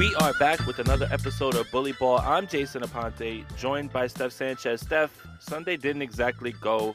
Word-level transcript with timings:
We 0.00 0.14
are 0.14 0.32
back 0.38 0.66
with 0.66 0.78
another 0.78 1.06
episode 1.12 1.56
of 1.56 1.70
Bully 1.70 1.92
Ball. 1.92 2.20
I'm 2.20 2.46
Jason 2.46 2.80
Aponte, 2.80 3.44
joined 3.58 3.92
by 3.92 4.06
Steph 4.06 4.32
Sanchez. 4.32 4.80
Steph, 4.80 5.26
Sunday 5.40 5.76
didn't 5.76 6.00
exactly 6.00 6.52
go 6.52 6.94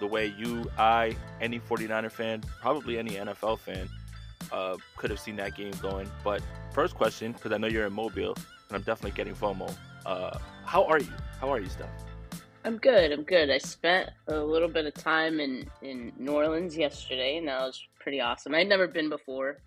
the 0.00 0.08
way 0.08 0.34
you, 0.36 0.68
I, 0.76 1.16
any 1.40 1.60
49er 1.60 2.10
fan, 2.10 2.42
probably 2.60 2.98
any 2.98 3.10
NFL 3.12 3.60
fan, 3.60 3.88
uh, 4.50 4.76
could 4.96 5.10
have 5.10 5.20
seen 5.20 5.36
that 5.36 5.54
game 5.54 5.74
going. 5.80 6.10
But 6.24 6.42
first 6.72 6.96
question, 6.96 7.30
because 7.30 7.52
I 7.52 7.56
know 7.56 7.68
you're 7.68 7.86
in 7.86 7.92
Mobile, 7.92 8.34
and 8.68 8.72
I'm 8.72 8.82
definitely 8.82 9.12
getting 9.12 9.36
FOMO. 9.36 9.72
Uh, 10.04 10.36
how 10.64 10.82
are 10.86 10.98
you? 10.98 11.12
How 11.40 11.52
are 11.52 11.60
you, 11.60 11.68
Steph? 11.68 11.86
I'm 12.64 12.78
good. 12.78 13.12
I'm 13.12 13.22
good. 13.22 13.48
I 13.48 13.58
spent 13.58 14.10
a 14.26 14.38
little 14.38 14.66
bit 14.66 14.86
of 14.86 14.94
time 14.94 15.38
in 15.38 15.70
in 15.82 16.12
New 16.18 16.32
Orleans 16.32 16.76
yesterday, 16.76 17.36
and 17.36 17.46
that 17.46 17.60
was 17.60 17.80
pretty 18.00 18.20
awesome. 18.20 18.56
I'd 18.56 18.68
never 18.68 18.88
been 18.88 19.08
before, 19.08 19.58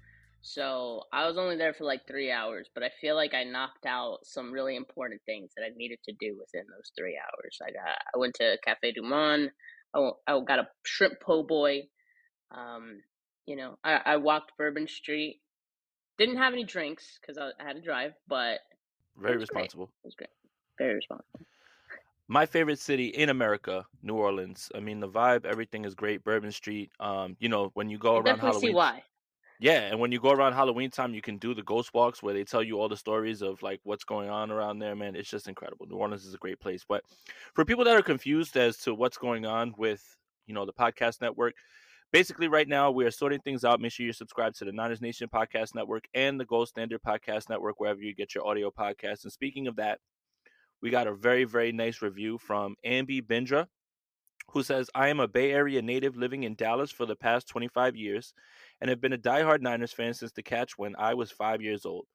so 0.48 1.04
I 1.12 1.28
was 1.28 1.38
only 1.38 1.58
there 1.58 1.74
for 1.74 1.84
like 1.84 2.08
three 2.08 2.32
hours, 2.32 2.70
but 2.74 2.82
I 2.82 2.90
feel 3.02 3.16
like 3.16 3.34
I 3.34 3.44
knocked 3.44 3.86
out 3.86 4.20
some 4.24 4.54
really 4.54 4.78
important 4.78 5.22
things 5.26 5.52
that 5.58 5.64
I 5.64 5.76
needed 5.76 6.00
to 6.06 6.14
do 6.14 6.38
within 6.40 6.66
those 6.70 6.90
three 6.98 7.20
hours. 7.22 7.58
I 7.62 7.72
got 7.72 7.98
I 8.16 8.18
went 8.18 8.36
to 8.36 8.58
Cafe 8.64 8.94
Du 8.94 9.02
Monde. 9.02 9.52
I, 9.94 10.12
I 10.26 10.40
got 10.40 10.60
a 10.60 10.70
shrimp 10.86 11.20
po' 11.20 11.44
boy. 11.44 11.90
Um, 12.52 13.02
you 13.46 13.58
know, 13.58 13.78
I, 13.84 14.00
I 14.06 14.18
walked 14.18 14.54
Bourbon 14.58 14.88
Street. 14.88 15.42
Didn't 16.18 16.38
have 16.38 16.54
any 16.54 16.64
drinks 16.64 17.20
because 17.20 17.38
I, 17.38 17.50
I, 17.62 17.68
had 17.68 17.76
to 17.76 17.82
drive, 17.82 18.14
but 18.30 18.60
very 19.22 19.36
responsible. 19.36 19.88
Great. 19.88 20.00
It 20.04 20.08
was 20.08 20.16
great. 20.16 20.30
Very 20.78 20.96
responsible. 20.96 21.42
My 22.30 22.46
favorite 22.46 22.80
city 22.80 23.08
in 23.08 23.28
America, 23.28 23.86
New 24.02 24.16
Orleans. 24.16 24.72
I 24.74 24.80
mean, 24.80 25.02
the 25.02 25.10
vibe, 25.10 25.46
everything 25.46 25.84
is 25.84 25.94
great. 25.94 26.24
Bourbon 26.24 26.54
Street. 26.54 26.92
Um, 27.02 27.36
you 27.38 27.50
know, 27.50 27.72
when 27.74 27.90
you 27.90 27.98
go 27.98 28.12
I 28.12 28.14
around 28.16 28.24
definitely 28.24 28.48
Halloween, 28.48 28.72
see 28.72 28.76
why. 28.76 29.04
Yeah, 29.60 29.82
and 29.82 30.00
when 30.00 30.12
you 30.12 30.20
go 30.20 30.32
around 30.32 30.54
Halloween 30.54 30.92
time, 30.92 31.16
you 31.16 31.22
can 31.22 31.38
do 31.38 31.56
the 31.56 31.64
ghost 31.64 31.92
walks 31.94 32.22
where 32.22 32.34
they 32.34 32.44
tell 32.44 32.62
you 32.62 32.80
all 32.80 32.88
the 32.88 32.98
stories 32.98 33.42
of 33.42 33.64
like 33.64 33.80
what's 33.84 34.04
going 34.04 34.30
on 34.30 34.52
around 34.52 34.78
there, 34.78 34.96
man. 34.96 35.16
It's 35.16 35.30
just 35.30 35.48
incredible. 35.48 35.88
New 35.88 35.96
Orleans 35.96 36.26
is 36.26 36.34
a 36.36 36.38
great 36.38 36.60
place. 36.60 36.86
But 36.88 37.04
for 37.56 37.66
people 37.66 37.84
that 37.86 37.96
are 37.96 38.04
confused 38.04 38.56
as 38.56 38.78
to 38.80 38.94
what's 38.94 39.18
going 39.18 39.48
on 39.48 39.74
with, 39.76 40.04
you 40.46 40.54
know, 40.54 40.66
the 40.66 40.74
podcast 40.74 41.22
network, 41.22 41.56
basically 42.14 42.48
right 42.48 42.68
now 42.68 42.92
we 42.92 43.04
are 43.06 43.12
sorting 43.12 43.40
things 43.40 43.66
out. 43.66 43.82
Make 43.82 43.94
sure 43.94 44.04
you're 44.04 44.14
subscribed 44.14 44.60
to 44.60 44.66
the 44.66 44.72
Niners 44.72 45.02
Nation 45.02 45.28
Podcast 45.28 45.74
Network 45.74 46.06
and 46.14 46.40
the 46.40 46.46
Gold 46.46 46.68
Standard 46.68 47.02
Podcast 47.02 47.50
Network, 47.50 47.80
wherever 47.80 48.00
you 48.00 48.14
get 48.14 48.36
your 48.36 48.46
audio 48.46 48.70
podcasts. 48.70 49.24
And 49.24 49.34
speaking 49.34 49.68
of 49.68 49.78
that, 49.78 50.00
we 50.84 50.92
got 50.92 51.08
a 51.08 51.16
very, 51.16 51.46
very 51.46 51.72
nice 51.72 52.04
review 52.04 52.38
from 52.38 52.76
Ambi 52.86 53.26
Bindra 53.26 53.66
who 54.52 54.64
says, 54.64 54.90
I 54.96 55.10
am 55.10 55.20
a 55.20 55.28
Bay 55.28 55.52
Area 55.52 55.82
native 55.82 56.16
living 56.16 56.44
in 56.44 56.56
Dallas 56.56 56.92
for 56.92 57.06
the 57.06 57.16
past 57.16 57.48
25 57.50 57.96
years 57.96 58.34
and 58.82 58.90
have 58.90 59.02
been 59.02 59.14
a 59.14 59.18
diehard 59.18 59.62
Niners 59.62 59.94
fan 59.94 60.14
since 60.14 60.32
the 60.32 60.44
catch 60.44 60.78
when 60.78 60.96
I 60.98 61.14
was 61.14 61.32
five 61.32 61.62
years 61.62 61.86
old. 61.86 62.06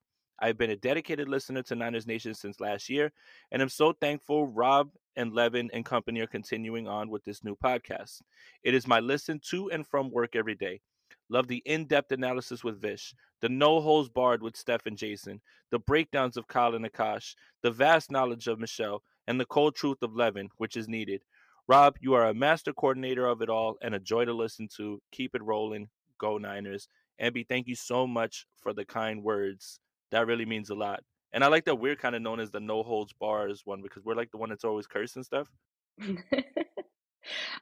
I've 0.40 0.58
been 0.58 0.70
a 0.70 0.76
dedicated 0.76 1.28
listener 1.28 1.62
to 1.64 1.76
Niners 1.76 2.06
Nation 2.06 2.34
since 2.34 2.60
last 2.60 2.88
year, 2.88 3.12
and 3.52 3.62
I'm 3.62 3.68
so 3.68 3.92
thankful 3.92 4.46
Rob 4.46 4.90
and 5.14 5.32
Levin 5.32 5.70
and 5.72 5.84
company 5.84 6.20
are 6.20 6.26
continuing 6.26 6.88
on 6.88 7.10
with 7.10 7.24
this 7.24 7.44
new 7.44 7.54
podcast. 7.54 8.22
It 8.64 8.74
is 8.74 8.86
my 8.86 8.98
listen 8.98 9.40
to 9.50 9.70
and 9.70 9.86
from 9.86 10.10
work 10.10 10.34
every 10.34 10.56
day. 10.56 10.80
Love 11.28 11.46
the 11.46 11.62
in 11.64 11.86
depth 11.86 12.12
analysis 12.12 12.64
with 12.64 12.80
Vish, 12.80 13.14
the 13.40 13.48
no 13.48 13.80
holes 13.80 14.08
barred 14.08 14.42
with 14.42 14.56
Steph 14.56 14.86
and 14.86 14.98
Jason, 14.98 15.40
the 15.70 15.78
breakdowns 15.78 16.36
of 16.36 16.48
Kyle 16.48 16.74
and 16.74 16.84
Akash, 16.84 17.34
the 17.62 17.70
vast 17.70 18.10
knowledge 18.10 18.48
of 18.48 18.58
Michelle, 18.58 19.02
and 19.26 19.40
the 19.40 19.46
cold 19.46 19.74
truth 19.74 20.02
of 20.02 20.16
Levin, 20.16 20.48
which 20.56 20.76
is 20.76 20.88
needed. 20.88 21.22
Rob, 21.68 21.96
you 22.00 22.14
are 22.14 22.26
a 22.26 22.34
master 22.34 22.72
coordinator 22.72 23.26
of 23.26 23.40
it 23.40 23.48
all 23.48 23.76
and 23.80 23.94
a 23.94 24.00
joy 24.00 24.24
to 24.24 24.32
listen 24.32 24.68
to. 24.76 25.00
Keep 25.12 25.34
it 25.34 25.42
rolling. 25.42 25.88
Go 26.22 26.38
Niners. 26.38 26.88
Ambi, 27.20 27.46
thank 27.46 27.66
you 27.66 27.74
so 27.74 28.06
much 28.06 28.46
for 28.62 28.72
the 28.72 28.84
kind 28.86 29.24
words. 29.24 29.80
That 30.12 30.28
really 30.28 30.46
means 30.46 30.70
a 30.70 30.74
lot. 30.76 31.02
And 31.32 31.42
I 31.42 31.48
like 31.48 31.64
that 31.64 31.76
we're 31.76 31.96
kind 31.96 32.14
of 32.14 32.22
known 32.22 32.40
as 32.40 32.50
the 32.52 32.60
no 32.60 32.82
holds 32.84 33.12
bars 33.12 33.62
one 33.64 33.82
because 33.82 34.04
we're 34.04 34.14
like 34.14 34.30
the 34.30 34.38
one 34.38 34.50
that's 34.50 34.64
always 34.64 34.86
cursing 34.86 35.24
stuff. 35.24 35.50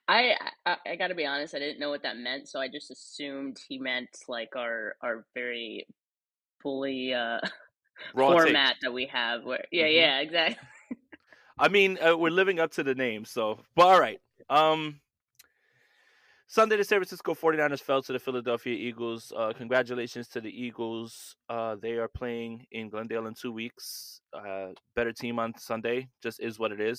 I, 0.08 0.34
I 0.66 0.76
I 0.86 0.96
gotta 0.96 1.14
be 1.14 1.26
honest, 1.26 1.54
I 1.54 1.58
didn't 1.58 1.80
know 1.80 1.90
what 1.90 2.02
that 2.02 2.16
meant, 2.16 2.48
so 2.48 2.60
I 2.60 2.68
just 2.68 2.90
assumed 2.90 3.58
he 3.68 3.78
meant 3.78 4.08
like 4.28 4.56
our 4.56 4.94
our 5.02 5.24
very 5.34 5.86
fully 6.62 7.14
uh 7.14 7.40
Raw 8.14 8.34
format 8.34 8.76
take. 8.76 8.80
that 8.82 8.92
we 8.92 9.06
have 9.06 9.44
where 9.44 9.64
yeah, 9.72 9.86
Mhm. 9.86 9.94
yeah, 9.94 10.20
exactly. 10.20 10.68
I 11.58 11.68
mean, 11.68 11.98
uh, 12.02 12.16
we're 12.16 12.30
living 12.30 12.58
up 12.58 12.72
to 12.72 12.82
the 12.82 12.94
name, 12.94 13.24
so. 13.24 13.60
But 13.76 13.86
all 13.88 14.00
right. 14.00 14.20
Um, 14.48 15.00
Sunday, 16.52 16.76
the 16.76 16.82
San 16.82 16.98
Francisco 16.98 17.32
49ers 17.32 17.80
fell 17.80 18.02
to 18.02 18.12
the 18.12 18.18
Philadelphia 18.18 18.74
Eagles. 18.74 19.32
Uh, 19.36 19.52
congratulations 19.56 20.26
to 20.26 20.40
the 20.40 20.50
Eagles. 20.50 21.36
Uh, 21.48 21.76
they 21.80 21.92
are 21.92 22.08
playing 22.08 22.66
in 22.72 22.88
Glendale 22.88 23.28
in 23.28 23.34
two 23.34 23.52
weeks. 23.52 24.20
Uh, 24.32 24.70
better 24.96 25.12
team 25.12 25.38
on 25.38 25.56
Sunday. 25.56 26.08
Just 26.20 26.40
is 26.40 26.58
what 26.58 26.72
it 26.72 26.80
is. 26.80 26.98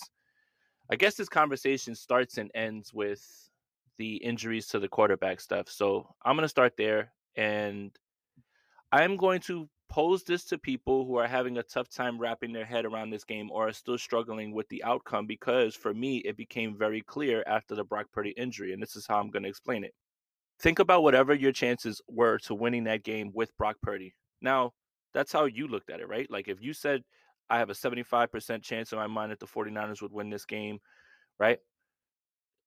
I 0.89 0.95
guess 0.95 1.15
this 1.15 1.27
conversation 1.27 1.95
starts 1.95 2.37
and 2.37 2.49
ends 2.55 2.93
with 2.93 3.21
the 3.97 4.15
injuries 4.23 4.67
to 4.67 4.79
the 4.79 4.87
quarterback 4.87 5.41
stuff. 5.41 5.67
So 5.67 6.07
I'm 6.23 6.37
going 6.37 6.45
to 6.45 6.47
start 6.47 6.77
there. 6.77 7.11
And 7.35 7.91
I'm 8.93 9.17
going 9.17 9.41
to 9.41 9.67
pose 9.91 10.23
this 10.23 10.45
to 10.45 10.57
people 10.57 11.05
who 11.05 11.17
are 11.17 11.27
having 11.27 11.57
a 11.57 11.63
tough 11.63 11.89
time 11.89 12.17
wrapping 12.17 12.53
their 12.53 12.63
head 12.63 12.85
around 12.85 13.09
this 13.09 13.25
game 13.25 13.51
or 13.51 13.67
are 13.67 13.73
still 13.73 13.97
struggling 13.97 14.53
with 14.53 14.67
the 14.69 14.81
outcome 14.85 15.27
because 15.27 15.75
for 15.75 15.93
me, 15.93 16.19
it 16.19 16.37
became 16.37 16.77
very 16.77 17.01
clear 17.01 17.43
after 17.45 17.75
the 17.75 17.83
Brock 17.83 18.05
Purdy 18.13 18.29
injury. 18.37 18.71
And 18.71 18.81
this 18.81 18.95
is 18.95 19.05
how 19.05 19.19
I'm 19.19 19.29
going 19.29 19.43
to 19.43 19.49
explain 19.49 19.83
it. 19.83 19.93
Think 20.61 20.79
about 20.79 21.03
whatever 21.03 21.33
your 21.33 21.51
chances 21.51 22.01
were 22.07 22.37
to 22.39 22.55
winning 22.55 22.85
that 22.85 23.03
game 23.03 23.31
with 23.33 23.55
Brock 23.57 23.75
Purdy. 23.81 24.15
Now, 24.41 24.71
that's 25.13 25.33
how 25.33 25.43
you 25.43 25.67
looked 25.67 25.89
at 25.89 25.99
it, 25.99 26.07
right? 26.07 26.31
Like 26.31 26.47
if 26.47 26.61
you 26.61 26.71
said, 26.71 27.03
I 27.49 27.57
have 27.57 27.69
a 27.69 27.73
75% 27.73 28.63
chance 28.63 28.93
in 28.93 28.97
my 28.97 29.07
mind 29.07 29.33
that 29.33 29.41
the 29.41 29.45
49ers 29.45 30.01
would 30.01 30.13
win 30.13 30.29
this 30.29 30.45
game, 30.45 30.79
right? 31.37 31.59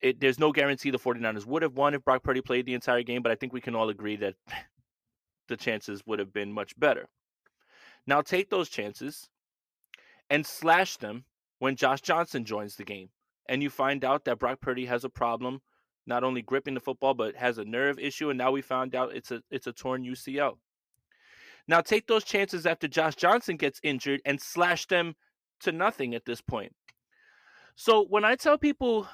It, 0.02 0.20
there's 0.20 0.38
no 0.38 0.52
guarantee 0.52 0.90
the 0.90 0.98
49ers 0.98 1.46
would 1.46 1.62
have 1.62 1.72
won 1.72 1.94
if 1.94 2.04
Brock 2.04 2.22
Purdy 2.22 2.42
played 2.42 2.66
the 2.66 2.74
entire 2.74 3.02
game, 3.02 3.22
but 3.22 3.32
I 3.32 3.34
think 3.34 3.54
we 3.54 3.62
can 3.62 3.74
all 3.74 3.88
agree 3.88 4.16
that 4.16 4.34
the 5.48 5.56
chances 5.56 6.02
would 6.06 6.18
have 6.18 6.32
been 6.32 6.52
much 6.52 6.78
better. 6.78 7.08
Now 8.06 8.22
take 8.22 8.50
those 8.50 8.68
chances 8.68 9.28
and 10.30 10.46
slash 10.46 10.96
them 10.96 11.24
when 11.58 11.76
Josh 11.76 12.00
Johnson 12.00 12.44
joins 12.44 12.76
the 12.76 12.84
game. 12.84 13.08
And 13.48 13.62
you 13.62 13.70
find 13.70 14.04
out 14.04 14.24
that 14.24 14.38
Brock 14.38 14.60
Purdy 14.60 14.86
has 14.86 15.04
a 15.04 15.10
problem 15.10 15.60
not 16.06 16.24
only 16.24 16.42
gripping 16.42 16.74
the 16.74 16.80
football 16.80 17.14
but 17.14 17.34
has 17.36 17.58
a 17.58 17.64
nerve 17.64 17.98
issue 17.98 18.30
and 18.30 18.38
now 18.38 18.50
we 18.50 18.60
found 18.60 18.94
out 18.94 19.14
it's 19.14 19.30
a 19.30 19.42
it's 19.50 19.66
a 19.66 19.72
torn 19.72 20.04
UCL. 20.04 20.58
Now 21.66 21.80
take 21.80 22.06
those 22.06 22.24
chances 22.24 22.66
after 22.66 22.88
Josh 22.88 23.16
Johnson 23.16 23.56
gets 23.56 23.80
injured 23.82 24.20
and 24.24 24.40
slash 24.40 24.86
them 24.86 25.14
to 25.60 25.72
nothing 25.72 26.14
at 26.14 26.26
this 26.26 26.40
point. 26.40 26.72
So 27.76 28.04
when 28.04 28.24
I 28.24 28.36
tell 28.36 28.58
people 28.58 29.08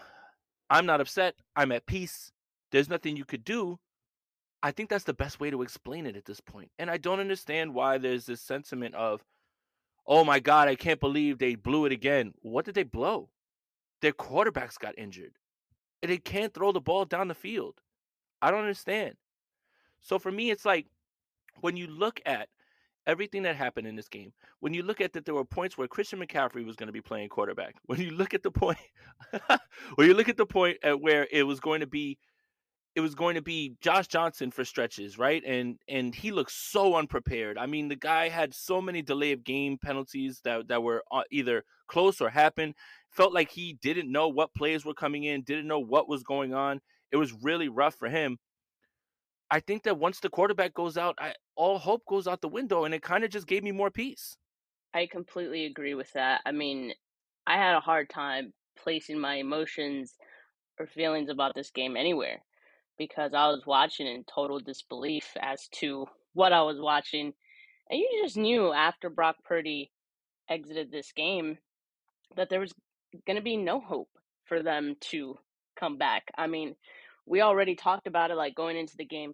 I'm 0.68 0.86
not 0.86 1.00
upset, 1.00 1.34
I'm 1.56 1.72
at 1.72 1.86
peace, 1.86 2.32
there's 2.70 2.88
nothing 2.88 3.16
you 3.16 3.24
could 3.24 3.44
do, 3.44 3.78
I 4.62 4.70
think 4.70 4.90
that's 4.90 5.04
the 5.04 5.14
best 5.14 5.40
way 5.40 5.50
to 5.50 5.62
explain 5.62 6.06
it 6.06 6.16
at 6.16 6.26
this 6.26 6.40
point. 6.40 6.70
And 6.78 6.90
I 6.90 6.98
don't 6.98 7.20
understand 7.20 7.74
why 7.74 7.98
there's 7.98 8.26
this 8.26 8.42
sentiment 8.42 8.94
of, 8.94 9.24
oh 10.06 10.24
my 10.24 10.38
God, 10.38 10.68
I 10.68 10.74
can't 10.74 11.00
believe 11.00 11.38
they 11.38 11.54
blew 11.54 11.86
it 11.86 11.92
again. 11.92 12.34
What 12.42 12.64
did 12.64 12.74
they 12.74 12.82
blow? 12.82 13.30
Their 14.02 14.12
quarterbacks 14.12 14.78
got 14.78 14.98
injured. 14.98 15.32
And 16.02 16.10
they 16.10 16.18
can't 16.18 16.52
throw 16.52 16.72
the 16.72 16.80
ball 16.80 17.04
down 17.04 17.28
the 17.28 17.34
field. 17.34 17.80
I 18.42 18.50
don't 18.50 18.60
understand. 18.60 19.16
So 20.00 20.18
for 20.18 20.32
me, 20.32 20.50
it's 20.50 20.64
like 20.64 20.86
when 21.60 21.76
you 21.76 21.86
look 21.86 22.20
at 22.24 22.48
everything 23.06 23.42
that 23.42 23.56
happened 23.56 23.86
in 23.86 23.96
this 23.96 24.08
game, 24.08 24.32
when 24.60 24.74
you 24.74 24.82
look 24.82 25.00
at 25.00 25.12
that 25.12 25.24
there 25.24 25.34
were 25.34 25.44
points 25.44 25.76
where 25.76 25.88
Christian 25.88 26.20
McCaffrey 26.20 26.64
was 26.64 26.76
going 26.76 26.86
to 26.86 26.92
be 26.92 27.00
playing 27.00 27.28
quarterback, 27.28 27.74
when 27.86 28.00
you 28.00 28.10
look 28.10 28.34
at 28.34 28.42
the 28.42 28.50
point 28.50 28.78
when 29.96 30.06
you 30.06 30.14
look 30.14 30.28
at 30.28 30.36
the 30.36 30.46
point 30.46 30.78
at 30.82 31.00
where 31.00 31.26
it 31.30 31.42
was 31.42 31.60
going 31.60 31.80
to 31.80 31.86
be 31.86 32.18
it 32.96 33.00
was 33.00 33.14
going 33.14 33.36
to 33.36 33.42
be 33.42 33.76
Josh 33.80 34.08
Johnson 34.08 34.50
for 34.50 34.64
stretches, 34.64 35.18
right? 35.18 35.42
And 35.46 35.78
and 35.88 36.14
he 36.14 36.32
looked 36.32 36.52
so 36.52 36.96
unprepared. 36.96 37.56
I 37.56 37.66
mean, 37.66 37.88
the 37.88 37.96
guy 37.96 38.28
had 38.28 38.54
so 38.54 38.80
many 38.80 39.00
delay 39.02 39.32
of 39.32 39.44
game 39.44 39.78
penalties 39.78 40.40
that 40.44 40.68
that 40.68 40.82
were 40.82 41.04
uh, 41.12 41.22
either 41.30 41.64
close 41.88 42.20
or 42.20 42.30
happened. 42.30 42.74
Felt 43.10 43.32
like 43.32 43.50
he 43.50 43.78
didn't 43.80 44.10
know 44.10 44.28
what 44.28 44.54
plays 44.54 44.84
were 44.84 44.94
coming 44.94 45.24
in, 45.24 45.42
didn't 45.42 45.68
know 45.68 45.80
what 45.80 46.08
was 46.08 46.22
going 46.22 46.54
on. 46.54 46.80
It 47.12 47.16
was 47.16 47.32
really 47.42 47.68
rough 47.68 47.94
for 47.94 48.08
him. 48.08 48.38
I 49.50 49.58
think 49.60 49.82
that 49.82 49.98
once 49.98 50.20
the 50.20 50.28
quarterback 50.28 50.74
goes 50.74 50.96
out, 50.96 51.16
I, 51.18 51.34
all 51.56 51.78
hope 51.78 52.02
goes 52.08 52.28
out 52.28 52.40
the 52.40 52.48
window, 52.48 52.84
and 52.84 52.94
it 52.94 53.02
kind 53.02 53.24
of 53.24 53.30
just 53.30 53.48
gave 53.48 53.64
me 53.64 53.72
more 53.72 53.90
peace. 53.90 54.36
I 54.94 55.06
completely 55.10 55.66
agree 55.66 55.94
with 55.94 56.12
that. 56.12 56.40
I 56.46 56.52
mean, 56.52 56.92
I 57.46 57.56
had 57.56 57.74
a 57.74 57.80
hard 57.80 58.10
time 58.10 58.52
placing 58.76 59.18
my 59.18 59.36
emotions 59.36 60.14
or 60.78 60.86
feelings 60.86 61.30
about 61.30 61.54
this 61.54 61.70
game 61.70 61.96
anywhere 61.96 62.40
because 63.00 63.32
I 63.32 63.48
was 63.48 63.62
watching 63.66 64.06
in 64.06 64.24
total 64.24 64.60
disbelief 64.60 65.26
as 65.40 65.68
to 65.76 66.04
what 66.34 66.52
I 66.52 66.60
was 66.60 66.78
watching. 66.78 67.32
And 67.88 67.98
you 67.98 68.20
just 68.22 68.36
knew 68.36 68.74
after 68.74 69.08
Brock 69.08 69.36
Purdy 69.42 69.90
exited 70.50 70.92
this 70.92 71.10
game 71.16 71.56
that 72.36 72.50
there 72.50 72.60
was 72.60 72.74
going 73.26 73.38
to 73.38 73.42
be 73.42 73.56
no 73.56 73.80
hope 73.80 74.10
for 74.44 74.62
them 74.62 74.96
to 75.12 75.36
come 75.78 75.96
back. 75.96 76.24
I 76.36 76.46
mean, 76.46 76.76
we 77.24 77.40
already 77.40 77.74
talked 77.74 78.06
about 78.06 78.30
it 78.30 78.36
like 78.36 78.54
going 78.54 78.76
into 78.76 78.98
the 78.98 79.06
game. 79.06 79.32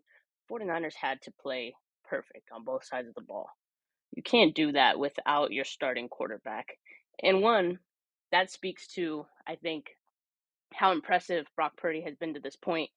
49ers 0.48 0.94
had 0.94 1.20
to 1.22 1.32
play 1.42 1.74
perfect 2.08 2.50
on 2.54 2.62
both 2.64 2.84
sides 2.84 3.08
of 3.08 3.14
the 3.16 3.20
ball. 3.20 3.48
you 4.12 4.22
can't 4.22 4.54
do 4.54 4.70
that 4.72 4.96
without 5.00 5.50
your 5.50 5.64
starting 5.64 6.08
quarterback. 6.08 6.78
And 7.20 7.42
one, 7.42 7.80
that 8.30 8.52
speaks 8.52 8.86
to, 8.94 9.26
I 9.44 9.56
think, 9.56 9.86
how 10.72 10.92
impressive 10.92 11.46
Brock 11.56 11.72
Purdy 11.76 12.02
has 12.02 12.14
been 12.14 12.34
to 12.34 12.40
this 12.40 12.56
point 12.56 12.90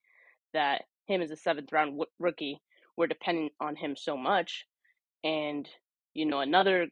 that 0.54 0.84
him 1.08 1.22
as 1.22 1.32
a 1.32 1.38
seventh 1.38 1.72
round 1.72 1.92
w- 1.92 2.06
rookie, 2.20 2.62
we're 2.98 3.08
dependent 3.08 3.54
on 3.60 3.76
him 3.76 3.96
so 3.98 4.18
much. 4.18 4.66
And, 5.24 5.68
you 6.14 6.26
know, 6.26 6.42
another 6.42 6.88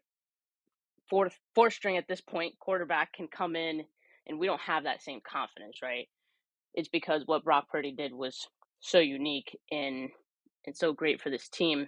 fourth, 1.10 1.38
fourth 1.56 1.74
string 1.74 1.98
at 1.98 2.08
this 2.08 2.22
point, 2.22 2.60
quarterback 2.60 3.14
can 3.14 3.28
come 3.28 3.56
in 3.56 3.84
and 4.28 4.40
we 4.40 4.48
don't 4.48 4.62
have 4.62 4.84
that 4.84 5.04
same 5.04 5.22
confidence, 5.28 5.80
right? 5.84 6.08
It's 6.74 6.90
because 6.90 7.24
what 7.26 7.44
Brock 7.44 7.70
Purdy 7.70 7.92
did 7.94 8.14
was 8.14 8.48
so 8.80 9.00
unique 9.00 9.58
and 9.72 10.10
and 10.66 10.76
so 10.76 10.94
great 10.94 11.22
for 11.22 11.30
this 11.30 11.50
team. 11.50 11.88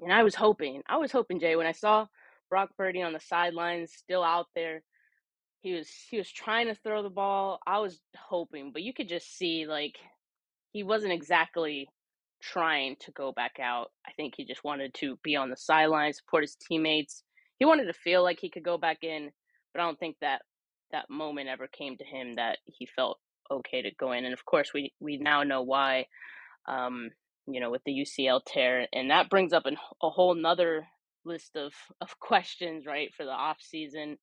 And 0.00 0.12
I 0.12 0.22
was 0.22 0.34
hoping, 0.34 0.82
I 0.88 0.98
was 0.98 1.12
hoping, 1.12 1.40
Jay, 1.40 1.56
when 1.56 1.66
I 1.66 1.72
saw 1.72 2.06
Brock 2.50 2.70
Purdy 2.76 3.02
on 3.02 3.12
the 3.12 3.20
sidelines, 3.20 3.92
still 3.92 4.22
out 4.22 4.46
there, 4.54 4.82
he 5.62 5.74
was 5.74 5.88
he 6.10 6.18
was 6.18 6.30
trying 6.30 6.66
to 6.66 6.74
throw 6.74 7.02
the 7.02 7.10
ball. 7.10 7.60
I 7.66 7.80
was 7.80 8.00
hoping, 8.16 8.72
but 8.72 8.82
you 8.82 8.92
could 8.92 9.08
just 9.08 9.36
see 9.36 9.66
like 9.66 9.96
he 10.74 10.82
wasn't 10.82 11.12
exactly 11.12 11.88
trying 12.42 12.96
to 13.00 13.12
go 13.12 13.32
back 13.32 13.58
out. 13.62 13.92
I 14.06 14.10
think 14.12 14.34
he 14.36 14.44
just 14.44 14.64
wanted 14.64 14.92
to 14.94 15.16
be 15.22 15.36
on 15.36 15.48
the 15.48 15.56
sidelines, 15.56 16.18
support 16.18 16.42
his 16.42 16.56
teammates. 16.56 17.22
He 17.58 17.64
wanted 17.64 17.86
to 17.86 17.94
feel 17.94 18.24
like 18.24 18.38
he 18.40 18.50
could 18.50 18.64
go 18.64 18.76
back 18.76 18.98
in, 19.02 19.30
but 19.72 19.80
I 19.80 19.86
don't 19.86 19.98
think 19.98 20.16
that 20.20 20.42
that 20.90 21.08
moment 21.08 21.48
ever 21.48 21.68
came 21.68 21.96
to 21.96 22.04
him 22.04 22.34
that 22.36 22.58
he 22.66 22.86
felt 22.86 23.18
okay 23.50 23.82
to 23.82 23.90
go 23.98 24.12
in. 24.12 24.24
And 24.24 24.34
of 24.34 24.44
course, 24.44 24.72
we 24.74 24.92
we 25.00 25.16
now 25.16 25.44
know 25.44 25.62
why. 25.62 26.06
Um, 26.66 27.10
you 27.46 27.60
know, 27.60 27.70
with 27.70 27.82
the 27.84 27.92
UCL 27.92 28.40
tear, 28.46 28.86
and 28.92 29.10
that 29.10 29.28
brings 29.28 29.52
up 29.52 29.66
an, 29.66 29.76
a 30.02 30.08
whole 30.08 30.34
nother 30.34 30.86
list 31.24 31.56
of 31.56 31.72
of 32.00 32.18
questions, 32.20 32.84
right, 32.84 33.14
for 33.14 33.24
the 33.24 33.30
off 33.30 33.58
season. 33.60 34.18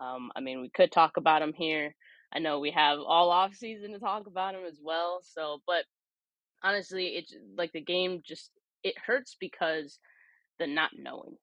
Um, 0.00 0.30
I 0.36 0.40
mean, 0.40 0.60
we 0.60 0.70
could 0.70 0.92
talk 0.92 1.16
about 1.16 1.42
him 1.42 1.52
here. 1.54 1.94
I 2.32 2.40
know 2.40 2.60
we 2.60 2.70
have 2.72 2.98
all 2.98 3.30
off 3.30 3.54
season 3.54 3.92
to 3.92 3.98
talk 3.98 4.26
about 4.26 4.54
him 4.54 4.64
as 4.66 4.78
well. 4.82 5.20
So, 5.22 5.60
but 5.66 5.84
honestly, 6.62 7.08
it's 7.16 7.34
like 7.56 7.72
the 7.72 7.80
game 7.80 8.22
just 8.24 8.50
it 8.82 8.94
hurts 8.98 9.36
because 9.40 9.98
the 10.58 10.66
not 10.66 10.90
knowing, 10.96 11.36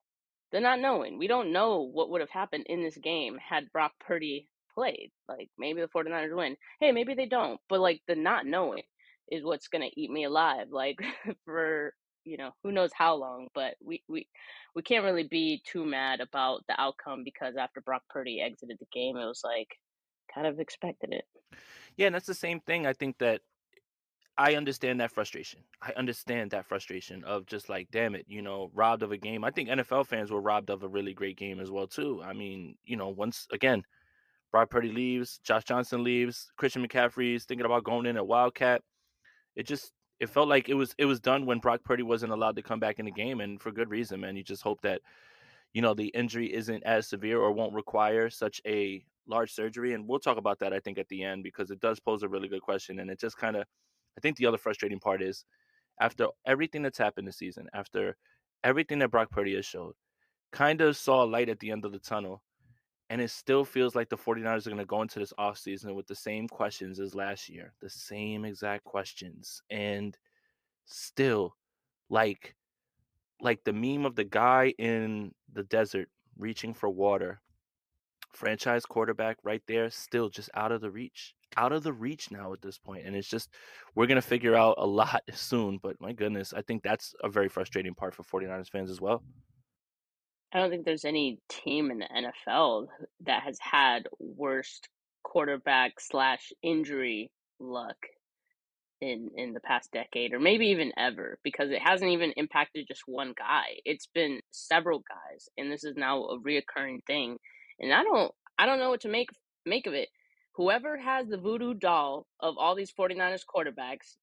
the 0.52 0.60
not 0.60 0.80
knowing. 0.80 1.18
We 1.18 1.28
don't 1.28 1.52
know 1.54 1.82
what 1.82 2.10
would 2.12 2.22
have 2.22 2.30
happened 2.30 2.66
in 2.68 2.84
this 2.84 2.98
game 2.98 3.38
had 3.38 3.72
Brock 3.72 3.94
Purdy 4.06 4.48
played. 4.74 5.12
Like 5.28 5.50
maybe 5.58 5.82
the 5.82 5.88
49ers 5.88 6.36
win. 6.36 6.56
Hey, 6.80 6.92
maybe 6.92 7.16
they 7.16 7.26
don't. 7.26 7.60
But 7.70 7.80
like 7.80 8.02
the 8.08 8.16
not 8.16 8.46
knowing 8.46 8.84
is 9.32 9.44
what's 9.44 9.68
gonna 9.68 9.90
eat 9.96 10.12
me 10.12 10.26
alive. 10.26 10.68
Like 10.72 10.98
for 11.46 11.94
you 12.26 12.38
know 12.38 12.52
who 12.64 12.72
knows 12.72 12.92
how 12.94 13.16
long. 13.16 13.48
But 13.56 13.76
we 13.84 14.04
we 14.08 14.28
we 14.76 14.84
can't 14.84 15.06
really 15.06 15.28
be 15.28 15.62
too 15.66 15.86
mad 15.86 16.20
about 16.22 16.62
the 16.68 16.80
outcome 16.80 17.24
because 17.24 17.56
after 17.58 17.82
Brock 17.82 18.04
Purdy 18.10 18.42
exited 18.42 18.78
the 18.80 18.88
game, 18.94 19.18
it 19.18 19.26
was 19.26 19.42
like 19.44 19.70
kind 20.36 20.48
of 20.48 20.60
expected 20.60 21.14
it. 21.14 21.26
Yeah, 21.98 22.08
and 22.08 22.16
that's 22.16 22.28
the 22.28 22.34
same 22.34 22.60
thing. 22.60 22.86
I 22.86 22.94
think 22.94 23.18
that 23.20 23.42
I 24.38 24.56
understand 24.56 25.00
that 25.00 25.12
frustration. 25.12 25.62
I 25.82 25.94
understand 25.96 26.52
that 26.52 26.66
frustration 26.66 27.24
of 27.24 27.46
just 27.46 27.70
like, 27.70 27.88
damn 27.92 28.16
it, 28.16 28.26
you 28.28 28.42
know, 28.42 28.70
robbed 28.74 29.02
of 29.02 29.14
a 29.14 29.18
game. 29.18 29.46
I 29.46 29.52
think 29.52 29.70
NFL 29.70 30.08
fans 30.08 30.30
were 30.30 30.42
robbed 30.42 30.70
of 30.70 30.84
a 30.84 30.88
really 30.88 31.14
great 31.14 31.38
game 31.38 31.62
as 31.62 31.72
well 31.72 31.88
too. 31.88 32.22
I 32.24 32.34
mean, 32.34 32.76
you 32.84 32.98
know, 32.98 33.10
once 33.10 33.48
again, 33.52 33.84
Brock 34.52 34.70
Purdy 34.70 34.92
leaves, 34.92 35.40
Josh 35.44 35.64
Johnson 35.64 36.04
leaves, 36.04 36.52
Christian 36.58 36.86
McCaffrey's 36.86 37.46
thinking 37.46 37.66
about 37.66 37.86
going 37.86 38.06
in 38.06 38.18
at 38.18 38.28
Wildcat. 38.28 38.82
It 39.56 39.68
just 39.68 39.94
it 40.20 40.30
felt 40.30 40.50
like 40.50 40.68
it 40.70 40.74
was 40.74 40.94
it 40.98 41.06
was 41.06 41.20
done 41.22 41.46
when 41.46 41.60
Brock 41.60 41.82
Purdy 41.84 42.04
wasn't 42.04 42.34
allowed 42.34 42.58
to 42.58 42.62
come 42.62 42.80
back 42.80 43.00
in 43.00 43.06
the 43.06 43.12
game, 43.12 43.40
and 43.40 43.62
for 43.62 43.72
good 43.72 43.90
reason, 43.90 44.20
man. 44.20 44.36
You 44.36 44.44
just 44.44 44.64
hope 44.64 44.82
that 44.82 45.02
you 45.74 45.82
know 45.82 45.94
the 45.94 46.08
injury 46.08 46.54
isn't 46.54 46.84
as 46.84 47.08
severe 47.08 47.40
or 47.40 47.52
won't 47.52 47.74
require 47.74 48.30
such 48.30 48.62
a 48.66 49.04
large 49.28 49.52
surgery, 49.52 49.94
and 49.94 50.08
we'll 50.08 50.20
talk 50.20 50.38
about 50.38 50.60
that 50.60 50.74
I 50.74 50.80
think 50.80 50.98
at 50.98 51.08
the 51.10 51.24
end 51.24 51.44
because 51.44 51.72
it 51.72 51.80
does 51.80 52.00
pose 52.00 52.24
a 52.24 52.30
really 52.30 52.48
good 52.48 52.62
question, 52.62 53.00
and 53.00 53.10
it 53.10 53.20
just 53.20 53.38
kind 53.38 53.56
of 53.56 53.66
I 54.18 54.22
think 54.22 54.38
the 54.38 54.46
other 54.46 54.58
frustrating 54.58 55.00
part 55.00 55.22
is 55.22 55.46
after 56.00 56.28
everything 56.46 56.82
that's 56.82 56.98
happened 56.98 57.28
this 57.28 57.38
season, 57.38 57.68
after 57.74 58.16
everything 58.64 59.00
that 59.00 59.12
Brock 59.12 59.30
Purdy 59.30 59.56
has 59.56 59.66
showed, 59.66 59.94
kind 60.52 60.82
of 60.82 60.98
saw 60.98 61.24
a 61.24 61.26
light 61.26 61.50
at 61.50 61.60
the 61.60 61.72
end 61.72 61.86
of 61.86 61.92
the 61.92 62.00
tunnel. 62.00 62.42
And 63.10 63.22
it 63.22 63.30
still 63.30 63.64
feels 63.64 63.94
like 63.94 64.10
the 64.10 64.18
49ers 64.18 64.66
are 64.66 64.72
going 64.72 64.78
to 64.78 64.86
go 64.86 65.04
into 65.04 65.20
this 65.20 65.34
offseason 65.38 65.94
with 65.94 66.08
the 66.08 66.16
same 66.16 66.48
questions 66.48 67.00
as 67.00 67.14
last 67.14 67.48
year, 67.48 67.74
the 67.80 67.90
same 67.90 68.46
exact 68.46 68.84
questions. 68.84 69.62
And 69.70 70.18
still, 70.86 71.56
like, 72.10 72.56
like 73.40 73.64
the 73.64 73.74
meme 73.74 74.08
of 74.08 74.16
the 74.16 74.24
guy 74.24 74.74
in 74.80 75.34
the 75.54 75.64
desert 75.64 76.10
reaching 76.38 76.74
for 76.74 76.90
water, 76.90 77.42
franchise 78.36 78.86
quarterback 78.86 79.38
right 79.44 79.62
there, 79.68 79.90
still 79.90 80.30
just 80.30 80.50
out 80.54 80.72
of 80.72 80.82
the 80.82 80.92
reach, 80.92 81.34
out 81.58 81.72
of 81.72 81.84
the 81.84 81.94
reach 81.94 82.32
now 82.32 82.54
at 82.54 82.62
this 82.62 82.78
point. 82.78 83.06
And 83.06 83.16
it's 83.16 83.28
just, 83.28 83.50
we're 83.96 84.08
going 84.08 84.22
to 84.22 84.28
figure 84.28 84.56
out 84.56 84.76
a 84.78 84.86
lot 84.86 85.24
soon. 85.34 85.80
But 85.82 86.00
my 86.00 86.14
goodness, 86.14 86.54
I 86.54 86.62
think 86.62 86.84
that's 86.84 87.14
a 87.24 87.30
very 87.30 87.50
frustrating 87.50 87.96
part 87.96 88.16
for 88.16 88.24
49ers 88.24 88.70
fans 88.70 88.90
as 88.90 89.02
well. 89.02 89.24
I 90.54 90.60
don't 90.60 90.70
think 90.70 90.86
there's 90.86 91.06
any 91.06 91.40
team 91.50 91.92
in 91.92 92.00
the 92.00 92.08
NFL 92.08 92.88
that 93.26 93.44
has 93.44 93.58
had 93.60 94.08
worst 94.20 94.88
quarterback 95.24 96.00
slash 96.00 96.54
injury 96.62 97.32
luck 97.60 97.98
in 99.02 99.30
in 99.36 99.54
the 99.54 99.60
past 99.60 99.92
decade 99.92 100.34
or 100.34 100.40
maybe 100.40 100.68
even 100.68 100.92
ever 100.98 101.38
because 101.44 101.70
it 101.70 101.82
hasn't 101.82 102.12
even 102.12 102.32
impacted 102.38 102.88
just 102.88 103.02
one 103.06 103.34
guy 103.38 103.66
it's 103.84 104.08
been 104.08 104.40
several 104.52 105.00
guys 105.00 105.50
and 105.58 105.70
this 105.70 105.84
is 105.84 105.96
now 105.98 106.24
a 106.24 106.40
reoccurring 106.40 107.04
thing 107.06 107.38
and 107.80 107.94
i 107.94 108.04
don't 108.04 108.32
i 108.58 108.66
don't 108.66 108.80
know 108.80 108.90
what 108.90 109.02
to 109.02 109.10
make 109.10 109.30
make 109.66 109.88
of 109.88 109.94
it 109.94 110.10
whoever 110.56 110.98
has 110.98 111.28
the 111.28 111.38
voodoo 111.38 111.74
doll 111.74 112.28
of 112.40 112.56
all 112.58 112.76
these 112.76 112.92
49ers 112.92 113.44
quarterbacks 113.46 114.16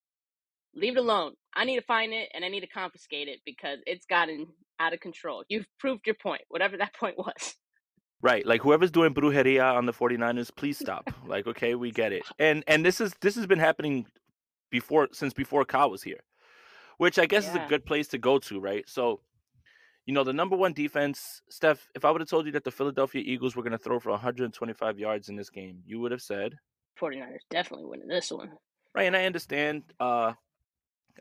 leave 0.74 0.96
it 0.96 1.00
alone 1.00 1.32
i 1.54 1.64
need 1.64 1.76
to 1.76 1.86
find 1.86 2.12
it 2.12 2.28
and 2.34 2.44
i 2.44 2.48
need 2.48 2.60
to 2.60 2.66
confiscate 2.66 3.28
it 3.28 3.40
because 3.44 3.78
it's 3.86 4.06
gotten 4.06 4.46
out 4.80 4.94
of 4.94 5.00
control 5.00 5.44
you've 5.48 5.66
proved 5.78 6.06
your 6.06 6.16
point 6.16 6.42
whatever 6.48 6.76
that 6.76 6.94
point 6.98 7.18
was 7.18 7.54
Right. 8.22 8.46
Like 8.46 8.62
whoever's 8.62 8.92
doing 8.92 9.12
brujeria 9.12 9.74
on 9.74 9.86
the 9.86 9.92
49ers, 9.92 10.54
please 10.54 10.78
stop. 10.78 11.10
like, 11.26 11.46
okay, 11.48 11.74
we 11.74 11.90
get 11.90 12.12
it. 12.12 12.22
And 12.38 12.62
and 12.68 12.86
this 12.86 13.00
is 13.00 13.14
this 13.20 13.34
has 13.34 13.46
been 13.46 13.58
happening 13.58 14.06
before 14.70 15.08
since 15.12 15.34
before 15.34 15.64
Kyle 15.64 15.90
was 15.90 16.04
here. 16.04 16.20
Which 16.98 17.18
I 17.18 17.26
guess 17.26 17.48
is 17.48 17.56
a 17.56 17.66
good 17.68 17.84
place 17.84 18.06
to 18.08 18.18
go 18.18 18.38
to, 18.38 18.60
right? 18.60 18.88
So, 18.88 19.20
you 20.06 20.14
know, 20.14 20.24
the 20.24 20.32
number 20.32 20.56
one 20.56 20.72
defense, 20.72 21.42
Steph, 21.48 21.88
if 21.94 22.04
I 22.04 22.10
would 22.10 22.20
have 22.20 22.28
told 22.28 22.46
you 22.46 22.52
that 22.52 22.64
the 22.64 22.70
Philadelphia 22.70 23.22
Eagles 23.24 23.54
were 23.54 23.62
gonna 23.62 23.78
throw 23.78 24.00
for 24.00 24.10
125 24.10 24.98
yards 24.98 25.28
in 25.28 25.36
this 25.36 25.50
game, 25.50 25.82
you 25.86 26.00
would 26.00 26.12
have 26.12 26.22
said 26.22 26.56
49ers 27.00 27.38
definitely 27.50 27.86
winning 27.86 28.08
this 28.08 28.30
one 28.30 28.52
Right, 28.94 29.04
and 29.04 29.16
I 29.16 29.24
understand 29.24 29.84
uh 30.00 30.32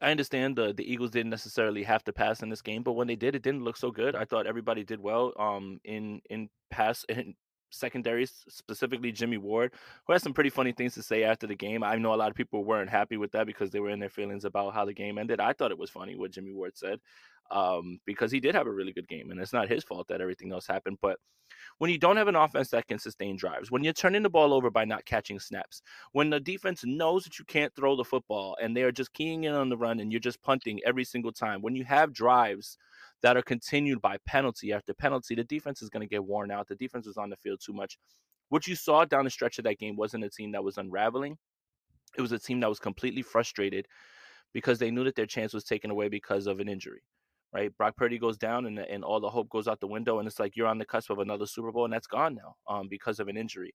I 0.02 0.12
understand 0.12 0.56
the 0.56 0.74
the 0.74 0.90
Eagles 0.90 1.12
didn't 1.12 1.30
necessarily 1.30 1.84
have 1.84 2.04
to 2.06 2.14
pass 2.14 2.42
in 2.42 2.50
this 2.50 2.62
game, 2.62 2.84
but 2.84 2.94
when 2.94 3.08
they 3.08 3.16
did, 3.16 3.36
it 3.36 3.44
didn't 3.44 3.64
look 3.64 3.78
so 3.78 3.92
good. 3.92 4.16
I 4.16 4.26
thought 4.26 4.48
everybody 4.48 4.84
did 4.84 5.00
well 5.00 5.34
um 5.40 5.80
in 5.84 6.22
in 6.30 6.50
pass 6.70 7.06
in 7.10 7.36
secondaries, 7.74 8.44
specifically 8.50 9.12
Jimmy 9.14 9.38
Ward, 9.38 9.74
who 10.06 10.14
had 10.14 10.22
some 10.22 10.34
pretty 10.34 10.50
funny 10.50 10.74
things 10.74 10.94
to 10.96 11.04
say 11.04 11.24
after 11.24 11.48
the 11.48 11.56
game. 11.56 11.84
I 11.84 11.96
know 11.96 12.14
a 12.14 12.16
lot 12.16 12.30
of 12.30 12.36
people 12.36 12.66
weren't 12.66 12.90
happy 12.90 13.16
with 13.16 13.32
that 13.32 13.48
because 13.48 13.72
they 13.72 13.80
were 13.80 13.90
in 13.90 14.00
their 14.00 14.10
feelings 14.10 14.44
about 14.44 14.74
how 14.74 14.84
the 14.84 14.94
game 14.94 15.18
ended. 15.18 15.40
I 15.40 15.54
thought 15.54 15.72
it 15.72 15.78
was 15.78 15.90
funny 15.90 16.16
what 16.16 16.32
Jimmy 16.32 16.52
Ward 16.52 16.78
said. 16.78 17.00
Um, 17.50 18.00
because 18.06 18.32
he 18.32 18.40
did 18.40 18.56
have 18.56 18.68
a 18.68 18.72
really 18.72 18.94
good 18.94 19.08
game, 19.10 19.32
and 19.32 19.40
it's 19.40 19.52
not 19.52 19.70
his 19.70 19.84
fault 19.84 20.08
that 20.08 20.22
everything 20.22 20.54
else 20.54 20.66
happened. 20.68 21.00
But 21.02 21.18
when 21.78 21.90
you 21.90 21.98
don't 21.98 22.18
have 22.18 22.28
an 22.28 22.36
offense 22.36 22.70
that 22.70 22.88
can 22.88 23.00
sustain 23.00 23.36
drives, 23.36 23.72
when 23.72 23.84
you're 23.84 23.94
turning 23.94 24.24
the 24.24 24.30
ball 24.30 24.54
over 24.54 24.70
by 24.70 24.86
not 24.86 25.06
catching 25.06 25.40
snaps, 25.40 25.82
when 26.12 26.30
the 26.30 26.40
defense 26.40 26.84
knows 26.86 27.24
that 27.24 27.40
you 27.40 27.46
can't 27.46 27.74
throw 27.76 27.96
the 27.96 28.04
football 28.04 28.58
and 28.62 28.76
they 28.76 28.84
are 28.84 28.92
just 28.92 29.14
keying 29.14 29.46
in 29.46 29.54
on 29.54 29.70
the 29.70 29.78
run 29.78 30.00
and 30.00 30.12
you're 30.12 30.20
just 30.20 30.42
punting 30.42 30.80
every 30.86 31.04
single 31.04 31.32
time, 31.32 31.62
when 31.62 31.76
you 31.76 31.84
have 31.84 32.14
drives 32.14 32.78
that 33.22 33.38
are 33.38 33.42
continued 33.42 34.02
by 34.02 34.18
penalty 34.26 34.74
after 34.74 34.94
penalty, 34.94 35.36
the 35.36 35.44
defense 35.44 35.82
is 35.82 35.90
going 35.90 36.02
to 36.02 36.10
get 36.10 36.24
worn 36.24 36.52
out. 36.52 36.68
The 36.68 36.76
defense 36.76 37.08
was 37.08 37.18
on 37.18 37.30
the 37.30 37.36
field 37.36 37.60
too 37.64 37.74
much. 37.74 37.98
What 38.50 38.68
you 38.68 38.76
saw 38.76 39.06
down 39.06 39.24
the 39.24 39.30
stretch 39.30 39.58
of 39.58 39.64
that 39.66 39.80
game 39.80 39.96
wasn't 39.96 40.24
a 40.24 40.30
team 40.30 40.52
that 40.52 40.64
was 40.64 40.78
unraveling. 40.78 41.38
It 42.18 42.22
was 42.22 42.32
a 42.32 42.40
team 42.40 42.60
that 42.60 42.70
was 42.70 42.80
completely 42.80 43.22
frustrated 43.22 43.88
because 44.54 44.80
they 44.80 44.92
knew 44.92 45.06
that 45.06 45.16
their 45.16 45.26
chance 45.26 45.54
was 45.54 45.64
taken 45.64 45.90
away 45.90 46.10
because 46.10 46.48
of 46.48 46.60
an 46.60 46.68
injury 46.68 47.02
right? 47.54 47.76
Brock 47.78 47.96
Purdy 47.96 48.18
goes 48.18 48.38
down 48.38 48.66
and 48.66 48.80
and 48.80 49.04
all 49.04 49.20
the 49.20 49.30
hope 49.30 49.50
goes 49.50 49.68
out 49.68 49.80
the 49.80 49.88
window, 49.88 50.20
and 50.20 50.28
it's 50.28 50.40
like 50.40 50.56
you're 50.56 50.68
on 50.68 50.78
the 50.78 50.86
cusp 50.86 51.10
of 51.10 51.20
another 51.20 51.46
Super 51.46 51.72
Bowl, 51.72 51.86
and 51.86 51.94
that's 51.94 52.08
gone 52.08 52.36
now 52.36 52.56
um, 52.68 52.88
because 52.90 53.20
of 53.20 53.28
an 53.28 53.38
injury. 53.38 53.74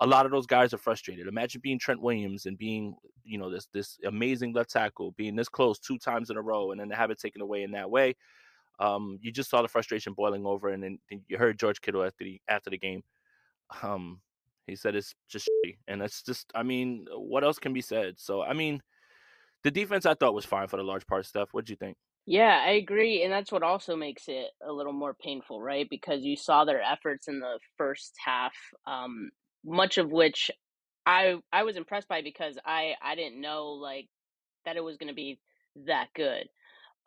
A 0.00 0.06
lot 0.06 0.24
of 0.24 0.32
those 0.32 0.46
guys 0.46 0.72
are 0.72 0.78
frustrated. 0.78 1.26
Imagine 1.26 1.60
being 1.62 1.78
Trent 1.78 2.00
Williams 2.00 2.46
and 2.46 2.56
being, 2.56 2.94
you 3.24 3.38
know, 3.38 3.50
this 3.50 3.68
this 3.72 3.98
amazing 4.04 4.52
left 4.52 4.70
tackle, 4.70 5.12
being 5.12 5.36
this 5.36 5.48
close 5.48 5.78
two 5.78 5.98
times 5.98 6.30
in 6.30 6.36
a 6.36 6.42
row, 6.42 6.70
and 6.70 6.80
then 6.80 6.88
to 6.88 6.96
have 6.96 7.10
it 7.10 7.20
taken 7.20 7.42
away 7.42 7.62
in 7.62 7.72
that 7.72 7.90
way. 7.90 8.14
Um, 8.78 9.18
you 9.20 9.30
just 9.30 9.50
saw 9.50 9.60
the 9.60 9.68
frustration 9.68 10.14
boiling 10.14 10.46
over, 10.46 10.68
and 10.70 10.82
then 10.82 10.98
you 11.28 11.36
heard 11.36 11.58
George 11.58 11.80
Kittle 11.80 12.02
after 12.02 12.24
the 12.24 12.40
after 12.48 12.70
the 12.70 12.78
game. 12.78 13.02
Um, 13.82 14.20
he 14.70 14.76
said 14.76 14.94
it's 14.94 15.14
just, 15.28 15.48
shitty. 15.66 15.76
and 15.88 16.00
that's 16.00 16.22
just, 16.22 16.50
I 16.54 16.62
mean, 16.62 17.06
what 17.12 17.44
else 17.44 17.58
can 17.58 17.72
be 17.72 17.80
said? 17.80 18.18
So, 18.18 18.42
I 18.42 18.52
mean, 18.52 18.80
the 19.64 19.70
defense 19.70 20.06
I 20.06 20.14
thought 20.14 20.34
was 20.34 20.44
fine 20.44 20.68
for 20.68 20.76
the 20.76 20.82
large 20.82 21.06
part. 21.06 21.26
Steph. 21.26 21.48
What 21.52 21.66
do 21.66 21.72
you 21.72 21.76
think? 21.76 21.96
Yeah, 22.30 22.62
I 22.66 22.72
agree, 22.72 23.24
and 23.24 23.34
that's 23.34 23.52
what 23.52 23.64
also 23.64 23.96
makes 23.96 24.24
it 24.28 24.48
a 24.66 24.72
little 24.72 24.94
more 24.94 25.14
painful, 25.14 25.62
right? 25.62 25.88
Because 25.90 26.24
you 26.24 26.36
saw 26.38 26.64
their 26.64 26.82
efforts 26.82 27.28
in 27.28 27.40
the 27.40 27.60
first 27.78 28.14
half, 28.24 28.54
um, 28.88 29.32
much 29.66 29.98
of 29.98 30.12
which 30.12 30.50
I 31.06 31.36
I 31.52 31.64
was 31.64 31.76
impressed 31.76 32.08
by 32.08 32.22
because 32.22 32.58
I 32.66 32.94
I 33.02 33.16
didn't 33.16 33.42
know 33.42 33.68
like 33.72 34.08
that 34.66 34.76
it 34.76 34.84
was 34.84 34.98
going 34.98 35.08
to 35.10 35.14
be 35.14 35.40
that 35.86 36.08
good. 36.16 36.48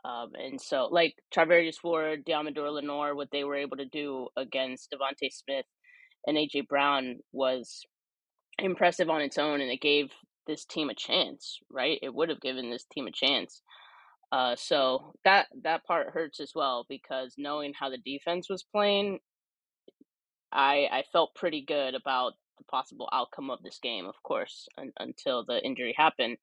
Um, 0.06 0.32
and 0.36 0.62
so 0.62 0.90
like 0.92 1.16
Charvarius 1.36 1.84
Ward, 1.84 2.26
Deommodore 2.26 2.74
Lenoir, 2.74 3.16
what 3.16 3.30
they 3.32 3.44
were 3.46 3.56
able 3.58 3.78
to 3.78 3.86
do 3.86 4.30
against 4.38 4.92
DeVonta 4.94 5.32
Smith 5.34 5.66
and 6.28 6.38
AJ 6.38 6.68
Brown 6.70 7.20
was 7.34 7.84
impressive 8.60 9.10
on 9.10 9.22
its 9.22 9.38
own, 9.38 9.62
and 9.62 9.72
it 9.72 9.82
gave 9.82 10.12
this 10.48 10.66
team 10.66 10.90
a 10.90 10.96
chance, 10.96 11.60
right? 11.72 12.00
It 12.02 12.14
would 12.14 12.30
have 12.30 12.42
given 12.42 12.70
this 12.70 12.86
team 12.94 13.08
a 13.08 13.12
chance. 13.12 13.62
Uh, 14.34 14.56
so 14.56 15.14
that 15.24 15.46
that 15.62 15.86
part 15.86 16.10
hurts 16.10 16.40
as 16.40 16.54
well 16.56 16.88
because 16.90 17.36
knowing 17.38 17.72
how 17.80 17.88
the 17.88 18.00
defense 18.00 18.50
was 18.50 18.64
playing, 18.64 19.20
I 20.52 20.88
I 20.92 21.04
felt 21.12 21.36
pretty 21.36 21.62
good 21.62 21.94
about 21.94 22.34
the 22.58 22.64
possible 22.64 23.08
outcome 23.14 23.52
of 23.52 23.62
this 23.62 23.78
game. 23.78 24.08
Of 24.08 24.16
course, 24.24 24.68
un- 24.76 24.92
until 25.00 25.46
the 25.46 25.64
injury 25.64 25.94
happened. 25.96 26.38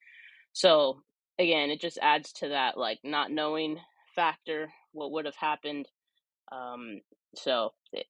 So 0.52 1.02
again, 1.36 1.70
it 1.70 1.80
just 1.80 1.98
adds 2.00 2.32
to 2.34 2.50
that 2.50 2.78
like 2.78 3.00
not 3.02 3.32
knowing 3.32 3.78
factor 4.14 4.72
what 4.92 5.10
would 5.10 5.24
have 5.24 5.34
happened. 5.34 5.88
Um, 6.52 7.00
so 7.34 7.72
it 7.92 8.06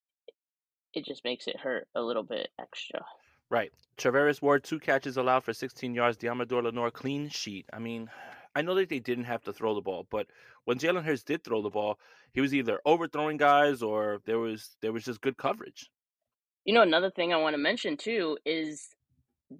it 0.92 1.06
just 1.06 1.25
makes 1.25 1.46
it 1.46 1.58
hurt 1.58 1.88
a 1.94 2.02
little 2.02 2.22
bit 2.22 2.50
extra. 2.60 3.00
Right. 3.49 3.72
Charvarius 3.96 4.42
Ward, 4.42 4.62
two 4.62 4.78
catches 4.78 5.16
allowed 5.16 5.44
for 5.44 5.54
16 5.54 5.94
yards. 5.94 6.18
Deommodore 6.18 6.64
Lenoir, 6.64 6.90
clean 6.90 7.30
sheet. 7.30 7.64
I 7.72 7.78
mean, 7.78 8.10
I 8.54 8.62
know 8.62 8.75
that 8.75 8.88
they 8.88 8.99
didn't 8.99 9.25
have 9.25 9.42
to 9.45 9.52
throw 9.52 9.75
the 9.75 9.80
ball, 9.80 10.07
but 10.11 10.26
when 10.64 10.78
Jalen 10.78 11.04
Hurts 11.04 11.23
did 11.23 11.45
throw 11.45 11.62
the 11.62 11.71
ball, 11.71 11.99
he 12.33 12.40
was 12.40 12.54
either 12.54 12.80
overthrowing 12.85 13.37
guys 13.37 13.83
or 13.83 14.21
there 14.26 14.38
was 14.38 14.76
there 14.83 14.92
was 14.92 15.04
just 15.04 15.21
good 15.21 15.37
coverage. 15.37 15.90
You 16.64 16.75
know, 16.75 16.83
another 16.83 17.11
thing 17.11 17.33
I 17.33 17.38
want 17.38 17.54
to 17.54 17.59
mention 17.59 17.97
too 17.97 18.38
is 18.45 18.88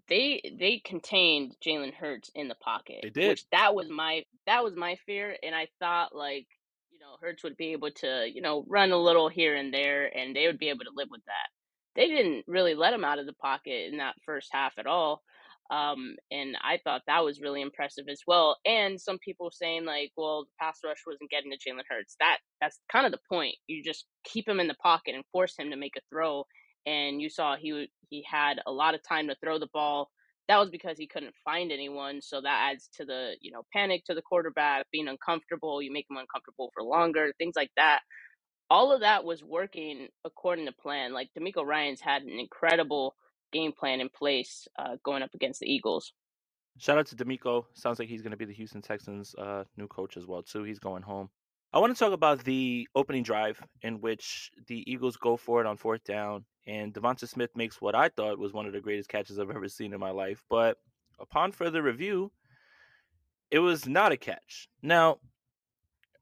they 0.09 0.41
they 0.59 0.81
contained 0.85 1.57
Jalen 1.65 1.95
Hurts 1.95 2.31
in 2.35 2.49
the 2.49 2.55
pocket. 2.57 3.01
They 3.03 3.11
did. 3.11 3.29
Which 3.29 3.45
that 3.51 3.75
was 3.75 3.89
my 3.89 4.25
that 4.47 4.63
was 4.63 4.75
my 4.77 4.97
fear, 5.07 5.37
and 5.43 5.55
I 5.55 5.69
thought 5.79 6.15
like 6.15 6.47
you 6.91 6.99
know 6.99 7.17
Hurts 7.21 7.43
would 7.43 7.57
be 7.57 7.73
able 7.73 7.91
to 7.97 8.29
you 8.33 8.43
know 8.43 8.65
run 8.69 8.91
a 8.93 8.99
little 8.99 9.29
here 9.29 9.57
and 9.57 9.73
there, 9.73 10.07
and 10.17 10.35
they 10.35 10.47
would 10.47 10.59
be 10.59 10.69
able 10.69 10.85
to 10.85 10.93
live 10.95 11.09
with 11.11 11.25
that. 11.27 11.49
They 11.97 12.07
didn't 12.07 12.45
really 12.47 12.75
let 12.75 12.95
him 12.95 13.05
out 13.05 13.19
of 13.19 13.27
the 13.27 13.33
pocket 13.33 13.91
in 13.91 13.99
that 13.99 14.15
first 14.25 14.49
half 14.53 14.75
at 14.79 14.87
all. 14.87 15.23
Um, 15.71 16.17
and 16.33 16.57
I 16.62 16.79
thought 16.83 17.03
that 17.07 17.25
was 17.25 17.41
really 17.41 17.62
impressive 17.62 18.07
as 18.11 18.23
well. 18.27 18.57
And 18.67 19.00
some 19.00 19.19
people 19.19 19.50
saying 19.53 19.85
like, 19.85 20.11
well, 20.17 20.45
the 20.45 20.50
pass 20.59 20.81
rush 20.85 20.99
wasn't 21.07 21.31
getting 21.31 21.53
to 21.53 21.57
Jalen 21.57 21.85
Hurts. 21.89 22.17
That 22.19 22.39
that's 22.61 22.81
kind 22.91 23.07
of 23.07 23.12
the 23.12 23.21
point. 23.29 23.55
You 23.69 23.83
just 23.83 24.07
keep 24.25 24.49
him 24.49 24.59
in 24.59 24.67
the 24.67 24.75
pocket 24.75 25.15
and 25.15 25.25
force 25.33 25.55
him 25.57 25.71
to 25.71 25.77
make 25.77 25.95
a 25.97 26.00
throw. 26.11 26.45
And 26.87 27.23
you 27.23 27.31
saw 27.31 27.57
he 27.57 27.89
he 28.09 28.25
had 28.29 28.61
a 28.67 28.73
lot 28.73 28.95
of 28.95 29.00
time 29.09 29.29
to 29.29 29.37
throw 29.43 29.59
the 29.59 29.69
ball. 29.73 30.11
That 30.49 30.59
was 30.59 30.71
because 30.71 30.99
he 30.99 31.07
couldn't 31.07 31.35
find 31.45 31.71
anyone. 31.71 32.21
So 32.21 32.41
that 32.41 32.71
adds 32.73 32.89
to 32.97 33.05
the 33.05 33.35
you 33.41 33.53
know 33.53 33.62
panic 33.73 34.05
to 34.07 34.15
the 34.15 34.23
quarterback 34.23 34.87
being 34.91 35.07
uncomfortable. 35.07 35.81
You 35.81 35.93
make 35.93 36.07
him 36.11 36.17
uncomfortable 36.17 36.71
for 36.75 36.83
longer, 36.83 37.33
things 37.39 37.55
like 37.55 37.71
that. 37.77 38.00
All 38.69 38.93
of 38.93 39.00
that 39.00 39.25
was 39.25 39.45
working 39.45 40.09
according 40.25 40.67
to 40.67 40.73
plan. 40.73 41.12
Like 41.12 41.29
DeMeco 41.39 41.65
Ryans 41.65 42.00
had 42.00 42.23
an 42.23 42.41
incredible 42.41 43.15
game 43.52 43.73
plan 43.73 44.00
in 44.00 44.09
place 44.09 44.66
uh, 44.78 44.97
going 45.02 45.23
up 45.23 45.35
against 45.35 45.61
the 45.61 45.73
Eagles. 45.73 46.12
Shout 46.78 46.99
out 46.99 47.07
to 47.07 47.16
DeMeco. 47.16 47.64
Sounds 47.75 47.99
like 47.99 48.09
he's 48.09 48.23
going 48.23 48.30
to 48.30 48.37
be 48.37 48.45
the 48.45 48.54
Houston 48.54 48.80
Texans' 48.80 49.35
uh, 49.37 49.64
new 49.76 49.87
coach 49.87 50.16
as 50.16 50.26
well 50.26 50.42
too. 50.42 50.62
He's 50.62 50.78
going 50.78 51.02
home. 51.02 51.28
I 51.73 51.78
want 51.78 51.95
to 51.95 51.99
talk 51.99 52.12
about 52.12 52.42
the 52.42 52.88
opening 52.97 53.23
drive 53.23 53.62
in 53.83 54.00
which 54.00 54.50
the 54.66 54.90
Eagles 54.90 55.16
go 55.16 55.37
for 55.37 55.61
it 55.61 55.66
on 55.66 55.76
fourth 55.76 56.02
down, 56.04 56.45
and 56.66 56.92
DeVonta 56.92 57.28
Smith 57.28 57.50
makes 57.54 57.80
what 57.80 57.95
I 57.95 58.09
thought 58.09 58.38
was 58.38 58.52
one 58.52 58.66
of 58.66 58.73
the 58.73 58.80
greatest 58.80 59.09
catches 59.09 59.38
I've 59.38 59.50
ever 59.50 59.69
seen 59.69 59.92
in 59.92 60.00
my 60.00 60.11
life. 60.11 60.42
But 60.50 60.78
upon 61.21 61.52
further 61.52 61.83
review, 61.83 62.33
it 63.52 63.61
was 63.61 63.87
not 63.87 64.11
a 64.11 64.16
catch. 64.16 64.69
Now, 64.83 65.19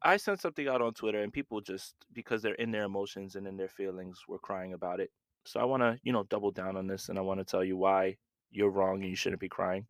I 0.03 0.19
sent 0.19 0.41
something 0.41 0.69
out 0.69 0.83
on 0.83 0.93
Twitter, 0.93 1.23
and 1.23 1.33
people 1.33 1.61
just 1.61 1.95
because 2.13 2.43
they're 2.43 2.55
in 2.55 2.71
their 2.71 2.85
emotions 2.85 3.35
and 3.35 3.47
in 3.47 3.57
their 3.57 3.69
feelings 3.69 4.21
were 4.29 4.39
crying 4.39 4.75
about 4.75 5.01
it. 5.01 5.11
So 5.49 5.61
I 5.61 5.65
want 5.65 5.83
to, 5.83 5.99
you 6.03 6.13
know, 6.13 6.25
double 6.25 6.51
down 6.51 6.77
on 6.77 6.87
this, 6.87 7.09
and 7.09 7.19
I 7.19 7.23
want 7.23 7.41
to 7.41 7.45
tell 7.45 7.65
you 7.65 7.79
why 7.79 8.19
you're 8.51 8.69
wrong 8.69 9.01
and 9.01 9.09
you 9.09 9.17
shouldn't 9.17 9.41
be 9.41 9.49
crying. 9.49 9.87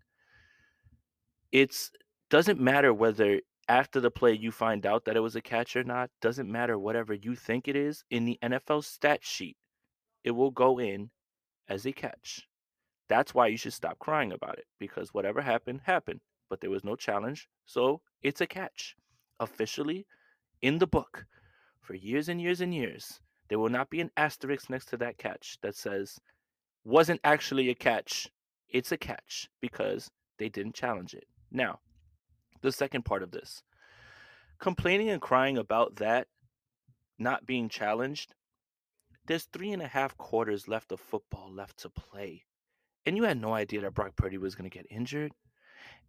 It's 1.50 1.90
doesn't 2.30 2.60
matter 2.60 2.94
whether 2.94 3.40
after 3.68 3.98
the 3.98 4.10
play 4.10 4.34
you 4.34 4.52
find 4.52 4.86
out 4.86 5.04
that 5.04 5.16
it 5.16 5.20
was 5.20 5.34
a 5.34 5.40
catch 5.40 5.74
or 5.74 5.82
not. 5.82 6.10
Doesn't 6.20 6.50
matter 6.50 6.78
whatever 6.78 7.12
you 7.12 7.34
think 7.34 7.66
it 7.66 7.74
is 7.74 8.04
in 8.08 8.24
the 8.24 8.38
NFL 8.40 8.84
stat 8.84 9.24
sheet, 9.24 9.56
it 10.22 10.30
will 10.30 10.52
go 10.52 10.78
in 10.78 11.10
as 11.68 11.86
a 11.86 11.92
catch. 11.92 12.46
That's 13.08 13.34
why 13.34 13.48
you 13.48 13.56
should 13.56 13.72
stop 13.72 13.98
crying 13.98 14.32
about 14.32 14.58
it 14.58 14.66
because 14.78 15.12
whatever 15.12 15.40
happened 15.40 15.80
happened, 15.82 16.20
but 16.48 16.60
there 16.60 16.70
was 16.70 16.84
no 16.84 16.94
challenge, 16.94 17.48
so 17.66 18.00
it's 18.22 18.40
a 18.40 18.46
catch. 18.46 18.94
Officially 19.40 20.06
in 20.62 20.78
the 20.78 20.86
book 20.86 21.26
for 21.80 21.94
years 21.94 22.28
and 22.28 22.40
years 22.40 22.60
and 22.60 22.72
years, 22.72 23.20
there 23.48 23.58
will 23.58 23.68
not 23.68 23.90
be 23.90 24.00
an 24.00 24.10
asterisk 24.16 24.70
next 24.70 24.86
to 24.86 24.96
that 24.98 25.18
catch 25.18 25.58
that 25.62 25.76
says 25.76 26.18
wasn't 26.84 27.20
actually 27.24 27.70
a 27.70 27.74
catch. 27.74 28.30
It's 28.68 28.92
a 28.92 28.96
catch 28.96 29.48
because 29.60 30.10
they 30.38 30.48
didn't 30.48 30.74
challenge 30.74 31.14
it. 31.14 31.26
Now, 31.50 31.80
the 32.60 32.72
second 32.72 33.04
part 33.04 33.22
of 33.22 33.30
this 33.30 33.62
complaining 34.58 35.08
and 35.10 35.22
crying 35.22 35.56
about 35.56 35.96
that 35.96 36.26
not 37.18 37.46
being 37.46 37.68
challenged, 37.68 38.34
there's 39.26 39.44
three 39.44 39.72
and 39.72 39.82
a 39.82 39.88
half 39.88 40.16
quarters 40.16 40.68
left 40.68 40.92
of 40.92 41.00
football 41.00 41.52
left 41.52 41.78
to 41.78 41.90
play. 41.90 42.44
And 43.06 43.16
you 43.16 43.24
had 43.24 43.40
no 43.40 43.54
idea 43.54 43.80
that 43.82 43.94
Brock 43.94 44.16
Purdy 44.16 44.38
was 44.38 44.54
going 44.54 44.68
to 44.68 44.76
get 44.76 44.86
injured. 44.90 45.32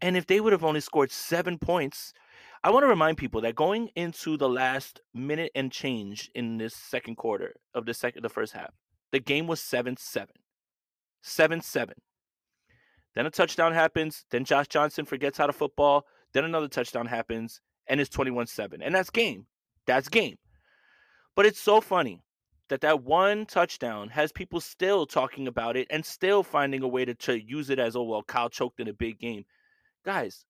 And 0.01 0.17
if 0.17 0.25
they 0.25 0.39
would 0.39 0.53
have 0.53 0.63
only 0.63 0.81
scored 0.81 1.12
seven 1.12 1.58
points, 1.58 2.13
I 2.62 2.72
want 2.72 2.84
to 2.84 2.88
remind 2.88 3.18
people 3.18 3.42
that 3.42 3.56
going 3.56 3.89
into 3.96 4.36
the 4.36 4.50
last 4.50 5.00
minute 5.13 5.51
and 5.56 5.72
change 5.72 6.30
in 6.36 6.58
this 6.58 6.75
second 6.75 7.16
quarter 7.16 7.56
of 7.74 7.86
the 7.86 7.94
second 7.94 8.24
the 8.24 8.30
first 8.30 8.54
half, 8.54 8.74
the 9.12 9.20
game 9.20 9.48
was 9.48 9.62
7-7. 9.62 10.28
7-7. 11.24 11.92
Then 13.16 13.25
a 13.25 13.30
touchdown 13.30 13.74
happens, 13.74 14.25
then 14.30 14.44
Josh 14.44 14.68
Johnson 14.68 15.06
forgets 15.06 15.38
how 15.38 15.48
to 15.48 15.54
football, 15.54 16.06
then 16.34 16.44
another 16.44 16.68
touchdown 16.68 17.08
happens 17.08 17.62
and 17.88 18.01
it's 18.01 18.16
21-7. 18.16 18.80
And 18.82 18.94
that's 18.94 19.10
game. 19.10 19.48
That's 19.88 20.10
game. 20.10 20.38
But 21.36 21.46
it's 21.46 21.60
so 21.60 21.80
funny 21.80 22.24
that 22.68 22.82
that 22.82 23.04
one 23.04 23.46
touchdown 23.46 24.10
has 24.10 24.32
people 24.32 24.60
still 24.60 25.06
talking 25.06 25.48
about 25.48 25.75
it 25.75 25.88
and 25.89 26.06
still 26.06 26.44
finding 26.44 26.84
a 26.84 26.88
way 26.88 27.06
to, 27.06 27.16
to 27.16 27.42
use 27.42 27.70
it 27.70 27.80
as 27.80 27.96
oh 27.96 28.04
well 28.04 28.22
Kyle 28.22 28.50
choked 28.50 28.80
in 28.80 28.88
a 28.89 28.94
big 28.94 29.18
game. 29.18 29.46
Guys, 30.06 30.46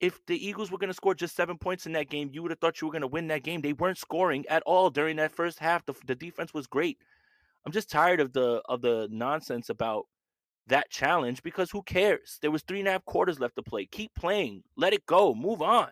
if 0.00 0.24
the 0.26 0.46
Eagles 0.46 0.70
were 0.70 0.78
going 0.78 0.88
to 0.88 0.94
score 0.94 1.14
just 1.14 1.36
seven 1.36 1.56
points 1.56 1.86
in 1.86 1.92
that 1.92 2.10
game, 2.10 2.30
you 2.32 2.42
would 2.42 2.50
have 2.50 2.58
thought 2.58 2.80
you 2.80 2.86
were 2.86 2.92
going 2.92 3.02
to 3.02 3.08
win 3.08 3.28
that 3.28 3.42
game. 3.42 3.60
They 3.60 3.72
weren't 3.72 3.98
scoring 3.98 4.44
at 4.48 4.62
all 4.64 4.90
during 4.90 5.16
that 5.16 5.32
first 5.32 5.58
half. 5.58 5.86
The, 5.86 5.94
the 6.06 6.14
defense 6.14 6.52
was 6.52 6.66
great. 6.66 6.98
I'm 7.64 7.72
just 7.72 7.90
tired 7.90 8.20
of 8.20 8.32
the 8.32 8.60
of 8.68 8.82
the 8.82 9.08
nonsense 9.10 9.70
about 9.70 10.06
that 10.66 10.90
challenge 10.90 11.42
because 11.42 11.70
who 11.70 11.82
cares? 11.82 12.38
There 12.42 12.50
was 12.50 12.62
three 12.62 12.80
and 12.80 12.88
a 12.88 12.92
half 12.92 13.04
quarters 13.04 13.40
left 13.40 13.56
to 13.56 13.62
play. 13.62 13.86
Keep 13.86 14.14
playing. 14.14 14.62
Let 14.76 14.92
it 14.92 15.06
go. 15.06 15.34
Move 15.34 15.62
on. 15.62 15.88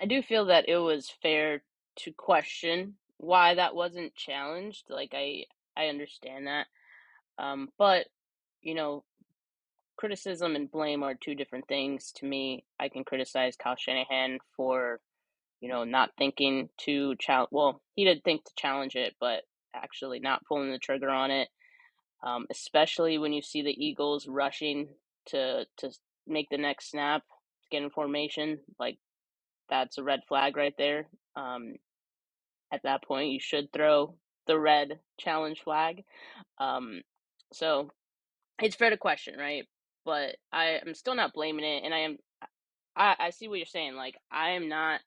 I 0.00 0.06
do 0.06 0.22
feel 0.22 0.46
that 0.46 0.68
it 0.68 0.78
was 0.78 1.12
fair 1.22 1.62
to 1.96 2.12
question 2.12 2.94
why 3.18 3.54
that 3.54 3.74
wasn't 3.74 4.14
challenged. 4.14 4.84
Like 4.88 5.10
I 5.14 5.44
I 5.76 5.86
understand 5.86 6.46
that. 6.46 6.66
Um, 7.38 7.68
but 7.78 8.06
you 8.62 8.74
know, 8.74 9.04
criticism 10.00 10.56
and 10.56 10.72
blame 10.72 11.04
are 11.04 11.14
two 11.14 11.36
different 11.36 11.68
things 11.68 12.12
to 12.18 12.26
me. 12.26 12.64
I 12.80 12.90
can 12.90 13.04
criticize 13.04 13.56
Kyle 13.56 13.76
Shanahan 13.78 14.40
for, 14.56 15.00
you 15.60 15.68
know, 15.70 15.84
not 15.84 16.10
thinking 16.18 16.70
to 16.86 17.16
challenge. 17.18 17.50
Well, 17.52 17.82
he 17.96 18.04
did 18.06 18.24
think 18.24 18.44
to 18.44 18.52
challenge 18.56 18.96
it, 18.96 19.14
but 19.20 19.42
actually 19.74 20.20
not 20.20 20.44
pulling 20.46 20.72
the 20.72 20.78
trigger 20.78 21.10
on 21.10 21.30
it. 21.32 21.48
Um, 22.24 22.46
especially 22.50 23.18
when 23.18 23.32
you 23.32 23.42
see 23.42 23.62
the 23.62 23.76
Eagles 23.86 24.28
rushing 24.28 24.88
to 25.28 25.66
to 25.78 25.90
make 26.26 26.48
the 26.50 26.58
next 26.58 26.90
snap 26.90 27.22
get 27.72 27.82
in 27.82 27.90
formation, 27.90 28.60
like 28.78 28.98
that's 29.70 29.98
a 29.98 30.04
red 30.04 30.20
flag 30.28 30.56
right 30.56 30.74
there. 30.78 31.08
Um, 31.36 31.74
at 32.72 32.82
that 32.84 33.04
point, 33.04 33.32
you 33.32 33.40
should 33.40 33.72
throw 33.72 34.16
the 34.46 34.58
red 34.58 35.00
challenge 35.20 35.60
flag. 35.64 36.04
Um, 36.58 37.02
so 37.52 37.90
it's 38.62 38.76
fair 38.76 38.90
to 38.90 38.98
question, 38.98 39.38
right? 39.38 39.66
But 40.04 40.36
I 40.52 40.78
am 40.86 40.94
still 40.94 41.14
not 41.14 41.32
blaming 41.32 41.64
it, 41.64 41.82
and 41.84 41.94
I 41.94 41.98
am. 42.00 42.16
I, 42.96 43.14
I 43.18 43.30
see 43.30 43.48
what 43.48 43.58
you're 43.58 43.66
saying. 43.66 43.94
Like 43.94 44.16
I 44.30 44.50
am 44.50 44.68
not. 44.68 45.00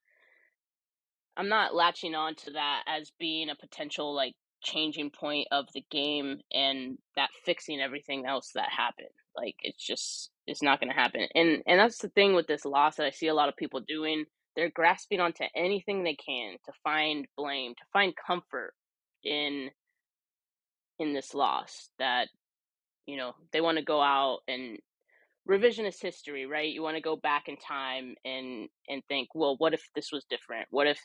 I'm 1.35 1.49
not 1.49 1.73
latching 1.73 2.13
on 2.13 2.35
to 2.35 2.51
that 2.51 2.83
as 2.87 3.11
being 3.19 3.49
a 3.49 3.55
potential 3.55 4.13
like 4.13 4.35
changing 4.61 5.09
point 5.09 5.47
of 5.51 5.65
the 5.73 5.83
game 5.91 6.39
and 6.51 6.97
that 7.15 7.29
fixing 7.45 7.81
everything 7.81 8.25
else 8.25 8.51
that 8.55 8.69
happened. 8.69 9.09
Like 9.35 9.55
it's 9.61 9.83
just 9.85 10.29
it's 10.47 10.61
not 10.61 10.79
going 10.79 10.89
to 10.91 10.99
happen. 10.99 11.27
And 11.35 11.63
and 11.65 11.79
that's 11.79 11.97
the 11.99 12.09
thing 12.09 12.35
with 12.35 12.47
this 12.47 12.65
loss 12.65 12.95
that 12.95 13.05
I 13.05 13.11
see 13.11 13.27
a 13.27 13.33
lot 13.33 13.49
of 13.49 13.57
people 13.57 13.81
doing 13.87 14.25
they're 14.55 14.69
grasping 14.69 15.19
onto 15.19 15.43
anything 15.55 16.03
they 16.03 16.15
can 16.15 16.57
to 16.65 16.71
find 16.83 17.27
blame, 17.35 17.73
to 17.73 17.83
find 17.91 18.13
comfort 18.15 18.73
in 19.23 19.69
in 20.99 21.13
this 21.13 21.33
loss 21.33 21.89
that 21.97 22.27
you 23.05 23.17
know 23.17 23.33
they 23.51 23.61
want 23.61 23.77
to 23.77 23.83
go 23.83 24.01
out 24.01 24.39
and 24.47 24.77
revisionist 25.49 26.01
history 26.01 26.45
right? 26.45 26.73
You 26.73 26.81
want 26.81 26.95
to 26.95 27.01
go 27.01 27.15
back 27.15 27.47
in 27.47 27.57
time 27.57 28.15
and 28.23 28.69
and 28.87 29.01
think 29.07 29.29
well 29.35 29.55
what 29.57 29.73
if 29.73 29.81
this 29.95 30.11
was 30.11 30.25
different? 30.29 30.67
What 30.71 30.87
if 30.87 30.99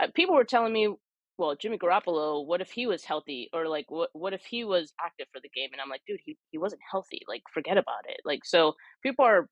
uh, 0.00 0.08
people 0.14 0.34
were 0.34 0.44
telling 0.44 0.72
me 0.72 0.94
well 1.38 1.54
jimmy 1.54 1.78
garoppolo 1.78 2.44
what 2.44 2.60
if 2.60 2.70
he 2.70 2.86
was 2.86 3.04
healthy? 3.04 3.48
or 3.52 3.68
like 3.68 3.86
what 3.88 4.10
what 4.12 4.32
if 4.32 4.42
he 4.44 4.64
was 4.64 4.92
active 5.00 5.26
for 5.32 5.40
the 5.40 5.48
game? 5.54 5.70
and 5.72 5.80
i'm 5.80 5.88
like 5.88 6.02
dude 6.06 6.20
he, 6.24 6.36
he 6.50 6.58
wasn't 6.58 6.80
healthy 6.90 7.20
like 7.28 7.42
forget 7.52 7.78
about 7.78 8.04
it. 8.08 8.20
Like 8.24 8.40
so 8.44 8.74
people 9.02 9.24
are 9.24 9.48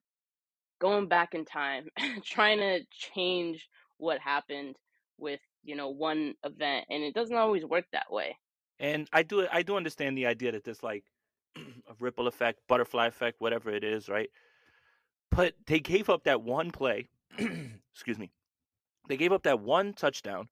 going 0.80 1.08
back 1.08 1.34
in 1.34 1.44
time 1.44 1.86
trying 2.24 2.58
to 2.58 2.80
change 2.92 3.68
what 3.98 4.18
happened 4.20 4.76
with 5.18 5.40
you 5.64 5.76
know 5.76 5.88
one 5.88 6.34
event 6.44 6.84
and 6.90 7.02
it 7.02 7.14
doesn't 7.14 7.36
always 7.36 7.64
work 7.64 7.84
that 7.92 8.10
way. 8.10 8.36
And 8.78 9.08
I 9.12 9.22
do 9.22 9.46
I 9.50 9.62
do 9.62 9.76
understand 9.76 10.18
the 10.18 10.26
idea 10.26 10.52
that 10.52 10.64
this 10.64 10.82
like 10.82 11.04
a 11.88 11.94
ripple 12.00 12.26
effect, 12.26 12.60
butterfly 12.68 13.06
effect, 13.06 13.40
whatever 13.40 13.70
it 13.70 13.84
is, 13.84 14.08
right? 14.08 14.30
But 15.30 15.54
they 15.66 15.80
gave 15.80 16.08
up 16.08 16.24
that 16.24 16.42
one 16.42 16.70
play. 16.70 17.08
excuse 17.92 18.18
me. 18.18 18.30
They 19.08 19.16
gave 19.16 19.32
up 19.32 19.44
that 19.44 19.60
one 19.60 19.92
touchdown, 19.92 20.48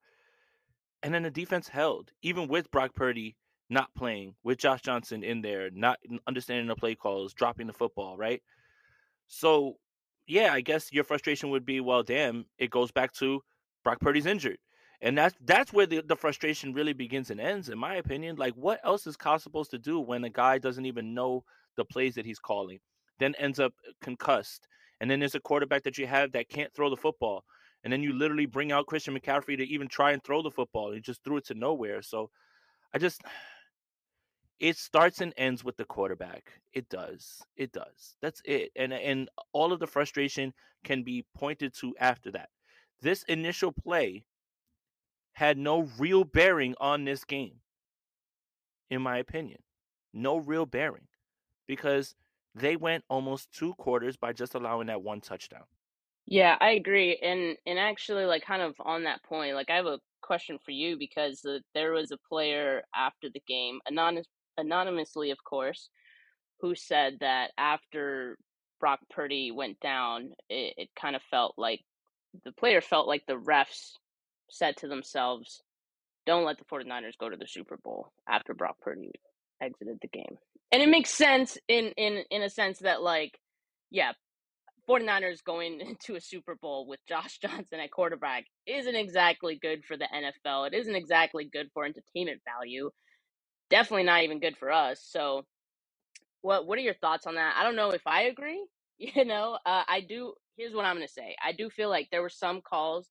and 1.03 1.13
then 1.13 1.23
the 1.23 1.31
defense 1.31 1.69
held, 1.69 2.13
even 2.23 2.49
with 2.49 2.71
Brock 2.71 2.95
Purdy 2.95 3.37
not 3.71 3.93
playing, 3.95 4.35
with 4.45 4.59
Josh 4.59 4.83
Johnson 4.83 5.25
in 5.25 5.41
there, 5.41 5.71
not 5.71 5.99
understanding 6.27 6.67
the 6.69 6.77
play 6.77 6.95
calls, 6.95 7.33
dropping 7.33 7.67
the 7.67 7.73
football, 7.73 8.17
right? 8.17 8.43
So, 9.27 9.77
yeah, 10.27 10.53
I 10.53 10.61
guess 10.61 10.93
your 10.93 11.05
frustration 11.05 11.51
would 11.51 11.65
be, 11.65 11.81
well, 11.81 12.03
damn, 12.03 12.45
it 12.59 12.71
goes 12.71 12.93
back 12.93 13.13
to 13.15 13.43
Brock 13.83 14.01
Purdy's 14.01 14.27
injured. 14.27 14.59
And 15.03 15.19
that's 15.19 15.35
that's 15.45 15.73
where 15.73 15.87
the, 15.87 16.03
the 16.03 16.17
frustration 16.17 16.73
really 16.73 16.93
begins 16.93 17.31
and 17.31 17.41
ends, 17.41 17.69
in 17.69 17.79
my 17.79 17.97
opinion. 17.97 18.37
Like, 18.37 18.55
what 18.55 18.81
else 18.85 19.07
is 19.07 19.17
Kyle 19.17 19.39
supposed 19.39 19.71
to 19.73 19.79
do 19.79 20.01
when 20.01 20.25
a 20.25 20.31
guy 20.31 20.59
doesn't 20.59 20.87
even 20.87 21.15
know 21.15 21.45
the 21.77 21.85
plays 21.85 22.15
that 22.15 22.27
he's 22.27 22.39
calling, 22.39 22.79
then 23.19 23.35
ends 23.39 23.61
up 23.61 23.73
uh, 23.89 23.93
concussed, 24.01 24.69
and 25.01 25.11
then 25.11 25.19
there's 25.19 25.35
a 25.35 25.41
quarterback 25.41 25.83
that 25.83 25.99
you 25.99 26.07
have 26.07 26.33
that 26.33 26.49
can't 26.49 26.73
throw 26.73 26.89
the 26.89 26.97
football, 26.97 27.45
and 27.83 27.93
then 27.93 28.03
you 28.03 28.13
literally 28.13 28.47
bring 28.47 28.73
out 28.73 28.87
Christian 28.87 29.19
McCaffrey 29.19 29.57
to 29.57 29.67
even 29.67 29.89
try 29.89 30.13
and 30.13 30.23
throw 30.23 30.43
the 30.43 30.51
football, 30.51 30.93
he 30.93 31.01
just 31.01 31.23
threw 31.25 31.39
it 31.39 31.47
to 31.47 31.55
nowhere. 31.55 32.01
So, 32.01 32.31
I 32.95 32.99
just 32.99 33.21
it 34.61 34.77
starts 34.77 35.21
and 35.21 35.35
ends 35.37 35.65
with 35.65 35.77
the 35.77 35.85
quarterback. 35.85 36.53
It 36.73 36.89
does. 36.89 37.43
It 37.57 37.73
does. 37.73 38.17
That's 38.23 38.41
it. 38.45 38.71
And 38.77 38.93
and 38.93 39.29
all 39.53 39.73
of 39.73 39.81
the 39.81 39.87
frustration 39.87 40.55
can 40.85 41.03
be 41.03 41.27
pointed 41.37 41.75
to 41.81 41.95
after 41.99 42.31
that. 42.33 42.49
This 43.03 43.25
initial 43.25 43.73
play 43.73 44.25
had 45.35 45.59
no 45.59 45.89
real 45.99 46.25
bearing 46.25 46.75
on 46.81 47.05
this 47.05 47.25
game, 47.25 47.57
in 48.91 49.03
my 49.03 49.19
opinion. 49.19 49.59
No 50.13 50.37
real 50.37 50.65
bearing 50.65 51.09
because 51.67 52.15
they 52.55 52.77
went 52.77 53.05
almost 53.09 53.53
two 53.53 53.75
quarters 53.75 54.17
by 54.17 54.33
just 54.33 54.55
allowing 54.55 54.87
that 54.87 55.03
one 55.03 55.21
touchdown. 55.21 55.65
Yeah, 56.27 56.57
I 56.61 56.71
agree. 56.71 57.19
And 57.23 57.57
and 57.67 57.79
actually 57.79 58.25
like 58.25 58.45
kind 58.45 58.63
of 58.63 58.75
on 58.81 59.05
that 59.05 59.23
point, 59.25 59.55
like 59.55 59.71
I 59.71 59.77
have 59.77 59.87
a 59.87 59.99
question 60.23 60.59
for 60.65 60.71
you 60.71 60.97
because 60.97 61.45
uh, 61.45 61.59
there 61.75 61.93
was 61.93 62.13
a 62.13 62.19
player 62.29 62.83
after 62.95 63.29
the 63.29 63.43
game, 63.47 63.81
anonymous 63.87 64.27
anonymously 64.57 65.33
of 65.33 65.43
course, 65.45 65.91
who 66.61 66.75
said 66.75 67.19
that 67.21 67.51
after 67.59 68.39
Brock 68.81 69.01
Purdy 69.11 69.51
went 69.51 69.81
down, 69.81 70.31
it, 70.49 70.75
it 70.79 70.89
kind 70.99 71.17
of 71.17 71.23
felt 71.23 71.55
like 71.59 71.81
the 72.45 72.53
player 72.53 72.81
felt 72.81 73.09
like 73.09 73.25
the 73.27 73.35
refs 73.39 73.93
said 74.51 74.77
to 74.79 74.89
themselves, 74.89 75.63
don't 76.27 76.45
let 76.45 76.59
the 76.59 76.65
49ers 76.65 77.19
go 77.19 77.29
to 77.29 77.37
the 77.37 77.47
Super 77.47 77.79
Bowl 77.83 78.13
after 78.29 78.55
Brock 78.55 78.77
Purdy 78.83 79.13
exited 79.63 79.99
the 80.01 80.09
game. 80.09 80.37
And 80.73 80.83
it 80.83 80.89
makes 80.89 81.11
sense 81.11 81.59
in 81.69 81.93
in 81.97 82.25
in 82.31 82.43
a 82.43 82.51
sense 82.51 82.81
that 82.81 83.03
like 83.03 83.39
yeah, 83.91 84.13
49ers 84.89 85.45
going 85.45 85.81
into 85.83 86.17
a 86.17 86.21
Super 86.21 86.57
Bowl 86.57 86.87
with 86.87 87.01
Josh 87.09 87.39
Johnson 87.43 87.81
at 87.81 87.91
quarterback 87.91 88.45
isn't 88.67 88.97
exactly 88.97 89.59
good 89.61 89.85
for 89.85 89.97
the 89.97 90.09
NFL. 90.15 90.69
It 90.69 90.75
isn't 90.75 90.97
exactly 90.97 91.49
good 91.51 91.71
for 91.75 91.85
entertainment 91.85 92.41
value. 92.45 92.91
Definitely 93.71 94.05
not 94.05 94.23
even 94.25 94.41
good 94.41 94.57
for 94.59 94.73
us. 94.73 95.01
So 95.09 95.45
what 96.43 96.67
what 96.67 96.79
are 96.79 96.83
your 96.83 96.95
thoughts 96.95 97.27
on 97.27 97.37
that? 97.37 97.57
I 97.59 97.65
don't 97.65 97.77
know 97.77 97.91
if 97.91 98.07
I 98.07 98.25
agree. 98.25 98.65
You 98.99 99.25
know, 99.25 99.59
uh, 99.67 99.83
I 99.89 100.03
do. 100.09 100.35
Here's 100.57 100.73
what 100.73 100.85
I'm 100.85 100.95
going 100.97 101.07
to 101.07 101.13
say. 101.13 101.35
I 101.45 101.53
do 101.53 101.69
feel 101.69 101.91
like 101.91 102.09
there 102.13 102.23
were 102.23 102.29
some 102.31 102.61
calls 102.63 103.09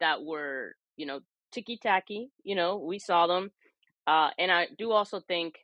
that 0.00 0.22
were, 0.22 0.74
you 0.96 1.06
know, 1.06 1.20
ticky 1.52 1.76
tacky. 1.76 2.30
You 2.44 2.54
know, 2.54 2.78
we 2.78 2.98
saw 2.98 3.26
them, 3.26 3.50
uh, 4.06 4.30
and 4.38 4.50
I 4.50 4.68
do 4.78 4.92
also 4.92 5.20
think 5.20 5.56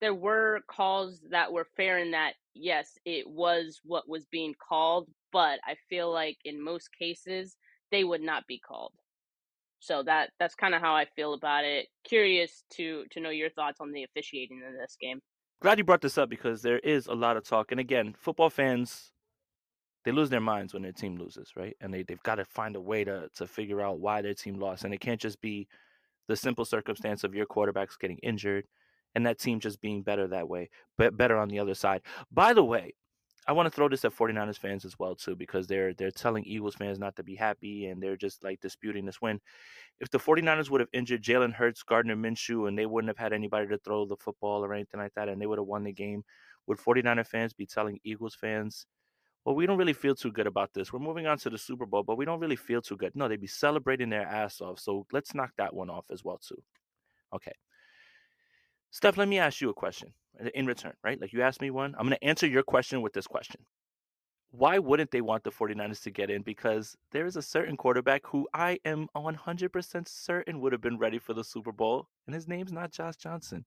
there 0.00 0.14
were 0.14 0.60
calls 0.68 1.20
that 1.30 1.52
were 1.52 1.66
fair 1.76 1.98
in 1.98 2.10
that 2.12 2.34
yes, 2.54 2.98
it 3.04 3.28
was 3.28 3.80
what 3.84 4.08
was 4.08 4.26
being 4.26 4.54
called, 4.68 5.08
but 5.32 5.60
I 5.64 5.76
feel 5.88 6.12
like 6.12 6.38
in 6.44 6.62
most 6.62 6.90
cases 6.98 7.56
they 7.90 8.04
would 8.04 8.22
not 8.22 8.46
be 8.46 8.58
called. 8.58 8.92
So 9.80 10.02
that 10.04 10.30
that's 10.38 10.54
kind 10.54 10.74
of 10.74 10.80
how 10.80 10.94
I 10.94 11.06
feel 11.16 11.34
about 11.34 11.64
it. 11.64 11.88
Curious 12.04 12.64
to 12.74 13.04
to 13.10 13.20
know 13.20 13.30
your 13.30 13.50
thoughts 13.50 13.80
on 13.80 13.92
the 13.92 14.04
officiating 14.04 14.62
in 14.66 14.76
this 14.76 14.96
game 15.00 15.20
glad 15.62 15.78
you 15.78 15.84
brought 15.84 16.00
this 16.00 16.18
up 16.18 16.28
because 16.28 16.60
there 16.60 16.80
is 16.80 17.06
a 17.06 17.14
lot 17.14 17.36
of 17.36 17.44
talk. 17.44 17.70
And 17.70 17.78
again, 17.78 18.14
football 18.18 18.50
fans, 18.50 19.11
they 20.04 20.12
lose 20.12 20.30
their 20.30 20.40
minds 20.40 20.72
when 20.72 20.82
their 20.82 20.92
team 20.92 21.16
loses, 21.16 21.52
right? 21.56 21.76
And 21.80 21.92
they, 21.92 22.02
they've 22.02 22.22
got 22.22 22.36
to 22.36 22.44
find 22.44 22.76
a 22.76 22.80
way 22.80 23.04
to, 23.04 23.28
to 23.36 23.46
figure 23.46 23.80
out 23.80 24.00
why 24.00 24.22
their 24.22 24.34
team 24.34 24.58
lost. 24.58 24.84
And 24.84 24.92
it 24.92 25.00
can't 25.00 25.20
just 25.20 25.40
be 25.40 25.68
the 26.28 26.36
simple 26.36 26.64
circumstance 26.64 27.24
of 27.24 27.34
your 27.34 27.46
quarterbacks 27.46 27.98
getting 27.98 28.18
injured 28.18 28.66
and 29.14 29.26
that 29.26 29.38
team 29.38 29.60
just 29.60 29.80
being 29.80 30.02
better 30.02 30.26
that 30.28 30.48
way, 30.48 30.70
but 30.96 31.16
better 31.16 31.36
on 31.36 31.48
the 31.48 31.58
other 31.58 31.74
side. 31.74 32.02
By 32.30 32.54
the 32.54 32.64
way, 32.64 32.94
I 33.46 33.52
want 33.52 33.66
to 33.66 33.70
throw 33.70 33.88
this 33.88 34.04
at 34.04 34.14
49ers 34.14 34.58
fans 34.58 34.84
as 34.84 34.98
well 34.98 35.16
too 35.16 35.34
because 35.34 35.66
they're 35.66 35.94
they're 35.94 36.12
telling 36.12 36.44
Eagles 36.44 36.76
fans 36.76 37.00
not 37.00 37.16
to 37.16 37.24
be 37.24 37.34
happy 37.34 37.86
and 37.86 38.00
they're 38.00 38.16
just 38.16 38.44
like 38.44 38.60
disputing 38.60 39.04
this 39.04 39.20
win. 39.20 39.40
If 40.00 40.10
the 40.10 40.18
49ers 40.18 40.70
would 40.70 40.80
have 40.80 40.88
injured 40.92 41.22
Jalen 41.22 41.52
Hurts, 41.52 41.82
Gardner 41.82 42.16
Minshew, 42.16 42.68
and 42.68 42.78
they 42.78 42.86
wouldn't 42.86 43.08
have 43.08 43.18
had 43.18 43.32
anybody 43.32 43.66
to 43.68 43.78
throw 43.78 44.06
the 44.06 44.16
football 44.16 44.64
or 44.64 44.72
anything 44.72 45.00
like 45.00 45.14
that, 45.14 45.28
and 45.28 45.40
they 45.42 45.46
would 45.46 45.58
have 45.58 45.66
won 45.66 45.82
the 45.82 45.92
game, 45.92 46.22
would 46.66 46.78
49er 46.78 47.26
fans 47.26 47.52
be 47.52 47.66
telling 47.66 47.98
Eagles 48.04 48.36
fans, 48.36 48.86
well, 49.44 49.56
we 49.56 49.66
don't 49.66 49.78
really 49.78 49.92
feel 49.92 50.14
too 50.14 50.30
good 50.30 50.46
about 50.46 50.72
this. 50.72 50.92
We're 50.92 51.00
moving 51.00 51.26
on 51.26 51.38
to 51.38 51.50
the 51.50 51.58
Super 51.58 51.86
Bowl, 51.86 52.04
but 52.04 52.16
we 52.16 52.24
don't 52.24 52.38
really 52.38 52.56
feel 52.56 52.80
too 52.80 52.96
good. 52.96 53.16
No, 53.16 53.26
they'd 53.26 53.40
be 53.40 53.46
celebrating 53.46 54.08
their 54.08 54.26
ass 54.26 54.60
off. 54.60 54.78
So 54.78 55.06
let's 55.12 55.34
knock 55.34 55.50
that 55.58 55.74
one 55.74 55.90
off 55.90 56.06
as 56.12 56.24
well 56.24 56.38
too. 56.38 56.62
Okay. 57.34 57.52
Steph, 58.90 59.16
let 59.16 59.26
me 59.26 59.38
ask 59.38 59.60
you 59.60 59.70
a 59.70 59.74
question 59.74 60.12
uh, 60.40 60.48
in 60.54 60.66
return, 60.66 60.92
right? 61.02 61.20
Like 61.20 61.32
you 61.32 61.42
asked 61.42 61.60
me 61.60 61.70
one. 61.70 61.94
I'm 61.98 62.06
going 62.06 62.18
to 62.18 62.24
answer 62.24 62.46
your 62.46 62.62
question 62.62 63.02
with 63.02 63.14
this 63.14 63.26
question. 63.26 63.60
Why 64.50 64.78
wouldn't 64.78 65.10
they 65.10 65.22
want 65.22 65.44
the 65.44 65.50
49ers 65.50 66.02
to 66.02 66.10
get 66.10 66.30
in? 66.30 66.42
Because 66.42 66.94
there 67.10 67.24
is 67.24 67.36
a 67.36 67.42
certain 67.42 67.76
quarterback 67.76 68.20
who 68.26 68.46
I 68.52 68.78
am 68.84 69.08
100% 69.16 70.08
certain 70.08 70.60
would 70.60 70.72
have 70.72 70.82
been 70.82 70.98
ready 70.98 71.18
for 71.18 71.32
the 71.32 71.42
Super 71.42 71.72
Bowl, 71.72 72.06
and 72.26 72.34
his 72.34 72.46
name's 72.46 72.70
not 72.70 72.92
Josh 72.92 73.16
Johnson. 73.16 73.64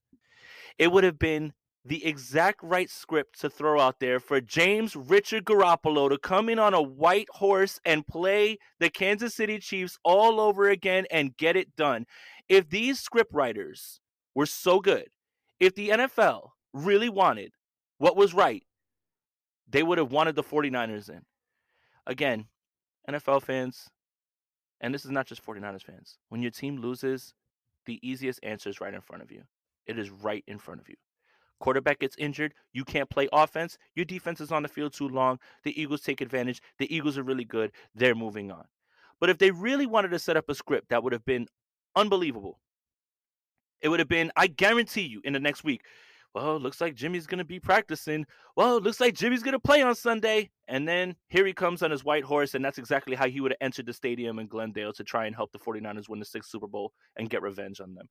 It 0.77 0.91
would 0.91 1.03
have 1.03 1.17
been 1.17 1.53
the 1.85 2.03
exact 2.03 2.63
right 2.63 2.89
script 2.89 3.39
to 3.41 3.49
throw 3.49 3.79
out 3.79 3.99
there 3.99 4.19
for 4.19 4.41
James 4.41 4.95
Richard 4.95 5.45
Garoppolo 5.45 6.09
to 6.09 6.17
come 6.17 6.49
in 6.49 6.57
on 6.57 6.73
a 6.73 6.81
white 6.81 7.27
horse 7.29 7.79
and 7.85 8.07
play 8.07 8.57
the 8.79 8.89
Kansas 8.89 9.35
City 9.35 9.59
Chiefs 9.59 9.99
all 10.03 10.39
over 10.39 10.67
again 10.67 11.05
and 11.11 11.37
get 11.37 11.55
it 11.55 11.75
done. 11.75 12.07
If 12.49 12.69
these 12.69 12.99
script 12.99 13.31
writers 13.33 14.01
were 14.33 14.47
so 14.47 14.79
good, 14.79 15.09
if 15.59 15.75
the 15.75 15.89
NFL 15.89 16.49
really 16.73 17.09
wanted 17.09 17.51
what 17.99 18.17
was 18.17 18.33
right, 18.33 18.63
they 19.69 19.83
would 19.83 19.99
have 19.99 20.11
wanted 20.11 20.35
the 20.35 20.43
49ers 20.43 21.09
in. 21.09 21.21
Again, 22.07 22.45
NFL 23.09 23.43
fans, 23.43 23.89
and 24.81 24.93
this 24.93 25.05
is 25.05 25.11
not 25.11 25.27
just 25.27 25.45
49ers 25.45 25.83
fans, 25.83 26.17
when 26.29 26.41
your 26.41 26.51
team 26.51 26.77
loses, 26.77 27.33
the 27.85 27.99
easiest 28.07 28.39
answer 28.43 28.69
is 28.69 28.81
right 28.81 28.93
in 28.93 29.01
front 29.01 29.21
of 29.21 29.31
you. 29.31 29.43
It 29.85 29.99
is 29.99 30.09
right 30.09 30.43
in 30.47 30.57
front 30.57 30.81
of 30.81 30.89
you. 30.89 30.95
Quarterback 31.59 31.99
gets 31.99 32.15
injured, 32.17 32.53
you 32.73 32.83
can't 32.83 33.09
play 33.09 33.27
offense, 33.31 33.77
your 33.95 34.05
defense 34.05 34.41
is 34.41 34.51
on 34.51 34.63
the 34.63 34.69
field 34.69 34.93
too 34.93 35.07
long, 35.07 35.39
the 35.63 35.79
Eagles 35.79 36.01
take 36.01 36.21
advantage, 36.21 36.61
the 36.79 36.93
Eagles 36.93 37.17
are 37.17 37.23
really 37.23 37.45
good, 37.45 37.71
they're 37.93 38.15
moving 38.15 38.51
on. 38.51 38.65
But 39.19 39.29
if 39.29 39.37
they 39.37 39.51
really 39.51 39.85
wanted 39.85 40.09
to 40.09 40.19
set 40.19 40.37
up 40.37 40.49
a 40.49 40.55
script 40.55 40.89
that 40.89 41.03
would 41.03 41.13
have 41.13 41.25
been 41.25 41.47
unbelievable, 41.95 42.59
it 43.81 43.89
would 43.89 43.99
have 43.99 44.09
been, 44.09 44.31
I 44.35 44.47
guarantee 44.47 45.03
you, 45.03 45.21
in 45.23 45.33
the 45.33 45.39
next 45.39 45.63
week, 45.63 45.81
well, 46.35 46.59
looks 46.59 46.81
like 46.81 46.95
Jimmy's 46.95 47.27
going 47.27 47.37
to 47.37 47.45
be 47.45 47.61
practicing. 47.61 48.25
Well, 48.57 48.81
looks 48.81 48.99
like 48.99 49.13
Jimmy's 49.13 49.41
going 49.41 49.53
to 49.53 49.59
play 49.59 49.81
on 49.81 49.95
Sunday. 49.95 50.49
And 50.67 50.85
then 50.85 51.15
here 51.29 51.45
he 51.45 51.53
comes 51.53 51.81
on 51.81 51.91
his 51.91 52.03
white 52.03 52.25
horse. 52.25 52.55
And 52.55 52.65
that's 52.65 52.77
exactly 52.77 53.15
how 53.15 53.29
he 53.29 53.39
would 53.39 53.53
have 53.53 53.57
entered 53.61 53.85
the 53.85 53.93
stadium 53.93 54.37
in 54.39 54.47
Glendale 54.47 54.91
to 54.93 55.03
try 55.05 55.27
and 55.27 55.35
help 55.35 55.53
the 55.53 55.59
49ers 55.59 56.09
win 56.09 56.19
the 56.19 56.25
sixth 56.25 56.49
Super 56.49 56.67
Bowl 56.67 56.91
and 57.15 57.29
get 57.29 57.41
revenge 57.41 57.79
on 57.79 57.95
them. 57.95 58.09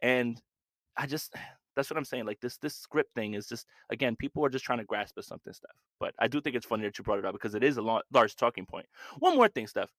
And 0.00 0.40
I 0.96 1.06
just, 1.06 1.34
that's 1.76 1.90
what 1.90 1.98
I'm 1.98 2.04
saying. 2.04 2.24
Like 2.24 2.40
this, 2.40 2.56
this 2.56 2.74
script 2.74 3.14
thing 3.14 3.34
is 3.34 3.46
just, 3.46 3.66
again, 3.90 4.16
people 4.16 4.44
are 4.44 4.48
just 4.48 4.64
trying 4.64 4.78
to 4.78 4.84
grasp 4.84 5.16
at 5.18 5.24
something, 5.24 5.52
stuff. 5.52 5.76
But 6.00 6.14
I 6.18 6.26
do 6.26 6.40
think 6.40 6.56
it's 6.56 6.66
funny 6.66 6.84
that 6.84 6.98
you 6.98 7.04
brought 7.04 7.18
it 7.18 7.24
up 7.24 7.34
because 7.34 7.54
it 7.54 7.62
is 7.62 7.76
a 7.76 7.82
large 7.82 8.34
talking 8.34 8.66
point. 8.66 8.86
One 9.18 9.36
more 9.36 9.48
thing, 9.48 9.66
Steph. 9.66 9.90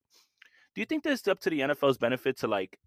Do 0.75 0.81
you 0.81 0.85
think 0.85 1.03
that 1.03 1.13
it's 1.13 1.27
up 1.27 1.39
to 1.41 1.49
the 1.49 1.61
NFL's 1.61 1.97
benefit 1.97 2.37
to 2.39 2.47
like 2.47 2.79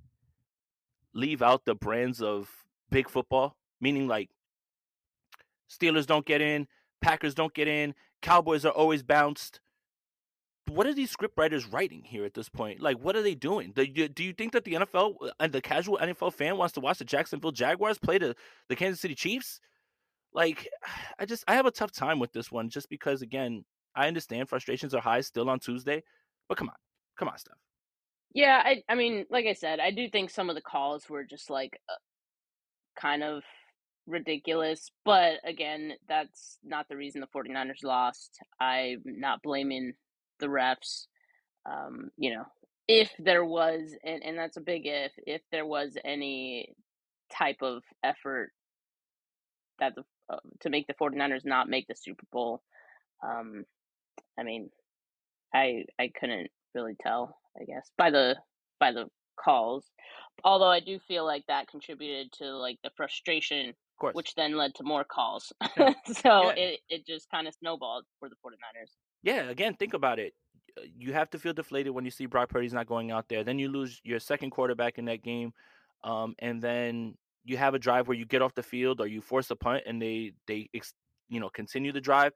leave 1.14 1.40
out 1.40 1.64
the 1.64 1.74
brands 1.74 2.20
of 2.20 2.50
big 2.90 3.08
football? 3.08 3.56
Meaning 3.80 4.08
like 4.08 4.30
Steelers 5.70 6.06
don't 6.06 6.26
get 6.26 6.40
in, 6.40 6.66
Packers 7.00 7.34
don't 7.34 7.54
get 7.54 7.68
in, 7.68 7.94
Cowboys 8.20 8.64
are 8.64 8.72
always 8.72 9.02
bounced. 9.02 9.60
What 10.70 10.86
are 10.86 10.94
these 10.94 11.10
script 11.10 11.36
writers 11.36 11.66
writing 11.66 12.02
here 12.04 12.24
at 12.24 12.34
this 12.34 12.48
point? 12.48 12.80
Like, 12.80 12.98
what 12.98 13.16
are 13.16 13.22
they 13.22 13.34
doing? 13.34 13.72
Do 13.72 13.82
you, 13.82 14.08
do 14.08 14.22
you 14.22 14.32
think 14.32 14.52
that 14.52 14.64
the 14.64 14.74
NFL 14.74 15.14
and 15.40 15.52
the 15.52 15.60
casual 15.60 15.98
NFL 15.98 16.32
fan 16.32 16.56
wants 16.56 16.74
to 16.74 16.80
watch 16.80 16.98
the 16.98 17.04
Jacksonville 17.04 17.50
Jaguars 17.50 17.98
play 17.98 18.18
the, 18.18 18.36
the 18.68 18.76
Kansas 18.76 19.00
City 19.00 19.16
Chiefs? 19.16 19.60
Like, 20.32 20.68
I 21.18 21.26
just 21.26 21.44
I 21.48 21.54
have 21.54 21.66
a 21.66 21.70
tough 21.70 21.92
time 21.92 22.18
with 22.18 22.32
this 22.32 22.52
one 22.52 22.68
just 22.68 22.88
because 22.88 23.20
again, 23.20 23.64
I 23.94 24.06
understand 24.06 24.48
frustrations 24.48 24.94
are 24.94 25.00
high 25.00 25.20
still 25.22 25.50
on 25.50 25.58
Tuesday, 25.58 26.02
but 26.48 26.56
come 26.56 26.68
on, 26.68 26.76
come 27.18 27.28
on, 27.28 27.38
Steph. 27.38 27.54
Yeah, 28.32 28.62
I 28.64 28.82
I 28.88 28.94
mean, 28.94 29.26
like 29.28 29.46
I 29.46 29.54
said, 29.54 29.80
I 29.80 29.90
do 29.90 30.08
think 30.08 30.30
some 30.30 30.48
of 30.48 30.54
the 30.54 30.62
calls 30.62 31.08
were 31.10 31.24
just 31.24 31.50
like 31.50 31.80
uh, 31.88 31.94
kind 33.00 33.24
of 33.24 33.42
ridiculous, 34.06 34.90
but 35.04 35.40
again, 35.44 35.94
that's 36.08 36.58
not 36.62 36.88
the 36.88 36.96
reason 36.96 37.20
the 37.20 37.26
49ers 37.26 37.82
lost. 37.82 38.38
I'm 38.60 39.02
not 39.04 39.42
blaming 39.42 39.94
the 40.40 40.46
refs. 40.46 41.06
Um, 41.70 42.10
you 42.16 42.34
know, 42.34 42.44
if 42.88 43.10
there 43.18 43.44
was 43.44 43.94
and 44.04 44.22
and 44.22 44.38
that's 44.38 44.56
a 44.56 44.62
big 44.62 44.82
if, 44.86 45.12
if 45.18 45.42
there 45.52 45.66
was 45.66 45.96
any 46.04 46.74
type 47.36 47.58
of 47.62 47.82
effort 48.02 48.50
that 49.78 49.94
the 49.94 50.02
uh, 50.32 50.38
to 50.60 50.70
make 50.70 50.86
the 50.86 50.94
49ers 50.94 51.44
not 51.44 51.68
make 51.68 51.86
the 51.86 51.94
Super 51.94 52.26
Bowl, 52.32 52.62
um 53.22 53.64
I 54.38 54.42
mean, 54.42 54.70
I 55.54 55.84
I 55.98 56.10
couldn't 56.18 56.50
really 56.74 56.96
tell, 57.00 57.36
I 57.60 57.64
guess, 57.64 57.90
by 57.96 58.10
the 58.10 58.36
by 58.78 58.92
the 58.92 59.06
calls. 59.42 59.86
Although 60.44 60.70
I 60.70 60.80
do 60.80 60.98
feel 61.06 61.24
like 61.24 61.44
that 61.48 61.68
contributed 61.68 62.32
to 62.38 62.56
like 62.56 62.78
the 62.82 62.90
frustration, 62.96 63.74
which 64.12 64.34
then 64.34 64.56
led 64.56 64.74
to 64.76 64.84
more 64.84 65.04
calls. 65.04 65.52
So 66.06 66.44
yeah. 66.46 66.52
it 66.56 66.80
it 66.88 67.06
just 67.06 67.30
kind 67.30 67.46
of 67.46 67.54
snowballed 67.54 68.04
for 68.18 68.28
the 68.28 68.36
49ers. 68.36 68.90
Yeah, 69.22 69.48
again, 69.48 69.74
think 69.74 69.94
about 69.94 70.18
it. 70.18 70.34
Uh, 70.78 70.82
you 70.96 71.12
have 71.12 71.30
to 71.30 71.38
feel 71.38 71.52
deflated 71.52 71.92
when 71.92 72.04
you 72.04 72.10
see 72.10 72.26
Brock 72.26 72.48
Purdy's 72.48 72.72
not 72.72 72.86
going 72.86 73.10
out 73.10 73.28
there. 73.28 73.44
Then 73.44 73.58
you 73.58 73.68
lose 73.68 74.00
your 74.04 74.20
second 74.20 74.50
quarterback 74.50 74.98
in 74.98 75.04
that 75.06 75.22
game, 75.22 75.52
um, 76.04 76.34
and 76.38 76.62
then 76.62 77.16
you 77.44 77.56
have 77.56 77.74
a 77.74 77.78
drive 77.78 78.08
where 78.08 78.16
you 78.16 78.24
get 78.24 78.42
off 78.42 78.54
the 78.54 78.62
field 78.62 79.00
or 79.00 79.06
you 79.06 79.20
force 79.20 79.50
a 79.50 79.56
punt 79.56 79.82
and 79.86 80.00
they 80.00 80.32
they 80.46 80.68
you 81.28 81.40
know 81.40 81.48
continue 81.48 81.92
the 81.92 82.00
drive 82.00 82.32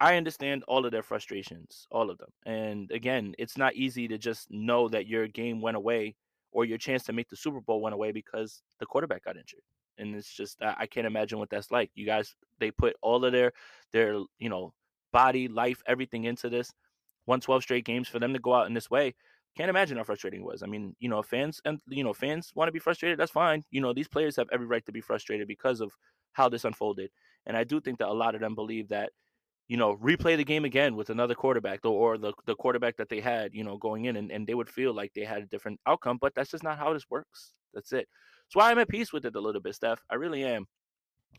I 0.00 0.16
understand 0.16 0.64
all 0.68 0.86
of 0.86 0.92
their 0.92 1.02
frustrations, 1.02 1.86
all 1.90 2.10
of 2.10 2.18
them. 2.18 2.30
And 2.46 2.90
again, 2.92 3.34
it's 3.38 3.58
not 3.58 3.74
easy 3.74 4.06
to 4.08 4.18
just 4.18 4.50
know 4.50 4.88
that 4.88 5.08
your 5.08 5.26
game 5.26 5.60
went 5.60 5.76
away 5.76 6.14
or 6.52 6.64
your 6.64 6.78
chance 6.78 7.02
to 7.04 7.12
make 7.12 7.28
the 7.28 7.36
Super 7.36 7.60
Bowl 7.60 7.80
went 7.80 7.94
away 7.94 8.12
because 8.12 8.62
the 8.78 8.86
quarterback 8.86 9.24
got 9.24 9.36
injured. 9.36 9.62
And 9.98 10.14
it's 10.14 10.32
just 10.32 10.62
I 10.62 10.86
can't 10.86 11.08
imagine 11.08 11.40
what 11.40 11.50
that's 11.50 11.72
like. 11.72 11.90
You 11.94 12.06
guys 12.06 12.36
they 12.60 12.70
put 12.70 12.94
all 13.02 13.24
of 13.24 13.32
their 13.32 13.52
their, 13.92 14.12
you 14.38 14.48
know, 14.48 14.72
body, 15.12 15.48
life, 15.48 15.82
everything 15.86 16.24
into 16.24 16.48
this. 16.48 16.72
112 17.26 17.62
straight 17.62 17.84
games 17.84 18.08
for 18.08 18.18
them 18.18 18.32
to 18.32 18.38
go 18.38 18.54
out 18.54 18.66
in 18.66 18.74
this 18.74 18.90
way. 18.90 19.14
Can't 19.56 19.68
imagine 19.68 19.96
how 19.98 20.04
frustrating 20.04 20.40
it 20.40 20.46
was. 20.46 20.62
I 20.62 20.66
mean, 20.66 20.94
you 20.98 21.08
know, 21.08 21.22
fans 21.22 21.60
and 21.64 21.78
you 21.88 22.04
know, 22.04 22.14
fans 22.14 22.52
want 22.54 22.68
to 22.68 22.72
be 22.72 22.78
frustrated, 22.78 23.18
that's 23.18 23.32
fine. 23.32 23.64
You 23.70 23.80
know, 23.80 23.92
these 23.92 24.08
players 24.08 24.36
have 24.36 24.48
every 24.52 24.66
right 24.66 24.84
to 24.86 24.92
be 24.92 25.00
frustrated 25.00 25.48
because 25.48 25.80
of 25.80 25.92
how 26.32 26.48
this 26.48 26.64
unfolded. 26.64 27.10
And 27.46 27.56
I 27.56 27.64
do 27.64 27.80
think 27.80 27.98
that 27.98 28.08
a 28.08 28.12
lot 28.12 28.34
of 28.34 28.40
them 28.40 28.54
believe 28.54 28.88
that 28.88 29.10
you 29.68 29.76
know, 29.76 29.96
replay 29.96 30.36
the 30.36 30.44
game 30.44 30.64
again 30.64 30.96
with 30.96 31.10
another 31.10 31.34
quarterback 31.34 31.84
or 31.84 32.16
the, 32.16 32.32
the 32.46 32.54
quarterback 32.54 32.96
that 32.96 33.10
they 33.10 33.20
had, 33.20 33.54
you 33.54 33.62
know, 33.62 33.76
going 33.76 34.06
in 34.06 34.16
and, 34.16 34.32
and 34.32 34.46
they 34.46 34.54
would 34.54 34.68
feel 34.68 34.94
like 34.94 35.12
they 35.14 35.24
had 35.24 35.42
a 35.42 35.46
different 35.46 35.78
outcome, 35.86 36.16
but 36.18 36.34
that's 36.34 36.50
just 36.50 36.64
not 36.64 36.78
how 36.78 36.92
this 36.94 37.04
works. 37.10 37.52
That's 37.74 37.92
it. 37.92 38.08
That's 38.46 38.56
why 38.56 38.70
I'm 38.70 38.78
at 38.78 38.88
peace 38.88 39.12
with 39.12 39.26
it 39.26 39.36
a 39.36 39.40
little 39.40 39.60
bit, 39.60 39.74
Steph. 39.74 40.02
I 40.08 40.14
really 40.14 40.42
am. 40.42 40.66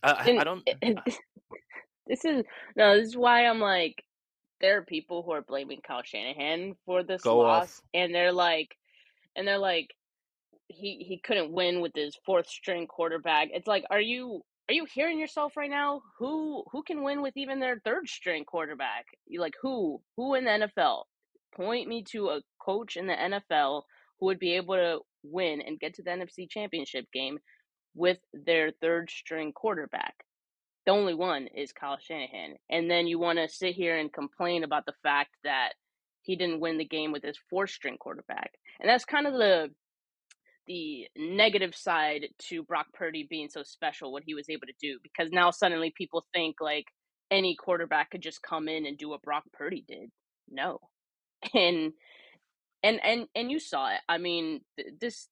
I, 0.03 0.37
I 0.39 0.43
don't. 0.43 0.63
this 2.09 2.25
is 2.25 2.43
no. 2.75 2.97
This 2.97 3.09
is 3.09 3.17
why 3.17 3.45
I'm 3.45 3.59
like, 3.59 4.03
there 4.59 4.77
are 4.77 4.83
people 4.83 5.23
who 5.23 5.31
are 5.31 5.41
blaming 5.41 5.79
Kyle 5.85 6.01
Shanahan 6.03 6.75
for 6.85 7.03
this 7.03 7.23
loss, 7.23 7.63
off. 7.63 7.81
and 7.93 8.13
they're 8.13 8.33
like, 8.33 8.75
and 9.35 9.47
they're 9.47 9.59
like, 9.59 9.91
he 10.67 11.05
he 11.07 11.21
couldn't 11.23 11.53
win 11.53 11.79
with 11.79 11.93
his 11.95 12.17
fourth 12.25 12.47
string 12.47 12.87
quarterback. 12.87 13.49
It's 13.53 13.67
like, 13.67 13.85
are 13.89 14.01
you 14.01 14.41
are 14.69 14.73
you 14.73 14.85
hearing 14.85 15.19
yourself 15.19 15.55
right 15.55 15.69
now? 15.69 16.01
Who 16.17 16.63
who 16.71 16.83
can 16.83 17.03
win 17.03 17.21
with 17.21 17.37
even 17.37 17.59
their 17.59 17.79
third 17.85 18.09
string 18.09 18.43
quarterback? 18.43 19.05
You 19.27 19.39
like 19.39 19.55
who? 19.61 20.01
Who 20.17 20.35
in 20.35 20.45
the 20.45 20.69
NFL? 20.77 21.03
Point 21.55 21.87
me 21.87 22.03
to 22.11 22.29
a 22.29 22.41
coach 22.59 22.97
in 22.97 23.07
the 23.07 23.13
NFL 23.13 23.83
who 24.19 24.27
would 24.27 24.39
be 24.39 24.55
able 24.55 24.75
to 24.75 24.99
win 25.23 25.61
and 25.61 25.79
get 25.79 25.95
to 25.95 26.03
the 26.03 26.11
NFC 26.11 26.49
Championship 26.49 27.05
game 27.13 27.39
with 27.95 28.19
their 28.33 28.71
third 28.81 29.09
string 29.09 29.51
quarterback. 29.53 30.15
The 30.89 30.95
only 30.95 31.13
one 31.13 31.45
is 31.45 31.71
Kyle 31.71 31.99
Shanahan. 32.01 32.55
And 32.67 32.89
then 32.89 33.05
you 33.05 33.19
want 33.19 33.37
to 33.37 33.47
sit 33.47 33.75
here 33.75 33.95
and 33.95 34.11
complain 34.11 34.63
about 34.63 34.87
the 34.87 34.95
fact 35.03 35.29
that 35.43 35.73
he 36.23 36.35
didn't 36.35 36.61
win 36.61 36.79
the 36.79 36.83
game 36.83 37.11
with 37.11 37.21
his 37.21 37.37
fourth 37.47 37.69
string 37.69 37.97
quarterback. 37.99 38.53
And 38.79 38.89
that's 38.89 39.05
kind 39.05 39.27
of 39.27 39.33
the 39.33 39.69
the 40.65 41.07
negative 41.15 41.75
side 41.75 42.29
to 42.47 42.63
Brock 42.63 42.87
Purdy 42.91 43.27
being 43.29 43.49
so 43.49 43.61
special, 43.61 44.11
what 44.11 44.23
he 44.25 44.33
was 44.33 44.49
able 44.49 44.65
to 44.65 44.73
do, 44.81 44.97
because 45.03 45.31
now 45.31 45.51
suddenly 45.51 45.93
people 45.95 46.25
think 46.33 46.55
like 46.59 46.85
any 47.29 47.55
quarterback 47.55 48.09
could 48.09 48.23
just 48.23 48.41
come 48.41 48.67
in 48.67 48.87
and 48.87 48.97
do 48.97 49.09
what 49.09 49.21
Brock 49.21 49.43
Purdy 49.53 49.85
did. 49.87 50.09
No, 50.49 50.79
and 51.53 51.93
and 52.81 52.99
and 53.03 53.27
and 53.35 53.51
you 53.51 53.59
saw 53.59 53.93
it. 53.93 53.99
I 54.09 54.17
mean, 54.17 54.61
this 54.99 55.27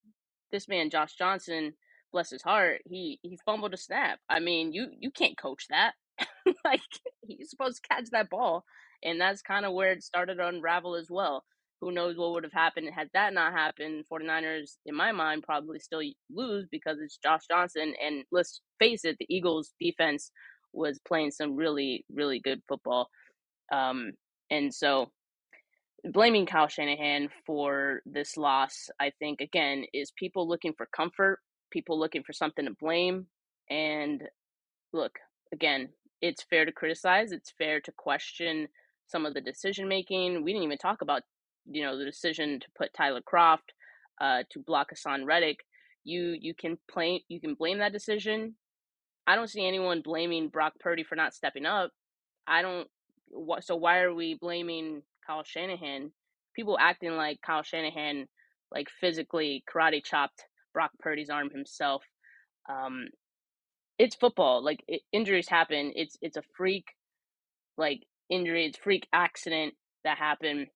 this 0.51 0.67
man 0.67 0.91
Josh 0.91 1.15
Johnson, 1.15 1.73
bless 2.11 2.29
his 2.29 2.43
heart, 2.43 2.81
he 2.85 3.19
he 3.21 3.37
fumbled 3.45 3.73
a 3.73 3.77
snap. 3.77 4.19
I 4.29 4.39
mean, 4.39 4.73
you 4.73 4.87
you 4.99 5.11
can't 5.11 5.37
coach 5.37 5.65
that. 5.69 5.93
like 6.65 6.81
he's 7.27 7.49
supposed 7.49 7.81
to 7.83 7.87
catch 7.87 8.09
that 8.11 8.29
ball, 8.29 8.63
and 9.03 9.19
that's 9.19 9.41
kind 9.41 9.65
of 9.65 9.73
where 9.73 9.91
it 9.91 10.03
started 10.03 10.35
to 10.35 10.47
unravel 10.47 10.95
as 10.95 11.07
well 11.09 11.43
who 11.81 11.91
knows 11.91 12.17
what 12.17 12.31
would 12.31 12.43
have 12.43 12.53
happened 12.53 12.89
had 12.93 13.09
that 13.13 13.33
not 13.33 13.53
happened 13.53 14.05
49ers 14.11 14.77
in 14.85 14.95
my 14.95 15.11
mind 15.11 15.43
probably 15.43 15.79
still 15.79 16.01
lose 16.33 16.65
because 16.71 16.97
it's 17.01 17.17
josh 17.17 17.41
johnson 17.49 17.93
and 18.03 18.23
let's 18.31 18.61
face 18.79 19.05
it 19.05 19.17
the 19.19 19.27
eagles 19.29 19.73
defense 19.79 20.31
was 20.73 20.99
playing 21.07 21.31
some 21.31 21.55
really 21.55 22.05
really 22.13 22.39
good 22.39 22.61
football 22.67 23.09
um, 23.71 24.11
and 24.49 24.73
so 24.73 25.07
blaming 26.05 26.45
kyle 26.45 26.67
shanahan 26.67 27.29
for 27.45 28.01
this 28.05 28.37
loss 28.37 28.89
i 28.99 29.11
think 29.19 29.41
again 29.41 29.83
is 29.93 30.11
people 30.17 30.47
looking 30.47 30.73
for 30.77 30.87
comfort 30.95 31.39
people 31.71 31.99
looking 31.99 32.23
for 32.23 32.33
something 32.33 32.65
to 32.65 32.75
blame 32.79 33.27
and 33.69 34.23
look 34.93 35.19
again 35.51 35.89
it's 36.21 36.43
fair 36.43 36.65
to 36.65 36.71
criticize 36.71 37.31
it's 37.31 37.53
fair 37.57 37.79
to 37.81 37.91
question 37.91 38.67
some 39.07 39.25
of 39.25 39.33
the 39.33 39.41
decision 39.41 39.87
making. 39.87 40.43
We 40.43 40.53
didn't 40.53 40.65
even 40.65 40.77
talk 40.77 41.01
about 41.01 41.23
you 41.69 41.83
know 41.83 41.97
the 41.97 42.05
decision 42.05 42.59
to 42.59 42.67
put 42.77 42.93
Tyler 42.93 43.21
Kroft 43.21 43.73
uh, 44.21 44.43
to 44.51 44.59
block 44.59 44.89
Haason 44.93 45.25
Reddick, 45.25 45.59
you 46.03 46.37
you 46.39 46.53
can 46.53 46.77
blame 46.93 47.21
you 47.27 47.39
can 47.41 47.55
blame 47.55 47.79
that 47.79 47.93
decision. 47.93 48.55
I 49.25 49.35
don't 49.35 49.49
see 49.49 49.67
anyone 49.67 50.01
blaming 50.03 50.49
Brock 50.49 50.73
Purdy 50.79 51.03
for 51.03 51.15
not 51.15 51.33
stepping 51.33 51.65
up. 51.65 51.91
I 52.47 52.61
don't. 52.61 52.87
So 53.61 53.75
why 53.75 53.99
are 53.99 54.13
we 54.13 54.35
blaming 54.39 55.01
Kyle 55.25 55.43
Shanahan? 55.43 56.11
People 56.55 56.77
acting 56.79 57.15
like 57.15 57.41
Kyle 57.45 57.63
Shanahan 57.63 58.27
like 58.71 58.87
physically 59.01 59.63
karate 59.73 60.03
chopped 60.03 60.43
Brock 60.77 60.91
Purdy's 60.99 61.31
arm 61.31 61.49
himself. 61.51 62.03
Um, 62.69 63.09
it's 63.99 64.15
football. 64.15 64.63
Like 64.63 64.83
it, 64.87 65.01
injuries 65.13 65.49
happen. 65.49 65.93
It's 65.95 66.17
it's 66.21 66.37
a 66.37 66.43
freak 66.57 66.85
like 67.77 68.01
injury. 68.29 68.67
It's 68.67 68.77
freak 68.77 69.07
accident 69.13 69.75
that 70.05 70.19
happened 70.19 70.67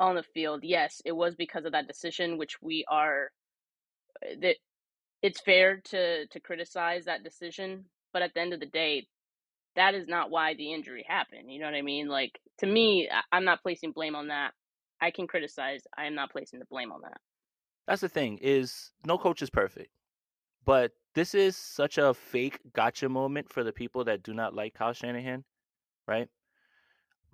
on 0.00 0.16
the 0.16 0.24
field, 0.34 0.60
yes, 0.64 1.02
it 1.06 1.12
was 1.12 1.36
because 1.36 1.66
of 1.66 1.72
that 1.72 1.88
decision, 1.88 2.38
which 2.38 2.62
we 2.62 2.84
are 2.90 3.30
uh, 4.24 4.36
that 4.42 4.56
it's 5.22 5.40
fair 5.42 5.82
to 5.86 6.26
to 6.28 6.40
criticize 6.40 7.06
that 7.06 7.24
decision, 7.24 7.86
but 8.12 8.22
at 8.22 8.34
the 8.34 8.40
end 8.40 8.54
of 8.54 8.60
the 8.60 8.66
day, 8.66 9.06
that 9.76 9.94
is 9.94 10.08
not 10.08 10.30
why 10.30 10.54
the 10.54 10.72
injury 10.74 11.04
happened. 11.08 11.52
You 11.52 11.60
know 11.60 11.66
what 11.66 11.76
I 11.76 11.82
mean? 11.82 12.08
Like 12.08 12.40
to 12.60 12.66
me, 12.66 13.10
I'm 13.32 13.44
not 13.44 13.62
placing 13.62 13.92
blame 13.92 14.16
on 14.16 14.28
that. 14.28 14.52
I 15.02 15.12
can 15.12 15.28
criticize. 15.28 15.82
I 15.96 16.06
am 16.06 16.14
not 16.16 16.32
placing 16.32 16.60
the 16.60 16.66
blame 16.66 16.92
on 16.92 17.02
that. 17.02 17.20
That's 17.86 18.00
the 18.00 18.08
thing 18.08 18.38
is 18.40 18.92
no 19.04 19.18
coach 19.18 19.42
is 19.42 19.50
perfect. 19.50 19.90
But 20.64 20.92
this 21.14 21.34
is 21.34 21.56
such 21.56 21.98
a 21.98 22.14
fake 22.14 22.60
gotcha 22.72 23.08
moment 23.08 23.50
for 23.50 23.64
the 23.64 23.72
people 23.72 24.04
that 24.04 24.22
do 24.22 24.32
not 24.34 24.54
like 24.54 24.74
Kyle 24.74 24.92
Shanahan, 24.92 25.44
right? 26.06 26.28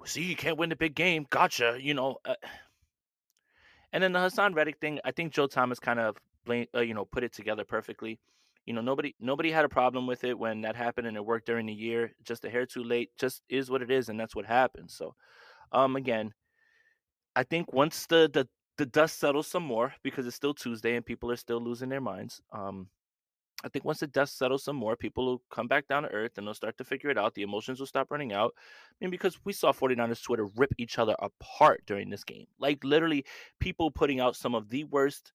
see, 0.04 0.22
you 0.22 0.36
can't 0.36 0.58
win 0.58 0.68
the 0.68 0.76
big 0.76 0.94
game. 0.94 1.26
Gotcha. 1.30 1.78
You 1.80 1.94
know. 1.94 2.18
Uh, 2.24 2.34
and 3.92 4.02
then 4.02 4.12
the 4.12 4.18
Haason 4.18 4.54
Reddick 4.54 4.78
thing, 4.78 5.00
I 5.04 5.10
think 5.10 5.32
Joe 5.32 5.46
Thomas 5.46 5.78
kind 5.78 5.98
of 5.98 6.16
blame, 6.44 6.66
uh, 6.74 6.80
you 6.80 6.94
know, 6.94 7.04
put 7.04 7.24
it 7.24 7.32
together 7.32 7.64
perfectly. 7.64 8.18
You 8.66 8.74
know, 8.74 8.80
nobody 8.80 9.14
nobody 9.20 9.50
had 9.50 9.64
a 9.64 9.68
problem 9.68 10.06
with 10.06 10.24
it 10.24 10.38
when 10.38 10.62
that 10.62 10.74
happened 10.74 11.06
and 11.06 11.16
it 11.16 11.24
worked 11.24 11.46
during 11.46 11.66
the 11.66 11.72
year. 11.72 12.12
Just 12.24 12.44
a 12.44 12.50
hair 12.50 12.66
too 12.66 12.82
late. 12.82 13.10
Just 13.16 13.42
is 13.48 13.70
what 13.70 13.82
it 13.82 13.90
is, 13.90 14.08
and 14.08 14.18
that's 14.18 14.34
what 14.34 14.44
happened. 14.44 14.90
So, 14.90 15.14
um, 15.70 15.94
again, 15.94 16.34
I 17.36 17.44
think 17.44 17.72
once 17.72 18.06
the 18.06 18.28
the 18.32 18.48
the 18.78 18.86
dust 18.86 19.18
settles 19.18 19.46
some 19.46 19.62
more 19.62 19.94
because 20.02 20.26
it's 20.26 20.36
still 20.36 20.54
Tuesday 20.54 20.96
and 20.96 21.06
people 21.06 21.30
are 21.30 21.36
still 21.36 21.60
losing 21.60 21.88
their 21.88 22.00
minds. 22.00 22.40
Um, 22.52 22.88
I 23.64 23.68
think 23.68 23.84
once 23.84 24.00
the 24.00 24.06
dust 24.06 24.38
settles 24.38 24.64
some 24.64 24.76
more, 24.76 24.96
people 24.96 25.24
will 25.24 25.42
come 25.50 25.66
back 25.66 25.88
down 25.88 26.02
to 26.02 26.10
earth 26.10 26.32
and 26.36 26.46
they'll 26.46 26.54
start 26.54 26.76
to 26.78 26.84
figure 26.84 27.10
it 27.10 27.18
out. 27.18 27.34
The 27.34 27.42
emotions 27.42 27.80
will 27.80 27.86
stop 27.86 28.10
running 28.10 28.32
out. 28.32 28.54
I 28.58 28.94
mean, 29.00 29.10
because 29.10 29.38
we 29.44 29.52
saw 29.52 29.72
49ers 29.72 30.22
Twitter 30.22 30.46
rip 30.56 30.74
each 30.78 30.98
other 30.98 31.16
apart 31.20 31.82
during 31.86 32.10
this 32.10 32.22
game. 32.22 32.46
Like, 32.58 32.84
literally, 32.84 33.24
people 33.58 33.90
putting 33.90 34.20
out 34.20 34.36
some 34.36 34.54
of 34.54 34.68
the 34.68 34.84
worst 34.84 35.32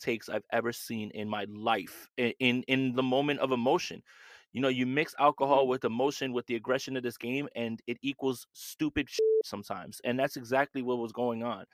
takes 0.00 0.28
I've 0.28 0.44
ever 0.52 0.72
seen 0.72 1.10
in 1.12 1.28
my 1.28 1.46
life 1.48 2.08
in, 2.16 2.32
in, 2.40 2.62
in 2.64 2.94
the 2.94 3.02
moment 3.02 3.40
of 3.40 3.52
emotion. 3.52 4.02
You 4.52 4.60
know, 4.60 4.68
you 4.68 4.86
mix 4.86 5.14
alcohol 5.18 5.62
Mm-hmm. 5.62 5.70
with 5.70 5.84
emotion, 5.84 6.32
with 6.32 6.46
the 6.46 6.56
aggression 6.56 6.96
of 6.96 7.02
this 7.02 7.16
game, 7.16 7.48
and 7.54 7.80
it 7.86 7.98
equals 8.02 8.46
stupid 8.52 9.08
sometimes. 9.44 10.00
And 10.04 10.18
that's 10.18 10.36
exactly 10.36 10.82
what 10.82 10.98
was 10.98 11.12
going 11.12 11.42
on. 11.44 11.64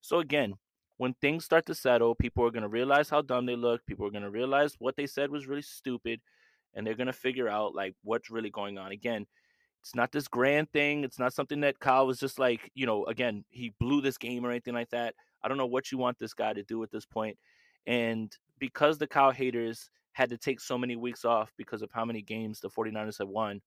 So, 0.00 0.20
again, 0.20 0.54
when 0.96 1.14
things 1.14 1.44
start 1.44 1.66
to 1.66 1.74
settle, 1.74 2.14
people 2.14 2.44
are 2.44 2.50
going 2.50 2.62
to 2.62 2.68
realize 2.68 3.08
how 3.08 3.22
dumb 3.22 3.46
they 3.46 3.56
look. 3.56 3.84
People 3.86 4.06
are 4.06 4.10
going 4.10 4.22
to 4.22 4.30
realize 4.30 4.74
what 4.78 4.96
they 4.96 5.06
said 5.06 5.30
was 5.30 5.46
really 5.46 5.62
stupid, 5.62 6.20
and 6.74 6.86
they're 6.86 6.94
going 6.94 7.06
to 7.06 7.12
figure 7.12 7.48
out 7.48 7.74
like 7.74 7.94
what's 8.02 8.30
really 8.30 8.50
going 8.50 8.78
on. 8.78 8.92
Again, 8.92 9.26
it's 9.80 9.94
not 9.94 10.12
this 10.12 10.28
grand 10.28 10.70
thing. 10.72 11.04
It's 11.04 11.18
not 11.18 11.32
something 11.32 11.60
that 11.60 11.78
Kyle 11.78 12.06
was 12.06 12.18
just 12.18 12.38
like, 12.38 12.70
you 12.74 12.84
know, 12.84 13.04
again, 13.06 13.44
he 13.50 13.72
blew 13.78 14.00
this 14.00 14.18
game 14.18 14.44
or 14.44 14.50
anything 14.50 14.74
like 14.74 14.90
that. 14.90 15.14
I 15.42 15.48
don't 15.48 15.56
know 15.56 15.66
what 15.66 15.92
you 15.92 15.98
want 15.98 16.18
this 16.18 16.34
guy 16.34 16.52
to 16.52 16.62
do 16.64 16.82
at 16.82 16.90
this 16.90 17.06
point. 17.06 17.38
And 17.86 18.30
because 18.58 18.98
the 18.98 19.06
Kyle 19.06 19.30
haters 19.30 19.88
had 20.12 20.30
to 20.30 20.36
take 20.36 20.60
so 20.60 20.76
many 20.76 20.96
weeks 20.96 21.24
off 21.24 21.52
because 21.56 21.80
of 21.80 21.90
how 21.92 22.04
many 22.04 22.22
games 22.22 22.60
the 22.60 22.68
49ers 22.68 23.18
have 23.18 23.28
won, 23.28 23.62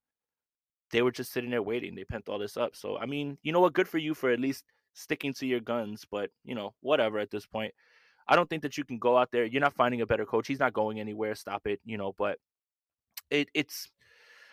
they 0.91 1.01
were 1.01 1.11
just 1.11 1.31
sitting 1.31 1.49
there 1.49 1.63
waiting. 1.63 1.95
They 1.95 2.03
pent 2.03 2.27
all 2.27 2.39
this 2.39 2.57
up. 2.57 2.75
So, 2.75 2.97
I 2.97 3.05
mean, 3.05 3.37
you 3.41 3.53
know 3.53 3.61
what? 3.61 3.73
Good 3.73 3.87
for 3.87 3.97
you 3.97 4.13
for 4.13 4.29
at 4.29 4.39
least 4.39 4.65
sticking 4.93 5.33
to 5.35 5.45
your 5.45 5.59
guns, 5.59 6.05
but 6.09 6.29
you 6.43 6.55
know, 6.55 6.73
whatever 6.81 7.19
at 7.19 7.31
this 7.31 7.45
point. 7.45 7.73
I 8.27 8.35
don't 8.35 8.49
think 8.49 8.61
that 8.61 8.77
you 8.77 8.85
can 8.85 8.99
go 8.99 9.17
out 9.17 9.29
there. 9.31 9.45
You're 9.45 9.61
not 9.61 9.73
finding 9.73 10.01
a 10.01 10.05
better 10.05 10.25
coach. 10.25 10.47
He's 10.47 10.59
not 10.59 10.73
going 10.73 10.99
anywhere. 10.99 11.35
Stop 11.35 11.65
it, 11.65 11.81
you 11.83 11.97
know, 11.97 12.13
but 12.17 12.37
it 13.29 13.49
it's 13.53 13.89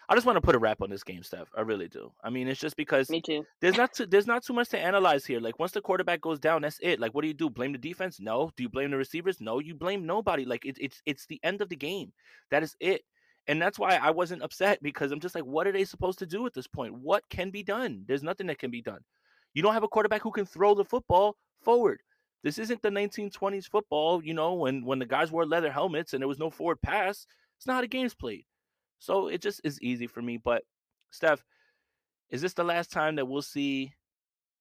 I 0.08 0.14
just 0.14 0.26
want 0.26 0.36
to 0.36 0.40
put 0.40 0.54
a 0.54 0.58
wrap 0.58 0.80
on 0.80 0.88
this 0.88 1.04
game, 1.04 1.22
Steph. 1.22 1.48
I 1.54 1.60
really 1.60 1.86
do. 1.86 2.10
I 2.24 2.30
mean, 2.30 2.48
it's 2.48 2.58
just 2.60 2.76
because 2.76 3.10
Me 3.10 3.20
too. 3.20 3.44
there's 3.60 3.76
not 3.76 3.92
too, 3.92 4.06
there's 4.06 4.26
not 4.26 4.42
too 4.42 4.54
much 4.54 4.70
to 4.70 4.78
analyze 4.78 5.26
here. 5.26 5.38
Like 5.38 5.58
once 5.58 5.72
the 5.72 5.82
quarterback 5.82 6.22
goes 6.22 6.38
down, 6.38 6.62
that's 6.62 6.78
it. 6.82 6.98
Like 6.98 7.14
what 7.14 7.22
do 7.22 7.28
you 7.28 7.34
do? 7.34 7.50
Blame 7.50 7.72
the 7.72 7.78
defense? 7.78 8.18
No. 8.18 8.50
Do 8.56 8.62
you 8.62 8.70
blame 8.70 8.90
the 8.90 8.96
receivers? 8.96 9.38
No. 9.40 9.58
You 9.58 9.74
blame 9.74 10.06
nobody. 10.06 10.46
Like 10.46 10.64
it, 10.64 10.78
it's 10.80 11.02
it's 11.04 11.26
the 11.26 11.38
end 11.42 11.60
of 11.60 11.68
the 11.68 11.76
game. 11.76 12.12
That 12.50 12.62
is 12.62 12.74
it. 12.80 13.02
And 13.48 13.60
that's 13.60 13.78
why 13.78 13.96
I 13.96 14.10
wasn't 14.10 14.42
upset 14.42 14.82
because 14.82 15.10
I'm 15.10 15.20
just 15.20 15.34
like, 15.34 15.44
what 15.44 15.66
are 15.66 15.72
they 15.72 15.84
supposed 15.84 16.18
to 16.20 16.26
do 16.26 16.46
at 16.46 16.54
this 16.54 16.66
point? 16.66 16.94
What 16.94 17.24
can 17.30 17.50
be 17.50 17.62
done? 17.62 18.04
There's 18.06 18.22
nothing 18.22 18.46
that 18.46 18.58
can 18.58 18.70
be 18.70 18.82
done. 18.82 19.00
You 19.58 19.62
don't 19.62 19.74
have 19.74 19.82
a 19.82 19.88
quarterback 19.88 20.22
who 20.22 20.30
can 20.30 20.46
throw 20.46 20.76
the 20.76 20.84
football 20.84 21.36
forward. 21.62 22.00
This 22.44 22.58
isn't 22.58 22.80
the 22.80 22.90
1920s 22.90 23.68
football, 23.68 24.22
you 24.22 24.32
know, 24.32 24.54
when 24.54 24.84
when 24.84 25.00
the 25.00 25.04
guys 25.04 25.32
wore 25.32 25.44
leather 25.44 25.72
helmets 25.72 26.12
and 26.14 26.22
there 26.22 26.28
was 26.28 26.38
no 26.38 26.48
forward 26.48 26.80
pass. 26.80 27.26
It's 27.56 27.66
not 27.66 27.74
how 27.74 27.80
the 27.80 27.88
game's 27.88 28.14
played. 28.14 28.44
So 29.00 29.26
it 29.26 29.42
just 29.42 29.60
is 29.64 29.82
easy 29.82 30.06
for 30.06 30.22
me. 30.22 30.36
But 30.36 30.62
Steph, 31.10 31.42
is 32.30 32.40
this 32.40 32.54
the 32.54 32.62
last 32.62 32.92
time 32.92 33.16
that 33.16 33.26
we'll 33.26 33.42
see 33.42 33.92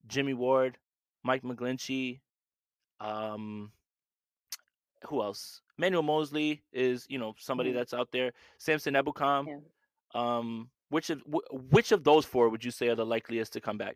Jimmy 0.07 0.33
Ward, 0.33 0.79
Mike 1.21 1.43
McGlinchey, 1.43 2.21
um, 2.99 3.71
who 5.07 5.21
else? 5.21 5.61
Manuel 5.77 6.01
Moseley 6.01 6.63
is, 6.73 7.05
you 7.07 7.19
know, 7.19 7.35
somebody 7.37 7.69
Mhm. 7.69 7.75
that's 7.75 7.93
out 7.93 8.09
there. 8.11 8.33
Samson 8.57 8.95
Ebukam. 8.95 9.45
Yeah. 9.45 9.59
Um, 10.15 10.71
which 10.89 11.11
of 11.11 11.21
wh- 11.31 11.71
which 11.71 11.91
of 11.91 12.03
those 12.03 12.25
four 12.25 12.49
would 12.49 12.65
you 12.65 12.71
say 12.71 12.87
are 12.87 12.95
the 12.95 13.05
likeliest 13.05 13.53
to 13.53 13.61
come 13.61 13.77
back? 13.77 13.95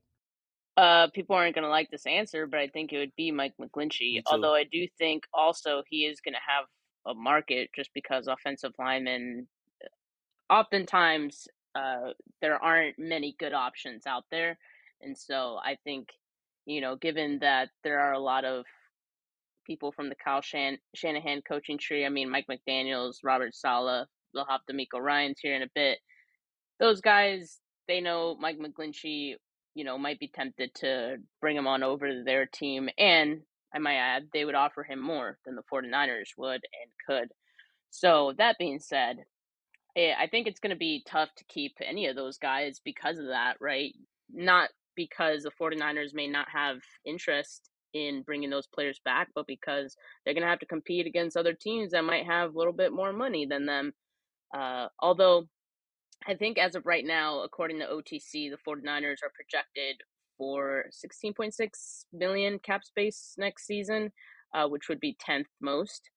Uh, 0.81 1.07
people 1.13 1.35
aren't 1.35 1.53
going 1.53 1.63
to 1.63 1.69
like 1.69 1.91
this 1.91 2.07
answer, 2.07 2.47
but 2.47 2.59
I 2.59 2.67
think 2.67 2.91
it 2.91 2.97
would 2.97 3.15
be 3.15 3.31
Mike 3.31 3.53
McGlinchey. 3.61 4.23
Although 4.25 4.55
I 4.55 4.63
do 4.63 4.87
think 4.97 5.25
also 5.31 5.83
he 5.87 6.05
is 6.05 6.21
going 6.21 6.33
to 6.33 6.39
have 6.39 6.65
a 7.05 7.13
market 7.13 7.69
just 7.75 7.91
because 7.93 8.25
offensive 8.27 8.71
linemen, 8.79 9.47
oftentimes, 10.49 11.47
uh, 11.75 12.13
there 12.41 12.57
aren't 12.57 12.97
many 12.97 13.35
good 13.37 13.53
options 13.53 14.07
out 14.07 14.23
there, 14.31 14.57
and 15.01 15.15
so 15.15 15.59
I 15.63 15.77
think, 15.83 16.09
you 16.65 16.81
know, 16.81 16.95
given 16.95 17.37
that 17.41 17.69
there 17.83 17.99
are 17.99 18.13
a 18.13 18.19
lot 18.19 18.43
of 18.43 18.65
people 19.67 19.91
from 19.91 20.09
the 20.09 20.15
Kyle 20.15 20.41
Shan- 20.41 20.79
Shanahan 20.95 21.43
coaching 21.47 21.77
tree, 21.77 22.07
I 22.07 22.09
mean, 22.09 22.27
Mike 22.31 22.47
McDaniel's, 22.49 23.19
Robert 23.23 23.53
Saleh, 23.53 24.07
they'll 24.33 24.45
have 24.49 24.61
DeMeco 24.67 24.99
Ryans 24.99 25.39
here 25.39 25.55
in 25.55 25.61
a 25.61 25.69
bit. 25.75 25.99
Those 26.79 27.01
guys, 27.01 27.59
they 27.87 28.01
know 28.01 28.35
Mike 28.39 28.57
McGlinchey 28.57 29.35
you 29.73 29.83
know, 29.83 29.97
might 29.97 30.19
be 30.19 30.27
tempted 30.27 30.73
to 30.75 31.17
bring 31.39 31.55
him 31.55 31.67
on 31.67 31.83
over 31.83 32.07
to 32.07 32.23
their 32.23 32.45
team. 32.45 32.89
And 32.97 33.41
I 33.73 33.79
might 33.79 33.97
add, 33.97 34.27
they 34.33 34.45
would 34.45 34.55
offer 34.55 34.83
him 34.83 35.01
more 35.01 35.37
than 35.45 35.55
the 35.55 35.63
49ers 35.73 36.29
would 36.37 36.61
and 36.61 36.91
could. 37.07 37.29
So, 37.89 38.33
that 38.37 38.57
being 38.57 38.79
said, 38.79 39.17
eh, 39.95 40.13
I 40.17 40.27
think 40.27 40.47
it's 40.47 40.59
going 40.59 40.71
to 40.71 40.77
be 40.77 41.03
tough 41.07 41.29
to 41.37 41.45
keep 41.45 41.73
any 41.81 42.07
of 42.07 42.15
those 42.15 42.37
guys 42.37 42.79
because 42.83 43.17
of 43.17 43.27
that, 43.27 43.55
right? 43.59 43.93
Not 44.31 44.69
because 44.95 45.43
the 45.43 45.51
49ers 45.51 46.13
may 46.13 46.27
not 46.27 46.47
have 46.53 46.77
interest 47.05 47.69
in 47.93 48.23
bringing 48.23 48.49
those 48.49 48.67
players 48.67 48.99
back, 49.03 49.29
but 49.35 49.47
because 49.47 49.95
they're 50.23 50.33
going 50.33 50.43
to 50.43 50.49
have 50.49 50.59
to 50.59 50.65
compete 50.65 51.07
against 51.07 51.35
other 51.35 51.53
teams 51.53 51.91
that 51.91 52.03
might 52.03 52.25
have 52.25 52.53
a 52.53 52.57
little 52.57 52.73
bit 52.73 52.93
more 52.93 53.11
money 53.11 53.45
than 53.45 53.65
them. 53.65 53.93
Uh, 54.55 54.87
although 54.99 55.45
I 56.27 56.35
think 56.35 56.57
as 56.57 56.75
of 56.75 56.85
right 56.85 57.05
now, 57.05 57.41
according 57.41 57.79
to 57.79 57.87
OTC, 57.87 58.49
the 58.49 58.57
49ers 58.67 59.23
are 59.23 59.31
projected 59.33 59.97
for 60.37 60.85
16.6 60.91 62.05
million 62.13 62.59
cap 62.59 62.83
space 62.83 63.35
next 63.37 63.65
season, 63.65 64.11
uh, 64.53 64.67
which 64.67 64.87
would 64.89 64.99
be 64.99 65.17
10th 65.27 65.45
most. 65.61 66.09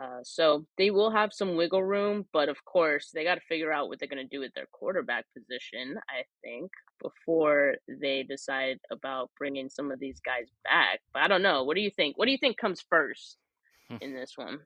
Uh, 0.00 0.18
so 0.24 0.66
they 0.76 0.90
will 0.90 1.10
have 1.10 1.32
some 1.32 1.54
wiggle 1.54 1.84
room, 1.84 2.24
but 2.32 2.48
of 2.48 2.64
course, 2.64 3.10
they 3.14 3.22
got 3.22 3.36
to 3.36 3.40
figure 3.48 3.72
out 3.72 3.88
what 3.88 3.98
they're 4.00 4.08
going 4.08 4.18
to 4.22 4.36
do 4.36 4.40
with 4.40 4.52
their 4.54 4.66
quarterback 4.72 5.24
position, 5.36 5.96
I 6.08 6.24
think, 6.42 6.70
before 7.00 7.76
they 7.88 8.24
decide 8.24 8.78
about 8.90 9.30
bringing 9.38 9.68
some 9.68 9.92
of 9.92 10.00
these 10.00 10.20
guys 10.20 10.48
back. 10.64 11.00
But 11.12 11.22
I 11.22 11.28
don't 11.28 11.42
know. 11.42 11.62
What 11.62 11.76
do 11.76 11.80
you 11.80 11.90
think? 11.90 12.18
What 12.18 12.26
do 12.26 12.32
you 12.32 12.38
think 12.38 12.56
comes 12.56 12.84
first 12.90 13.36
in 14.00 14.14
this 14.14 14.32
one? 14.36 14.60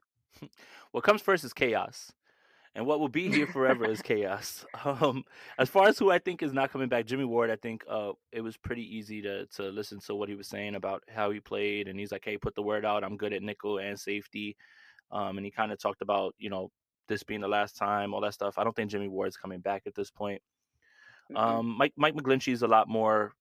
What 0.91 1.03
comes 1.03 1.21
first 1.21 1.43
is 1.43 1.53
chaos. 1.53 2.11
And 2.79 2.87
what 2.87 3.01
will 3.01 3.09
be 3.09 3.29
here 3.29 3.45
forever 3.53 3.83
is 3.85 4.01
chaos. 4.01 4.65
Um, 4.85 5.25
as 5.57 5.69
far 5.69 5.89
as 5.89 5.99
who 5.99 6.09
I 6.09 6.17
think 6.17 6.41
is 6.41 6.53
not 6.53 6.71
coming 6.71 6.87
back, 6.87 7.05
Jimmy 7.05 7.25
Ward, 7.25 7.51
I 7.51 7.57
think 7.57 7.83
uh, 7.89 8.13
it 8.31 8.39
was 8.39 8.55
pretty 8.55 8.83
easy 8.97 9.21
to 9.21 9.45
to 9.47 9.63
listen 9.63 9.99
to 10.07 10.15
what 10.15 10.29
he 10.29 10.35
was 10.35 10.47
saying 10.47 10.75
about 10.75 11.03
how 11.13 11.29
he 11.31 11.41
played, 11.41 11.89
and 11.89 11.99
he's 11.99 12.13
like, 12.13 12.23
"Hey, 12.23 12.37
put 12.37 12.55
the 12.55 12.61
word 12.63 12.85
out. 12.85 13.03
I'm 13.03 13.17
good 13.17 13.33
at 13.33 13.43
nickel 13.43 13.79
and 13.79 13.99
safety." 13.99 14.55
Um, 15.11 15.37
and 15.37 15.45
he 15.45 15.51
kind 15.51 15.73
of 15.73 15.79
talked 15.79 16.01
about, 16.01 16.33
you 16.37 16.49
know, 16.49 16.71
this 17.09 17.23
being 17.23 17.41
the 17.41 17.47
last 17.49 17.75
time, 17.75 18.13
all 18.13 18.21
that 18.21 18.33
stuff. 18.33 18.57
I 18.57 18.63
don't 18.63 18.73
think 18.73 18.89
Jimmy 18.89 19.09
Ward's 19.09 19.35
coming 19.35 19.59
back 19.59 19.83
at 19.85 19.95
this 19.95 20.09
point. 20.09 20.41
Mhm. 21.31 21.37
Um, 21.37 21.65
Mike 21.77 21.93
Mike 21.97 22.15
McGlinchey 22.15 22.53
is 22.53 22.63
a 22.63 22.67
lot 22.67 22.87
more. 22.87 23.33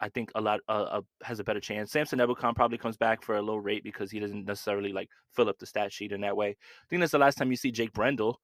I 0.00 0.08
think 0.08 0.32
a 0.34 0.40
lot 0.40 0.60
uh, 0.68 0.98
uh, 0.98 1.02
has 1.22 1.38
a 1.38 1.44
better 1.44 1.60
chance. 1.60 1.92
Samson 1.92 2.18
Ebukam 2.18 2.56
probably 2.56 2.78
comes 2.78 2.96
back 2.96 3.22
for 3.22 3.36
a 3.36 3.42
low 3.42 3.56
rate 3.56 3.84
because 3.84 4.10
he 4.10 4.18
doesn't 4.18 4.46
necessarily 4.46 4.92
like 4.92 5.10
fill 5.32 5.48
up 5.48 5.58
the 5.58 5.66
stat 5.66 5.92
sheet 5.92 6.10
in 6.12 6.22
that 6.22 6.36
way. 6.36 6.50
I 6.50 6.86
think 6.88 7.00
that's 7.00 7.12
the 7.12 7.18
last 7.18 7.38
time 7.38 7.50
you 7.50 7.56
see 7.56 7.70
Jake 7.70 7.92
Brendel. 7.92 8.40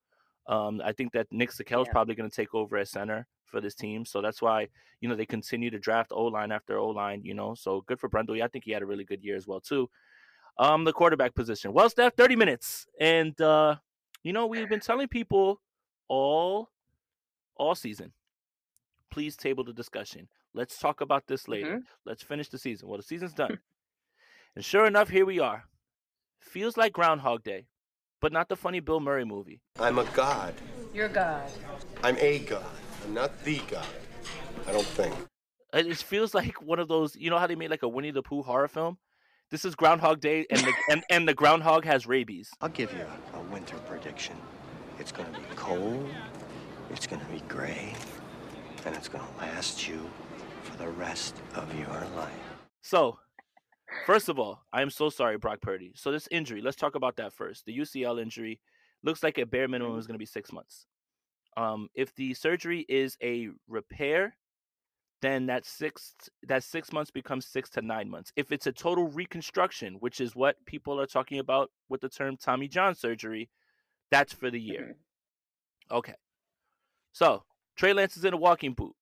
Um, 0.48 0.80
I 0.84 0.92
think 0.92 1.12
that 1.12 1.26
Nick 1.30 1.50
Zakelj's 1.50 1.88
Yeah. 1.88 1.92
probably 1.92 2.14
going 2.14 2.30
to 2.30 2.34
take 2.34 2.54
over 2.54 2.76
as 2.78 2.90
center 2.90 3.26
for 3.46 3.60
this 3.60 3.74
team, 3.74 4.04
so 4.04 4.20
that's 4.22 4.40
why 4.42 4.68
you 5.00 5.08
know 5.08 5.14
they 5.16 5.26
continue 5.26 5.70
to 5.70 5.78
draft 5.78 6.12
O 6.12 6.24
line 6.26 6.52
after 6.52 6.78
O 6.78 6.88
line. 6.88 7.22
You 7.24 7.34
know, 7.34 7.54
so 7.54 7.82
good 7.82 7.98
for 8.00 8.08
Brendel. 8.08 8.42
I 8.42 8.48
think 8.48 8.64
he 8.64 8.70
had 8.72 8.82
a 8.82 8.86
really 8.86 9.04
good 9.04 9.22
year 9.22 9.36
as 9.36 9.46
well 9.46 9.60
too. 9.60 9.88
Um, 10.58 10.84
the 10.84 10.92
quarterback 10.92 11.34
position. 11.34 11.72
Well, 11.72 11.90
Steph, 11.90 12.14
thirty 12.14 12.36
minutes, 12.36 12.86
and 13.00 13.38
uh, 13.40 13.76
you 14.22 14.32
know 14.32 14.46
we've 14.46 14.68
been 14.68 14.80
telling 14.80 15.08
people 15.08 15.60
all 16.08 16.70
all 17.56 17.74
season. 17.74 18.12
Please 19.10 19.36
table 19.36 19.64
the 19.64 19.72
discussion. 19.72 20.28
Let's 20.54 20.78
talk 20.78 21.00
about 21.00 21.26
this 21.26 21.48
later. 21.48 21.82
Let's 22.04 22.22
finish 22.22 22.48
the 22.48 22.58
season. 22.58 22.88
Well, 22.88 22.96
the 22.98 23.02
season's 23.02 23.34
done. 23.34 23.58
and 24.56 24.64
sure 24.64 24.86
enough, 24.86 25.08
here 25.08 25.26
we 25.26 25.38
are. 25.40 25.64
Feels 26.40 26.76
like 26.76 26.92
Groundhog 26.92 27.42
Day, 27.42 27.66
but 28.20 28.32
not 28.32 28.48
the 28.48 28.56
funny 28.56 28.80
Bill 28.80 29.00
Murray 29.00 29.24
movie. 29.24 29.60
I'm 29.78 29.98
a 29.98 30.04
god. 30.04 30.54
You're 30.94 31.06
a 31.06 31.10
God. 31.10 31.50
I'm 32.02 32.16
a 32.18 32.38
god. 32.40 32.64
I'm 33.04 33.14
not 33.14 33.44
the 33.44 33.60
god. 33.68 33.86
I 34.66 34.72
don't 34.72 34.86
think. 34.86 35.14
It 35.72 35.84
just 35.84 36.04
feels 36.04 36.34
like 36.34 36.62
one 36.62 36.78
of 36.78 36.88
those, 36.88 37.16
you 37.16 37.30
know 37.30 37.38
how 37.38 37.46
they 37.46 37.54
made 37.54 37.70
like 37.70 37.82
a 37.82 37.88
Winnie 37.88 38.10
the 38.10 38.22
Pooh 38.22 38.42
horror 38.42 38.68
film? 38.68 38.98
This 39.48 39.64
is 39.64 39.76
Groundhog 39.76 40.20
Day, 40.20 40.44
and 40.50 40.60
the 40.60 40.72
and, 40.90 41.04
and 41.08 41.28
the 41.28 41.34
groundhog 41.34 41.84
has 41.84 42.04
rabies. 42.04 42.50
I'll 42.60 42.68
give 42.68 42.92
you 42.92 43.06
a, 43.34 43.38
a 43.38 43.40
winter 43.42 43.76
prediction. 43.86 44.34
It's 44.98 45.12
gonna 45.12 45.30
be 45.30 45.44
cold, 45.54 46.08
it's 46.90 47.06
gonna 47.06 47.24
be 47.32 47.40
gray, 47.46 47.94
and 48.84 48.96
it's 48.96 49.06
gonna 49.06 49.24
last 49.38 49.86
you 49.86 50.10
for 50.64 50.76
the 50.78 50.88
rest 50.88 51.36
of 51.54 51.72
your 51.78 52.02
life. 52.16 52.32
So, 52.82 53.20
first 54.06 54.28
of 54.28 54.38
all, 54.38 54.62
I 54.72 54.82
am 54.82 54.90
so 54.90 55.10
sorry, 55.10 55.36
Brock 55.36 55.60
Purdy. 55.60 55.92
So 55.96 56.12
this 56.12 56.28
injury, 56.30 56.62
let's 56.62 56.76
talk 56.76 56.94
about 56.94 57.16
that 57.16 57.32
first. 57.32 57.66
The 57.66 57.76
UCL 57.76 58.22
injury 58.22 58.60
looks 59.02 59.22
like 59.22 59.36
a 59.36 59.44
bare 59.44 59.68
minimum 59.68 59.98
is 59.98 60.06
going 60.06 60.14
to 60.14 60.18
be 60.18 60.24
six 60.26 60.52
months. 60.52 60.86
Um, 61.56 61.88
if 61.94 62.14
the 62.14 62.32
surgery 62.34 62.86
is 62.88 63.18
a 63.22 63.48
repair, 63.68 64.36
then 65.22 65.46
that 65.46 65.64
six 65.64 66.14
that 66.46 66.62
six 66.62 66.92
months 66.92 67.10
becomes 67.10 67.46
six 67.46 67.68
to 67.70 67.82
nine 67.82 68.08
months. 68.08 68.32
If 68.36 68.52
it's 68.52 68.66
a 68.66 68.72
total 68.72 69.08
reconstruction, 69.08 69.94
which 69.94 70.20
is 70.20 70.36
what 70.36 70.64
people 70.66 71.00
are 71.00 71.06
talking 71.06 71.38
about 71.38 71.70
with 71.88 72.02
the 72.02 72.08
term 72.08 72.36
Tommy 72.36 72.68
John 72.68 72.94
surgery, 72.94 73.48
that's 74.10 74.32
for 74.32 74.50
the 74.50 74.60
year. 74.60 74.96
Mhm. 75.90 75.96
Okay. 75.96 76.14
So 77.12 77.44
Trey 77.76 77.92
Lance 77.92 78.16
is 78.16 78.24
in 78.24 78.34
a 78.34 78.36
walking 78.36 78.74
boot. 78.74 78.94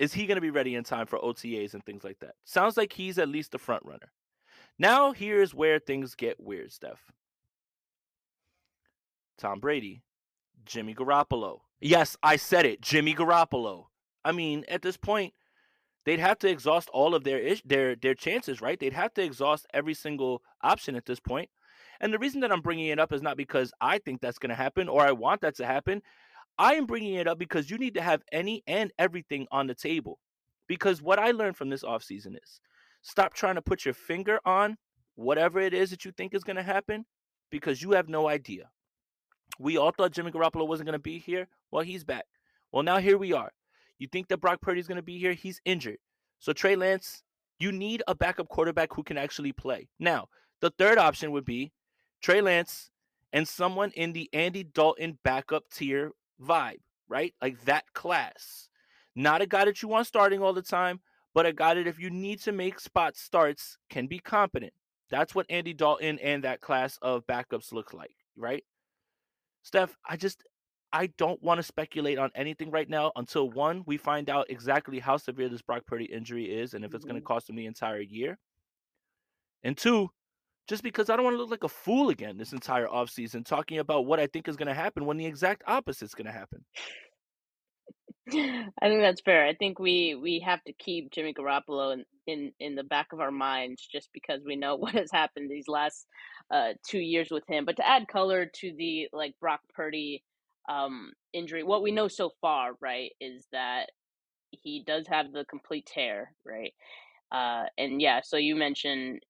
Is 0.00 0.14
he 0.14 0.26
going 0.26 0.36
to 0.36 0.40
be 0.40 0.50
ready 0.50 0.76
in 0.76 0.82
time 0.82 1.06
for 1.06 1.18
OTAs 1.18 1.74
and 1.74 1.84
things 1.84 2.02
like 2.02 2.18
that? 2.20 2.34
Sounds 2.44 2.78
like 2.78 2.94
he's 2.94 3.18
at 3.18 3.28
least 3.28 3.52
the 3.52 3.58
front 3.58 3.84
runner. 3.84 4.10
Now 4.78 5.12
here's 5.12 5.54
where 5.54 5.78
things 5.78 6.14
get 6.14 6.40
weird, 6.40 6.72
Steph. 6.72 7.12
Tom 9.36 9.60
Brady, 9.60 10.02
Jimmy 10.64 10.94
Garoppolo. 10.94 11.60
Yes, 11.82 12.16
I 12.22 12.36
said 12.36 12.64
it, 12.64 12.80
Jimmy 12.80 13.14
Garoppolo. 13.14 13.86
I 14.24 14.32
mean, 14.32 14.64
at 14.68 14.80
this 14.80 14.96
point, 14.96 15.34
they'd 16.06 16.18
have 16.18 16.38
to 16.38 16.48
exhaust 16.48 16.88
all 16.90 17.14
of 17.14 17.24
their 17.24 17.56
their 17.66 17.94
their 17.94 18.14
chances, 18.14 18.62
right? 18.62 18.80
They'd 18.80 18.94
have 18.94 19.12
to 19.14 19.22
exhaust 19.22 19.66
every 19.74 19.94
single 19.94 20.42
option 20.62 20.96
at 20.96 21.04
this 21.04 21.20
point. 21.20 21.50
And 22.00 22.12
the 22.12 22.18
reason 22.18 22.40
that 22.40 22.52
I'm 22.52 22.62
bringing 22.62 22.86
it 22.86 22.98
up 22.98 23.12
is 23.12 23.20
not 23.20 23.36
because 23.36 23.72
I 23.82 23.98
think 23.98 24.22
that's 24.22 24.38
going 24.38 24.50
to 24.50 24.56
happen 24.56 24.88
or 24.88 25.02
I 25.02 25.12
want 25.12 25.42
that 25.42 25.56
to 25.56 25.66
happen. 25.66 26.00
I 26.60 26.74
am 26.74 26.84
bringing 26.84 27.14
it 27.14 27.26
up 27.26 27.38
because 27.38 27.70
you 27.70 27.78
need 27.78 27.94
to 27.94 28.02
have 28.02 28.22
any 28.30 28.62
and 28.66 28.92
everything 28.98 29.46
on 29.50 29.66
the 29.66 29.74
table. 29.74 30.18
Because 30.68 31.00
what 31.00 31.18
I 31.18 31.30
learned 31.30 31.56
from 31.56 31.70
this 31.70 31.82
offseason 31.82 32.34
is 32.34 32.60
stop 33.00 33.32
trying 33.32 33.54
to 33.54 33.62
put 33.62 33.86
your 33.86 33.94
finger 33.94 34.38
on 34.44 34.76
whatever 35.14 35.58
it 35.58 35.72
is 35.72 35.88
that 35.88 36.04
you 36.04 36.12
think 36.12 36.34
is 36.34 36.44
going 36.44 36.56
to 36.56 36.62
happen 36.62 37.06
because 37.50 37.80
you 37.80 37.92
have 37.92 38.10
no 38.10 38.28
idea. 38.28 38.68
We 39.58 39.78
all 39.78 39.90
thought 39.90 40.12
Jimmy 40.12 40.32
Garoppolo 40.32 40.68
wasn't 40.68 40.86
going 40.86 40.98
to 40.98 41.02
be 41.02 41.18
here. 41.18 41.48
Well, 41.70 41.82
he's 41.82 42.04
back. 42.04 42.26
Well, 42.72 42.82
now 42.82 42.98
here 42.98 43.16
we 43.16 43.32
are. 43.32 43.52
You 43.98 44.06
think 44.12 44.28
that 44.28 44.42
Brock 44.42 44.60
Purdy 44.60 44.80
is 44.80 44.86
going 44.86 44.96
to 44.96 45.02
be 45.02 45.18
here? 45.18 45.32
He's 45.32 45.62
injured. 45.64 45.98
So 46.40 46.52
Trey 46.52 46.76
Lance, 46.76 47.22
you 47.58 47.72
need 47.72 48.02
a 48.06 48.14
backup 48.14 48.48
quarterback 48.48 48.92
who 48.92 49.02
can 49.02 49.16
actually 49.16 49.52
play. 49.52 49.88
Now, 49.98 50.28
the 50.60 50.72
third 50.78 50.98
option 50.98 51.32
would 51.32 51.46
be 51.46 51.72
Trey 52.20 52.42
Lance 52.42 52.90
and 53.32 53.48
someone 53.48 53.92
in 53.92 54.12
the 54.12 54.28
Andy 54.34 54.62
Dalton 54.62 55.18
backup 55.24 55.64
tier 55.72 56.12
vibe, 56.42 56.80
right? 57.08 57.34
Like 57.40 57.64
that 57.64 57.84
class. 57.94 58.68
Not 59.16 59.42
a 59.42 59.46
guy 59.46 59.64
that 59.64 59.82
you 59.82 59.88
want 59.88 60.06
starting 60.06 60.42
all 60.42 60.52
the 60.52 60.62
time, 60.62 61.00
but 61.34 61.46
a 61.46 61.52
guy 61.52 61.74
that 61.74 61.86
if 61.86 61.98
you 61.98 62.10
need 62.10 62.40
to 62.42 62.52
make 62.52 62.80
spot 62.80 63.16
starts 63.16 63.76
can 63.88 64.06
be 64.06 64.18
competent. 64.18 64.72
That's 65.10 65.34
what 65.34 65.46
Andy 65.50 65.74
Dalton 65.74 66.18
and 66.20 66.44
that 66.44 66.60
class 66.60 66.98
of 67.02 67.26
backups 67.26 67.72
look 67.72 67.92
like, 67.92 68.14
right? 68.36 68.64
Steph, 69.62 69.96
I 70.08 70.16
just 70.16 70.44
I 70.92 71.06
don't 71.18 71.42
want 71.42 71.58
to 71.58 71.62
speculate 71.62 72.18
on 72.18 72.30
anything 72.34 72.70
right 72.70 72.88
now 72.88 73.12
until 73.16 73.50
one, 73.50 73.84
we 73.86 73.96
find 73.96 74.28
out 74.28 74.46
exactly 74.50 74.98
how 74.98 75.16
severe 75.16 75.48
this 75.48 75.62
Brock 75.62 75.86
Purdy 75.86 76.06
injury 76.06 76.46
is 76.46 76.74
and 76.74 76.84
if 76.84 76.94
it's 76.94 77.04
going 77.04 77.14
to 77.14 77.20
mm-hmm. 77.20 77.26
cost 77.26 77.48
him 77.48 77.56
the 77.56 77.66
entire 77.66 78.00
year. 78.00 78.38
And 79.62 79.76
two, 79.76 80.10
just 80.68 80.82
because 80.82 81.10
I 81.10 81.16
don't 81.16 81.24
want 81.24 81.34
to 81.34 81.40
look 81.40 81.50
like 81.50 81.64
a 81.64 81.68
fool 81.68 82.10
again 82.10 82.38
this 82.38 82.52
entire 82.52 82.86
offseason 82.86 83.44
talking 83.44 83.78
about 83.78 84.06
what 84.06 84.20
I 84.20 84.26
think 84.26 84.48
is 84.48 84.56
going 84.56 84.68
to 84.68 84.74
happen 84.74 85.04
when 85.04 85.16
the 85.16 85.26
exact 85.26 85.62
opposite 85.66 86.06
is 86.06 86.14
going 86.14 86.26
to 86.26 86.32
happen. 86.32 86.64
I 88.32 88.68
think 88.82 89.00
that's 89.00 89.22
fair. 89.22 89.46
I 89.46 89.54
think 89.54 89.78
we 89.78 90.14
we 90.14 90.40
have 90.40 90.62
to 90.64 90.72
keep 90.72 91.10
Jimmy 91.10 91.34
Garoppolo 91.34 91.94
in, 91.94 92.04
in 92.26 92.52
in 92.60 92.74
the 92.74 92.84
back 92.84 93.08
of 93.12 93.20
our 93.20 93.30
minds 93.30 93.86
just 93.90 94.10
because 94.12 94.42
we 94.44 94.56
know 94.56 94.76
what 94.76 94.94
has 94.94 95.10
happened 95.10 95.50
these 95.50 95.68
last 95.68 96.06
uh 96.52 96.74
two 96.86 97.00
years 97.00 97.28
with 97.30 97.44
him. 97.48 97.64
But 97.64 97.76
to 97.76 97.88
add 97.88 98.08
color 98.08 98.46
to 98.46 98.72
the 98.76 99.08
like 99.12 99.34
Brock 99.40 99.60
Purdy 99.74 100.22
um 100.68 101.12
injury, 101.32 101.62
what 101.64 101.82
we 101.82 101.90
know 101.90 102.08
so 102.08 102.30
far, 102.40 102.72
right, 102.80 103.10
is 103.20 103.46
that 103.52 103.86
he 104.50 104.84
does 104.86 105.06
have 105.08 105.32
the 105.32 105.44
complete 105.46 105.86
tear, 105.86 106.32
right? 106.44 106.72
Uh 107.32 107.64
and 107.78 108.00
yeah, 108.00 108.20
so 108.22 108.36
you 108.36 108.54
mentioned 108.54 109.20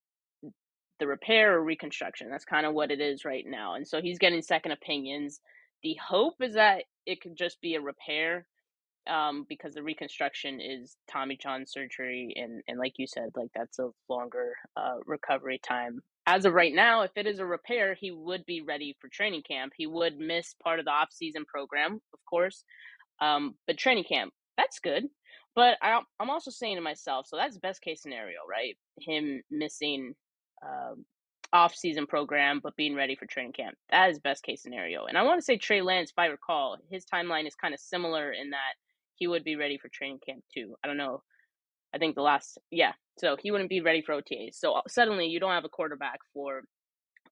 the 1.01 1.07
repair 1.07 1.57
or 1.57 1.63
reconstruction. 1.63 2.29
That's 2.29 2.45
kind 2.45 2.65
of 2.65 2.75
what 2.75 2.91
it 2.91 3.01
is 3.01 3.25
right 3.25 3.43
now. 3.45 3.73
And 3.73 3.87
so 3.87 4.01
he's 4.01 4.19
getting 4.19 4.41
second 4.41 4.71
opinions. 4.71 5.41
The 5.83 5.95
hope 5.95 6.35
is 6.41 6.53
that 6.53 6.83
it 7.07 7.21
could 7.21 7.35
just 7.35 7.59
be 7.59 7.73
a 7.75 7.81
repair 7.81 8.45
um, 9.09 9.47
because 9.49 9.73
the 9.73 9.81
reconstruction 9.81 10.61
is 10.61 10.95
Tommy 11.11 11.35
John 11.41 11.65
surgery, 11.65 12.35
and 12.37 12.61
and 12.67 12.77
like 12.77 12.93
you 12.97 13.07
said, 13.07 13.31
like 13.35 13.49
that's 13.55 13.79
a 13.79 13.89
longer 14.07 14.53
uh, 14.77 14.97
recovery 15.07 15.59
time. 15.67 16.01
As 16.27 16.45
of 16.45 16.53
right 16.53 16.73
now, 16.73 17.01
if 17.01 17.11
it 17.15 17.25
is 17.25 17.39
a 17.39 17.45
repair, 17.45 17.95
he 17.95 18.11
would 18.11 18.45
be 18.45 18.61
ready 18.61 18.95
for 19.01 19.09
training 19.09 19.41
camp. 19.41 19.73
He 19.75 19.87
would 19.87 20.19
miss 20.19 20.53
part 20.61 20.77
of 20.77 20.85
the 20.85 20.91
off 20.91 21.09
season 21.11 21.45
program, 21.45 21.99
of 22.13 22.19
course, 22.29 22.63
um, 23.19 23.55
but 23.65 23.77
training 23.77 24.03
camp 24.03 24.31
that's 24.61 24.79
good. 24.79 25.05
But 25.55 25.77
I, 25.81 25.99
I'm 26.19 26.29
also 26.29 26.51
saying 26.51 26.75
to 26.75 26.81
myself, 26.81 27.27
so 27.27 27.35
that's 27.35 27.57
best 27.57 27.81
case 27.81 28.01
scenario, 28.01 28.39
right? 28.49 28.77
Him 28.99 29.41
missing 29.49 30.13
um, 30.63 31.05
off 31.53 31.75
season 31.75 32.07
program, 32.07 32.59
but 32.63 32.75
being 32.75 32.95
ready 32.95 33.15
for 33.15 33.25
training 33.25 33.53
camp. 33.53 33.75
That 33.89 34.09
is 34.09 34.19
best 34.19 34.43
case 34.43 34.61
scenario. 34.61 35.05
And 35.05 35.17
I 35.17 35.23
want 35.23 35.39
to 35.39 35.45
say 35.45 35.57
Trey 35.57 35.81
Lance, 35.81 36.11
if 36.11 36.19
I 36.19 36.27
recall, 36.27 36.77
his 36.89 37.05
timeline 37.05 37.47
is 37.47 37.55
kind 37.55 37.73
of 37.73 37.79
similar 37.79 38.31
in 38.31 38.51
that 38.51 38.75
he 39.15 39.27
would 39.27 39.43
be 39.43 39.55
ready 39.55 39.77
for 39.77 39.89
training 39.89 40.19
camp 40.25 40.43
too. 40.53 40.75
I 40.83 40.87
don't 40.87 40.97
know. 40.97 41.21
I 41.93 41.97
think 41.97 42.15
the 42.15 42.21
last, 42.21 42.57
yeah. 42.71 42.93
So 43.17 43.35
he 43.41 43.51
wouldn't 43.51 43.69
be 43.69 43.81
ready 43.81 44.01
for 44.01 44.15
OTAs. 44.15 44.55
So 44.55 44.73
uh, 44.73 44.81
suddenly 44.87 45.27
you 45.27 45.39
don't 45.39 45.51
have 45.51 45.65
a 45.65 45.69
quarterback 45.69 46.19
for 46.33 46.63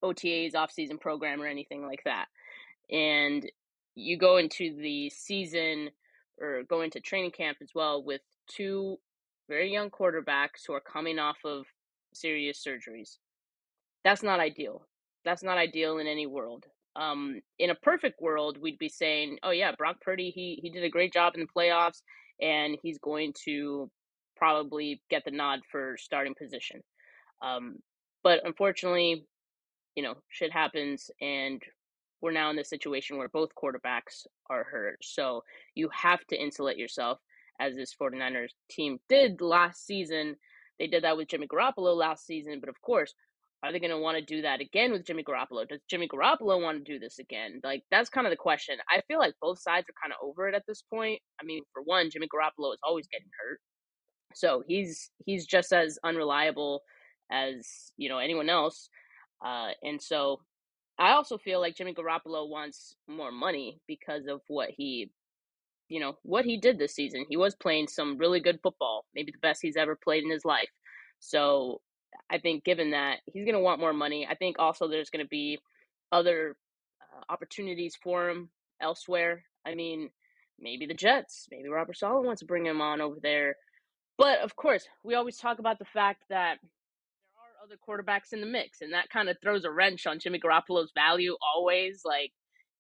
OTAs, 0.03 0.55
off-season 0.55 0.97
program, 0.97 1.41
or 1.41 1.47
anything 1.47 1.85
like 1.85 2.01
that. 2.05 2.25
And 2.91 3.49
you 3.95 4.17
go 4.17 4.37
into 4.37 4.75
the 4.75 5.09
season 5.09 5.89
or 6.39 6.63
go 6.69 6.81
into 6.81 6.99
training 6.99 7.31
camp 7.31 7.57
as 7.61 7.71
well 7.73 8.03
with 8.03 8.21
two 8.47 8.97
very 9.47 9.71
young 9.71 9.89
quarterbacks 9.89 10.65
who 10.67 10.73
are 10.73 10.81
coming 10.81 11.19
off 11.19 11.37
of 11.45 11.65
serious 12.13 12.63
surgeries. 12.65 13.17
That's 14.03 14.23
not 14.23 14.39
ideal. 14.39 14.87
That's 15.25 15.43
not 15.43 15.57
ideal 15.57 15.97
in 15.97 16.07
any 16.07 16.25
world. 16.25 16.65
Um, 16.95 17.41
in 17.59 17.69
a 17.69 17.75
perfect 17.75 18.21
world, 18.21 18.57
we'd 18.59 18.79
be 18.79 18.89
saying, 18.89 19.39
"Oh 19.43 19.51
yeah, 19.51 19.73
Brock 19.77 20.01
Purdy, 20.01 20.31
he 20.31 20.59
he 20.61 20.69
did 20.69 20.83
a 20.83 20.89
great 20.89 21.13
job 21.13 21.33
in 21.35 21.41
the 21.41 21.47
playoffs, 21.47 22.01
and 22.41 22.77
he's 22.81 22.97
going 22.99 23.33
to 23.45 23.89
probably 24.35 25.01
get 25.09 25.23
the 25.25 25.31
nod 25.31 25.61
for 25.71 25.97
starting 25.97 26.35
position." 26.35 26.81
Um, 27.41 27.77
but 28.23 28.45
unfortunately, 28.45 29.25
you 29.95 30.03
know, 30.03 30.15
shit 30.29 30.51
happens, 30.51 31.11
and 31.21 31.61
we're 32.21 32.31
now 32.31 32.49
in 32.49 32.55
this 32.55 32.69
situation 32.69 33.17
where 33.17 33.29
both 33.29 33.55
quarterbacks 33.55 34.25
are 34.49 34.63
hurt. 34.63 34.97
So 35.03 35.43
you 35.75 35.89
have 35.93 36.25
to 36.27 36.41
insulate 36.41 36.77
yourself, 36.77 37.19
as 37.59 37.75
this 37.75 37.95
49ers 37.95 38.51
team 38.69 38.99
did 39.09 39.41
last 39.41 39.85
season. 39.85 40.35
They 40.79 40.87
did 40.87 41.03
that 41.03 41.17
with 41.17 41.27
Jimmy 41.27 41.47
Garoppolo 41.47 41.95
last 41.95 42.25
season, 42.25 42.59
but 42.59 42.69
of 42.69 42.81
course, 42.81 43.13
are 43.61 43.73
they 43.73 43.79
going 43.79 43.91
to 43.91 43.97
want 43.97 44.17
to 44.17 44.23
do 44.23 44.41
that 44.43 44.61
again 44.61 44.91
with 44.91 45.05
Jimmy 45.05 45.23
Garoppolo? 45.23 45.67
Does 45.67 45.81
Jimmy 45.89 46.07
Garoppolo 46.07 46.61
want 46.61 46.77
to 46.77 46.91
do 46.91 46.97
this 46.97 47.19
again? 47.19 47.59
Like 47.63 47.83
that's 47.91 48.09
kind 48.09 48.25
of 48.25 48.31
the 48.31 48.37
question. 48.37 48.77
I 48.89 49.01
feel 49.07 49.19
like 49.19 49.33
both 49.41 49.59
sides 49.59 49.85
are 49.89 50.01
kind 50.01 50.13
of 50.13 50.25
over 50.25 50.47
it 50.47 50.55
at 50.55 50.63
this 50.67 50.81
point. 50.81 51.19
I 51.41 51.43
mean, 51.43 51.63
for 51.73 51.81
one, 51.83 52.09
Jimmy 52.09 52.27
Garoppolo 52.27 52.73
is 52.73 52.79
always 52.83 53.07
getting 53.07 53.27
hurt, 53.39 53.59
so 54.33 54.63
he's 54.65 55.11
he's 55.25 55.45
just 55.45 55.73
as 55.73 55.99
unreliable 56.03 56.81
as 57.31 57.91
you 57.97 58.07
know 58.07 58.19
anyone 58.19 58.49
else. 58.49 58.89
Uh, 59.45 59.71
and 59.83 60.01
so 60.01 60.39
I 60.99 61.11
also 61.11 61.37
feel 61.37 61.61
like 61.61 61.75
Jimmy 61.75 61.93
Garoppolo 61.93 62.49
wants 62.49 62.95
more 63.07 63.31
money 63.31 63.79
because 63.87 64.27
of 64.27 64.41
what 64.47 64.69
he, 64.75 65.11
you 65.89 65.99
know, 65.99 66.13
what 66.21 66.45
he 66.45 66.58
did 66.58 66.78
this 66.78 66.93
season. 66.93 67.25
He 67.28 67.36
was 67.36 67.56
playing 67.56 67.88
some 67.88 68.17
really 68.17 68.39
good 68.39 68.60
football, 68.62 69.06
maybe 69.13 69.32
the 69.32 69.39
best 69.39 69.62
he's 69.62 69.75
ever 69.75 69.95
played 69.95 70.23
in 70.23 70.30
his 70.30 70.45
life. 70.45 70.69
So 71.19 71.82
I 72.30 72.38
think 72.38 72.63
given 72.63 72.91
that 72.91 73.17
he's 73.25 73.43
going 73.43 73.56
to 73.56 73.60
want 73.60 73.80
more 73.80 73.93
money, 73.93 74.27
I 74.29 74.35
think 74.35 74.58
also 74.60 74.87
there's 74.87 75.10
going 75.10 75.25
to 75.25 75.29
be 75.29 75.60
other 76.12 76.56
uh, 77.02 77.33
opportunities 77.33 77.98
for 78.02 78.29
him 78.29 78.50
elsewhere. 78.79 79.44
I 79.65 79.75
mean, 79.75 80.12
maybe 80.60 80.85
the 80.85 80.94
Jets, 80.94 81.48
maybe 81.52 81.69
Robert 81.69 81.98
Saleh 81.98 82.25
wants 82.25 82.40
to 82.42 82.46
bring 82.46 82.65
him 82.65 82.81
on 82.81 83.02
over 83.02 83.17
there. 83.21 83.56
But 84.17 84.40
of 84.40 84.56
course, 84.56 84.87
we 85.04 85.15
always 85.15 85.37
talk 85.37 85.60
about 85.60 85.79
the 85.79 85.85
fact 85.85 86.23
that 86.29 86.58
there 86.62 87.42
are 87.42 87.63
other 87.63 87.77
quarterbacks 87.77 88.33
in 88.33 88.42
the 88.42 88.48
mix, 88.48 88.81
and 88.81 88.94
that 88.94 89.10
kind 89.10 89.29
of 89.29 89.37
throws 89.42 89.65
a 89.65 89.71
wrench 89.71 90.06
on 90.06 90.19
Jimmy 90.19 90.40
Garoppolo's 90.40 90.92
value 90.94 91.35
always, 91.56 92.02
like 92.06 92.31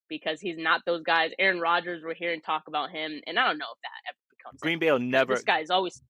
because 0.09 0.41
he's 0.41 0.57
not 0.57 0.81
those 0.85 1.03
guys. 1.03 1.31
Aaron 1.39 1.59
Rodgers, 1.59 2.01
we're 2.03 2.13
hearing 2.13 2.41
talk 2.41 2.63
about 2.67 2.89
him, 2.89 3.21
and 3.27 3.39
I 3.39 3.47
don't 3.47 3.57
know 3.57 3.65
if 3.71 3.81
that 3.81 4.09
ever 4.09 4.17
becomes 4.37 4.59
Green 4.61 4.79
Bay 4.79 4.91
will 4.91 4.99
never. 4.99 5.35
This 5.35 5.43
guy's 5.43 5.69
always 5.69 6.01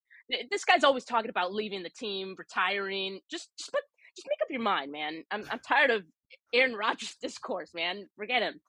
this 0.52 0.64
guy's 0.66 0.84
always 0.84 1.06
talking 1.06 1.30
about 1.30 1.54
leaving 1.54 1.84
the 1.84 1.90
team, 1.90 2.36
retiring. 2.38 3.20
Just 3.30 3.50
just 3.58 3.72
put, 3.72 3.82
just 4.16 4.28
make 4.28 4.42
up 4.42 4.50
your 4.50 4.62
mind, 4.62 4.92
man. 4.92 5.24
I'm 5.32 5.44
I'm 5.52 5.60
tired 5.60 5.92
of 5.92 6.04
Aaron 6.54 6.74
Rodgers 6.74 7.16
discourse, 7.22 7.74
man. 7.74 8.08
Forget 8.16 8.42
him. 8.42 8.60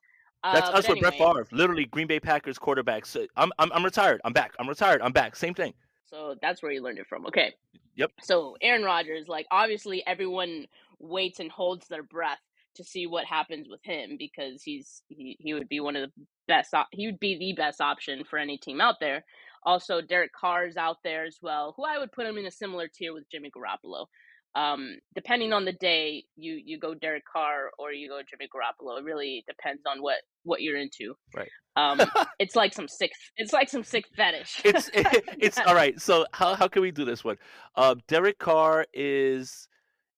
Uh, 0.43 0.53
That's 0.55 0.69
us 0.69 0.89
with 0.89 0.99
Brett 0.99 1.13
Favre. 1.17 1.47
Literally, 1.51 1.85
Green 1.85 2.07
Bay 2.07 2.19
Packers 2.19 2.57
quarterback. 2.57 3.05
So 3.05 3.27
I'm, 3.37 3.51
I'm 3.59 3.71
I'm 3.71 3.85
retired. 3.85 4.21
I'm 4.25 4.33
back. 4.33 4.53
I'm 4.59 4.67
retired. 4.67 5.01
I'm 5.01 5.11
back. 5.11 5.35
Same 5.35 5.53
thing. 5.53 5.73
So 6.05 6.35
that's 6.41 6.61
where 6.61 6.71
you 6.71 6.81
learned 6.81 6.97
it 6.99 7.07
from. 7.07 7.25
Okay. 7.27 7.53
Yep. 7.95 8.11
So 8.21 8.57
Aaron 8.61 8.83
Rodgers, 8.83 9.27
like 9.27 9.45
obviously 9.51 10.03
everyone 10.07 10.65
waits 10.99 11.39
and 11.39 11.51
holds 11.51 11.87
their 11.87 12.03
breath 12.03 12.39
to 12.75 12.83
see 12.83 13.07
what 13.07 13.25
happens 13.25 13.67
with 13.69 13.81
him 13.83 14.15
because 14.17 14.61
he's 14.63 15.03
he, 15.09 15.37
he 15.39 15.53
would 15.53 15.69
be 15.69 15.79
one 15.79 15.95
of 15.95 16.09
the 16.09 16.25
best 16.47 16.73
op- 16.73 16.87
he 16.91 17.05
would 17.07 17.19
be 17.19 17.37
the 17.37 17.53
best 17.53 17.81
option 17.81 18.23
for 18.29 18.37
any 18.39 18.57
team 18.57 18.81
out 18.81 18.95
there. 18.99 19.23
Also, 19.63 20.01
Derek 20.01 20.31
Carr's 20.33 20.77
out 20.77 20.97
there 21.03 21.25
as 21.25 21.37
well, 21.41 21.73
who 21.77 21.83
I 21.85 21.99
would 21.99 22.11
put 22.11 22.25
him 22.25 22.37
in 22.37 22.45
a 22.45 22.51
similar 22.51 22.87
tier 22.87 23.13
with 23.13 23.29
Jimmy 23.31 23.51
Garoppolo. 23.55 24.07
Um, 24.53 24.97
depending 25.15 25.53
on 25.53 25.63
the 25.63 25.73
day, 25.73 26.25
you 26.35 26.61
you 26.65 26.77
go 26.77 26.93
Derek 26.93 27.23
Carr 27.31 27.71
or 27.79 27.93
you 27.93 28.09
go 28.09 28.19
Jimmy 28.29 28.49
Garoppolo. 28.53 28.99
It 28.99 29.05
really 29.05 29.45
depends 29.47 29.83
on 29.87 30.01
what 30.01 30.17
what 30.43 30.61
you're 30.61 30.77
into. 30.77 31.15
Right. 31.35 31.49
Um, 31.75 32.01
it's 32.39 32.55
like 32.55 32.73
some 32.73 32.87
sick. 32.87 33.11
It's 33.37 33.53
like 33.53 33.69
some 33.69 33.83
sick 33.83 34.05
fetish. 34.15 34.61
it's 34.65 34.89
it, 34.93 35.07
it's 35.39 35.59
all 35.59 35.75
right. 35.75 35.99
So 36.01 36.25
how 36.33 36.55
how 36.55 36.67
can 36.67 36.81
we 36.81 36.91
do 36.91 37.05
this 37.05 37.23
one? 37.23 37.37
Uh, 37.75 37.95
Derek 38.07 38.39
Carr 38.39 38.85
is 38.93 39.67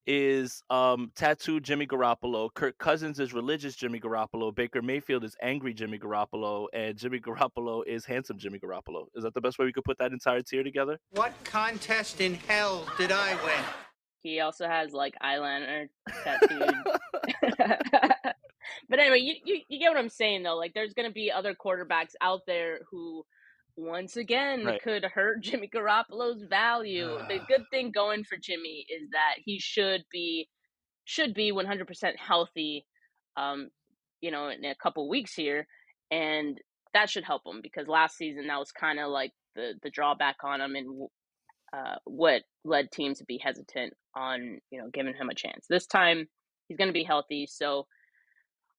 is 0.06 0.64
um 0.70 1.12
tattooed 1.16 1.64
Jimmy 1.64 1.88
Garoppolo. 1.88 2.54
Kirk 2.54 2.78
Cousins 2.78 3.20
is 3.20 3.34
religious 3.34 3.76
Jimmy 3.76 4.00
Garoppolo. 4.00 4.54
Baker 4.54 4.82
Mayfield 4.82 5.24
is 5.24 5.36
angry 5.42 5.74
Jimmy 5.74 5.98
Garoppolo, 5.98 6.68
and 6.74 6.98
Jimmy 6.98 7.20
Garoppolo 7.22 7.84
is 7.88 8.06
handsome 8.06 8.38
Jimmy 8.38 8.60
Garoppolo. 8.60 9.08
Is 9.16 9.24
that 9.24 9.34
the 9.34 9.42
best 9.42 9.60
way 9.60 9.66
we 9.66 9.74
could 9.74 9.84
put 9.84 9.98
that 10.00 10.12
entire 10.12 10.42
tier 10.42 10.64
together? 10.64 11.00
What 11.12 11.34
contest 11.44 12.22
in 12.22 12.36
hell 12.36 12.86
did 12.98 13.12
I 13.12 13.36
win? 13.44 13.64
He 14.22 14.40
also 14.40 14.68
has 14.68 14.94
like 14.94 15.16
eyeliner 15.22 15.88
tattooed. 16.24 16.74
but 18.90 19.00
anyway, 19.00 19.20
you, 19.20 19.36
you 19.44 19.62
you 19.68 19.80
get 19.80 19.90
what 19.90 19.98
I'm 19.98 20.10
saying 20.10 20.44
though. 20.44 20.56
Like 20.56 20.74
there's 20.74 20.94
gonna 20.94 21.12
be 21.12 21.32
other 21.32 21.54
quarterbacks 21.54 22.14
out 22.22 22.42
there 22.48 22.80
who 22.90 23.26
once 23.76 24.18
again 24.18 24.66
Right. 24.66 24.82
could 24.82 25.04
hurt 25.06 25.42
Jimmy 25.44 25.68
Garoppolo's 25.74 26.44
value. 26.50 27.18
the 27.28 27.40
good 27.48 27.64
thing 27.72 27.92
going 27.92 28.24
for 28.24 28.38
Jimmy 28.38 28.86
is 28.90 29.10
that 29.12 29.36
he 29.44 29.60
should 29.60 30.04
be 30.12 30.48
should 31.06 31.34
be 31.34 31.52
100% 31.52 32.16
healthy 32.18 32.86
um 33.36 33.70
you 34.22 34.32
know 34.32 34.48
in 34.50 34.64
a 34.64 34.76
couple 34.76 35.10
weeks 35.10 35.34
here 35.34 35.68
and 36.12 36.58
that 36.94 37.10
should 37.10 37.24
help 37.26 37.42
him 37.46 37.60
because 37.62 37.88
last 37.88 38.16
season 38.18 38.48
that 38.48 38.60
was 38.60 38.72
kind 38.72 39.00
of 39.00 39.10
like 39.10 39.32
the 39.56 39.74
the 39.84 39.90
drawback 39.90 40.38
on 40.44 40.62
him 40.62 40.76
and 40.76 41.08
uh, 41.76 41.96
what 42.06 42.44
led 42.64 42.92
teams 42.92 43.18
to 43.18 43.26
be 43.26 43.40
hesitant 43.44 43.94
on 44.16 44.60
you 44.72 44.80
know 44.80 44.90
giving 44.94 45.16
him 45.16 45.30
a 45.30 45.36
chance. 45.36 45.66
This 45.70 45.88
time 45.88 46.28
he's 46.68 46.78
going 46.78 46.88
to 46.90 46.94
be 46.94 47.04
healthy, 47.04 47.48
so 47.50 47.88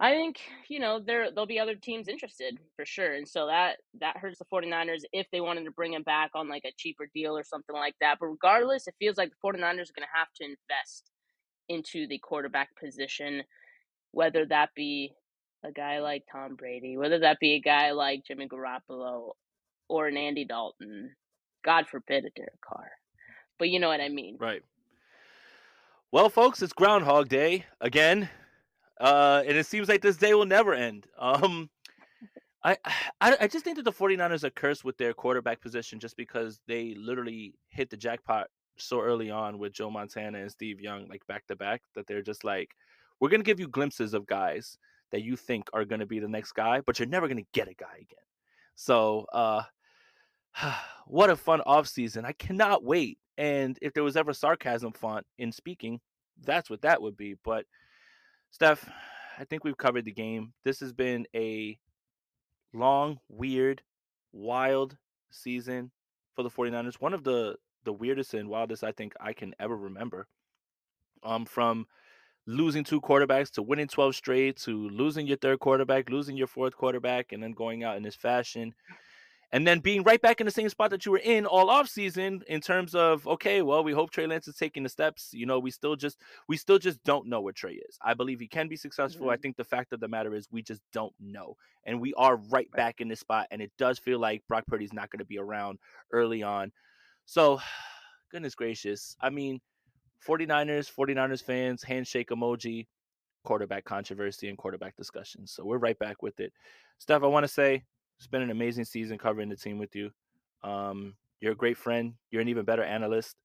I 0.00 0.10
think 0.10 0.40
you 0.68 0.80
know 0.80 0.98
there 0.98 1.30
there'll 1.30 1.46
be 1.46 1.60
other 1.60 1.76
teams 1.76 2.08
interested 2.08 2.58
for 2.76 2.84
sure, 2.84 3.14
and 3.14 3.26
so 3.26 3.46
that 3.46 3.76
that 4.00 4.16
hurts 4.16 4.38
the 4.38 4.44
49ers 4.52 5.02
if 5.12 5.26
they 5.30 5.40
wanted 5.40 5.64
to 5.64 5.70
bring 5.70 5.92
him 5.92 6.02
back 6.02 6.30
on 6.34 6.48
like 6.48 6.64
a 6.64 6.72
cheaper 6.76 7.08
deal 7.14 7.36
or 7.36 7.44
something 7.44 7.76
like 7.76 7.94
that. 8.00 8.18
But 8.20 8.26
regardless, 8.26 8.88
it 8.88 8.94
feels 8.98 9.16
like 9.16 9.30
the 9.30 9.48
49ers 9.48 9.62
are 9.62 9.96
going 9.96 10.02
to 10.02 10.18
have 10.18 10.32
to 10.36 10.44
invest 10.44 11.10
into 11.68 12.06
the 12.08 12.18
quarterback 12.18 12.70
position, 12.76 13.42
whether 14.10 14.44
that 14.46 14.70
be 14.74 15.14
a 15.64 15.72
guy 15.72 16.00
like 16.00 16.24
Tom 16.30 16.56
Brady, 16.56 16.96
whether 16.96 17.20
that 17.20 17.38
be 17.40 17.52
a 17.54 17.60
guy 17.60 17.92
like 17.92 18.24
Jimmy 18.26 18.48
Garoppolo 18.48 19.32
or 19.88 20.08
an 20.08 20.16
Andy 20.16 20.44
Dalton. 20.44 21.14
God 21.64 21.88
forbid 21.88 22.24
a 22.24 22.30
Derek 22.36 22.60
Carr. 22.60 22.90
But 23.58 23.70
you 23.70 23.80
know 23.80 23.88
what 23.88 24.00
I 24.00 24.08
mean. 24.08 24.36
Right. 24.38 24.62
Well, 26.12 26.28
folks, 26.28 26.62
it's 26.62 26.72
Groundhog 26.72 27.28
Day 27.28 27.64
again, 27.80 28.28
uh, 29.00 29.42
and 29.46 29.56
it 29.56 29.66
seems 29.66 29.88
like 29.88 30.02
this 30.02 30.16
day 30.16 30.34
will 30.34 30.46
never 30.46 30.74
end. 30.74 31.06
Um, 31.18 31.70
I, 32.62 32.76
I 33.20 33.36
I 33.42 33.46
just 33.46 33.64
think 33.64 33.76
that 33.76 33.84
the 33.84 33.92
49ers 33.92 34.44
are 34.44 34.50
cursed 34.50 34.84
with 34.84 34.96
their 34.96 35.12
quarterback 35.12 35.60
position 35.60 36.00
just 36.00 36.16
because 36.16 36.60
they 36.66 36.94
literally 36.94 37.54
hit 37.68 37.90
the 37.90 37.96
jackpot 37.96 38.48
so 38.76 39.00
early 39.00 39.30
on 39.30 39.58
with 39.58 39.72
Joe 39.72 39.90
Montana 39.90 40.40
and 40.40 40.50
Steve 40.50 40.80
Young, 40.80 41.06
like 41.08 41.26
back 41.26 41.46
to 41.46 41.56
back, 41.56 41.82
that 41.94 42.06
they're 42.06 42.22
just 42.22 42.42
like, 42.44 42.74
we're 43.20 43.28
gonna 43.28 43.44
give 43.44 43.60
you 43.60 43.68
glimpses 43.68 44.14
of 44.14 44.26
guys 44.26 44.78
that 45.12 45.22
you 45.22 45.36
think 45.36 45.68
are 45.72 45.84
gonna 45.84 46.06
be 46.06 46.18
the 46.18 46.28
next 46.28 46.52
guy, 46.52 46.80
but 46.80 46.98
you're 46.98 47.08
never 47.08 47.28
gonna 47.28 47.42
get 47.52 47.68
a 47.68 47.74
guy 47.74 47.94
again. 47.96 48.24
So, 48.74 49.26
uh, 49.32 49.62
what 51.06 51.30
a 51.30 51.36
fun 51.36 51.60
off 51.62 51.86
season! 51.86 52.24
I 52.24 52.32
cannot 52.32 52.84
wait. 52.84 53.18
And 53.36 53.76
if 53.82 53.92
there 53.94 54.04
was 54.04 54.16
ever 54.16 54.32
sarcasm 54.32 54.92
font 54.92 55.26
in 55.38 55.50
speaking, 55.50 56.00
that's 56.44 56.70
what 56.70 56.82
that 56.82 57.02
would 57.02 57.16
be. 57.16 57.34
But 57.44 57.66
Steph, 58.54 58.88
I 59.36 59.42
think 59.42 59.64
we've 59.64 59.76
covered 59.76 60.04
the 60.04 60.12
game. 60.12 60.52
This 60.64 60.78
has 60.78 60.92
been 60.92 61.26
a 61.34 61.76
long, 62.72 63.18
weird, 63.28 63.82
wild 64.32 64.96
season 65.32 65.90
for 66.36 66.44
the 66.44 66.50
49ers. 66.50 67.00
One 67.00 67.14
of 67.14 67.24
the 67.24 67.56
the 67.82 67.92
weirdest 67.92 68.32
and 68.32 68.48
wildest 68.48 68.84
I 68.84 68.92
think 68.92 69.12
I 69.20 69.32
can 69.32 69.56
ever 69.58 69.76
remember. 69.76 70.28
Um 71.24 71.46
from 71.46 71.88
losing 72.46 72.84
two 72.84 73.00
quarterbacks 73.00 73.50
to 73.54 73.62
winning 73.62 73.88
12 73.88 74.14
straight 74.14 74.56
to 74.58 74.88
losing 74.88 75.26
your 75.26 75.38
third 75.38 75.58
quarterback, 75.58 76.08
losing 76.08 76.36
your 76.36 76.46
fourth 76.46 76.76
quarterback 76.76 77.32
and 77.32 77.42
then 77.42 77.54
going 77.54 77.82
out 77.82 77.96
in 77.96 78.04
this 78.04 78.14
fashion 78.14 78.72
and 79.54 79.64
then 79.64 79.78
being 79.78 80.02
right 80.02 80.20
back 80.20 80.40
in 80.40 80.46
the 80.46 80.50
same 80.50 80.68
spot 80.68 80.90
that 80.90 81.06
you 81.06 81.12
were 81.12 81.18
in 81.18 81.46
all 81.46 81.70
off 81.70 81.88
season 81.88 82.42
in 82.48 82.60
terms 82.60 82.92
of 82.92 83.24
okay, 83.28 83.62
well, 83.62 83.84
we 83.84 83.92
hope 83.92 84.10
Trey 84.10 84.26
Lance 84.26 84.48
is 84.48 84.56
taking 84.56 84.82
the 84.82 84.88
steps. 84.88 85.30
You 85.32 85.46
know, 85.46 85.60
we 85.60 85.70
still 85.70 85.94
just 85.94 86.20
we 86.48 86.56
still 86.56 86.76
just 86.80 87.02
don't 87.04 87.28
know 87.28 87.40
what 87.40 87.54
Trey 87.54 87.74
is. 87.74 87.96
I 88.02 88.14
believe 88.14 88.40
he 88.40 88.48
can 88.48 88.66
be 88.66 88.74
successful. 88.74 89.30
I 89.30 89.36
Mhm. 89.36 89.42
think 89.42 89.56
the 89.56 89.62
fact 89.62 89.92
of 89.92 90.00
the 90.00 90.08
matter 90.08 90.34
is 90.34 90.48
we 90.50 90.60
just 90.60 90.82
don't 90.92 91.14
know, 91.20 91.56
and 91.84 92.00
we 92.00 92.12
are 92.14 92.34
right 92.36 92.68
back 92.72 93.00
in 93.00 93.06
this 93.06 93.20
spot. 93.20 93.46
And 93.52 93.62
it 93.62 93.70
does 93.78 93.96
feel 94.00 94.18
like 94.18 94.42
Brock 94.48 94.66
Purdy's 94.66 94.92
not 94.92 95.08
going 95.10 95.20
to 95.20 95.24
be 95.24 95.38
around 95.38 95.78
early 96.10 96.42
on. 96.42 96.72
So, 97.24 97.60
goodness 98.32 98.56
gracious, 98.56 99.16
I 99.20 99.30
mean, 99.30 99.60
49ers, 100.26 100.88
49ers 100.88 101.42
fans, 101.44 101.84
handshake 101.84 102.30
emoji, 102.30 102.88
quarterback 103.44 103.84
controversy 103.84 104.48
and 104.48 104.58
quarterback 104.58 104.96
discussion. 104.96 105.46
So 105.46 105.64
we're 105.64 105.78
right 105.78 105.98
back 105.98 106.22
with 106.22 106.40
it. 106.40 106.52
Steph, 106.98 107.22
I 107.22 107.26
want 107.26 107.44
to 107.44 107.48
say 107.48 107.84
it's 108.24 108.30
been 108.30 108.40
an 108.40 108.50
amazing 108.50 108.86
season 108.86 109.18
covering 109.18 109.50
the 109.50 109.56
team 109.56 109.76
with 109.76 109.94
you. 109.94 110.10
Um, 110.62 111.14
you're 111.40 111.52
a 111.52 111.56
great 111.56 111.76
friend. 111.76 112.14
You're 112.30 112.40
an 112.40 112.48
even 112.48 112.64
better 112.64 112.82
analyst. 112.82 113.36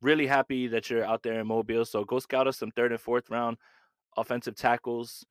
Really 0.00 0.26
happy 0.26 0.66
that 0.66 0.90
you're 0.90 1.04
out 1.04 1.22
there 1.22 1.38
in 1.38 1.46
Mobile. 1.46 1.84
So 1.84 2.02
go 2.04 2.18
scout 2.18 2.48
us 2.48 2.58
some 2.58 2.72
third 2.72 2.90
and 2.90 3.00
fourth 3.00 3.30
round 3.30 3.58
offensive 4.16 4.56
tackles. 4.56 5.24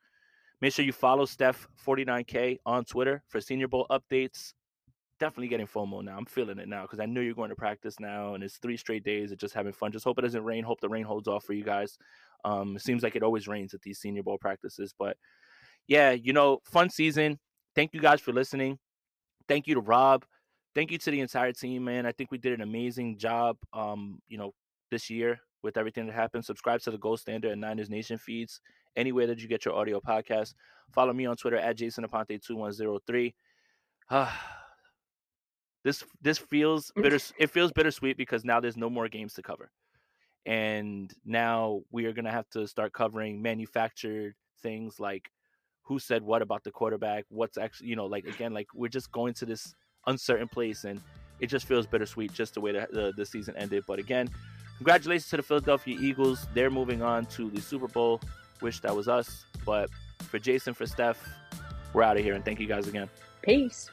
Make 0.62 0.72
sure 0.72 0.86
you 0.86 0.93
follow 0.93 1.26
Steph 1.26 1.68
49K 1.86 2.60
on 2.66 2.86
Twitter 2.86 3.22
for 3.28 3.41
Senior 3.41 3.68
Bowl 3.68 3.86
updates. 3.91 4.54
Definitely 5.20 5.49
getting 5.49 5.68
FOMO 5.68 6.01
now. 6.01 6.18
I'm 6.18 6.26
feeling 6.26 6.60
it 6.60 6.70
now 6.70 6.84
because 6.84 7.01
I 7.01 7.06
know 7.06 7.20
you're 7.20 7.34
going 7.34 7.49
to 7.49 7.58
practice 7.58 7.99
now, 7.99 8.36
and 8.36 8.43
it's 8.43 8.56
three 8.56 8.78
straight 8.78 9.04
days 9.04 9.34
of 9.34 9.38
just 9.38 9.54
having 9.54 9.74
fun. 9.74 9.91
Just 9.91 10.06
hope 10.06 10.18
it 10.18 10.22
doesn't 10.22 10.45
rain. 10.45 10.64
Hope 10.64 10.80
the 10.80 10.88
rain 10.88 11.04
holds 11.04 11.28
off 11.28 11.43
for 11.43 11.51
you 11.51 11.66
guys. 11.66 11.97
Um, 12.45 12.78
it 12.78 12.82
seems 12.82 13.04
like 13.04 13.18
it 13.18 13.24
always 13.24 13.49
rains 13.49 13.74
at 13.74 13.82
these 13.82 13.99
Senior 13.99 14.24
Bowl 14.24 14.38
practices, 14.38 14.93
but 14.97 15.18
yeah, 15.88 16.12
you 16.12 16.32
know, 16.32 16.60
fun 16.64 16.89
season. 16.89 17.38
Thank 17.76 17.93
you 17.93 17.99
guys 17.99 18.22
for 18.22 18.32
listening. 18.32 18.80
Thank 19.47 19.67
you 19.67 19.75
to 19.75 19.81
Rob. 19.81 20.25
Thank 20.75 20.91
you 20.91 20.97
to 20.97 21.11
the 21.11 21.19
entire 21.19 21.51
team, 21.51 21.83
man. 21.83 22.05
I 22.05 22.11
think 22.11 22.31
we 22.31 22.37
did 22.37 22.53
an 22.53 22.61
amazing 22.61 23.17
job. 23.17 23.57
Um, 23.73 24.19
you 24.27 24.37
know, 24.37 24.53
this 24.89 25.09
year 25.09 25.39
with 25.63 25.77
everything 25.77 26.05
that 26.05 26.13
happened. 26.13 26.45
Subscribe 26.45 26.81
to 26.81 26.91
the 26.91 26.97
Gold 26.97 27.19
Standard 27.19 27.51
and 27.51 27.61
Niners 27.61 27.89
Nation 27.89 28.17
feeds 28.17 28.61
anywhere 28.95 29.27
that 29.27 29.39
you 29.39 29.47
get 29.47 29.65
your 29.65 29.73
audio 29.75 29.99
podcast. 29.99 30.53
Follow 30.91 31.13
me 31.13 31.25
on 31.25 31.35
Twitter 31.35 31.57
at 31.57 31.77
Jason 31.77 32.05
Aponte 32.05 32.41
two 32.41 32.55
one 32.55 32.71
zero 32.71 32.99
three. 33.05 33.33
This 35.83 36.01
this 36.21 36.37
feels 36.37 36.93
bitter. 36.95 37.19
it 37.37 37.49
feels 37.49 37.73
bittersweet 37.73 38.15
because 38.15 38.45
now 38.45 38.61
there's 38.61 38.77
no 38.77 38.89
more 38.89 39.09
games 39.09 39.33
to 39.33 39.41
cover, 39.41 39.69
and 40.45 41.13
now 41.25 41.81
we 41.91 42.05
are 42.05 42.13
gonna 42.13 42.31
have 42.31 42.49
to 42.51 42.65
start 42.67 42.93
covering 42.93 43.41
manufactured 43.41 44.35
things 44.61 44.97
like 44.97 45.29
who 45.84 45.99
said 45.99 46.23
what 46.23 46.41
about 46.41 46.63
the 46.63 46.71
quarterback, 46.71 47.25
what's 47.29 47.57
actually 47.57 47.88
you 47.88 47.95
know 47.95 48.05
like 48.05 48.25
again 48.25 48.53
like 48.53 48.67
we're 48.73 48.88
just 48.88 49.11
going 49.11 49.34
to 49.36 49.45
this 49.45 49.75
uncertain 50.07 50.47
place, 50.47 50.84
and 50.84 51.01
it 51.39 51.47
just 51.47 51.65
feels 51.65 51.86
bittersweet 51.86 52.34
just 52.34 52.55
the 52.55 52.61
way 52.61 52.71
that 52.71 52.91
the, 52.91 53.13
the 53.15 53.25
season 53.25 53.55
ended. 53.57 53.84
But 53.88 53.99
again, 53.99 54.29
congratulations 54.77 55.29
to 55.29 55.38
the 55.38 55.43
Philadelphia 55.43 55.97
Eagles. 55.99 56.47
They're 56.53 56.71
moving 56.71 57.01
on 57.01 57.25
to 57.27 57.49
the 57.49 57.61
Super 57.61 57.88
Bowl. 57.88 58.21
Wish 58.61 58.79
that 58.81 58.95
was 58.95 59.07
us, 59.07 59.45
but 59.65 59.89
for 60.19 60.39
Jason, 60.39 60.73
for 60.73 60.86
Steph, 60.86 61.19
we're 61.93 62.03
out 62.03 62.17
of 62.17 62.23
here, 62.23 62.34
and 62.34 62.45
thank 62.45 62.59
you 62.59 62.67
guys 62.67 62.88
again. 62.88 63.09
Peace. 63.41 63.89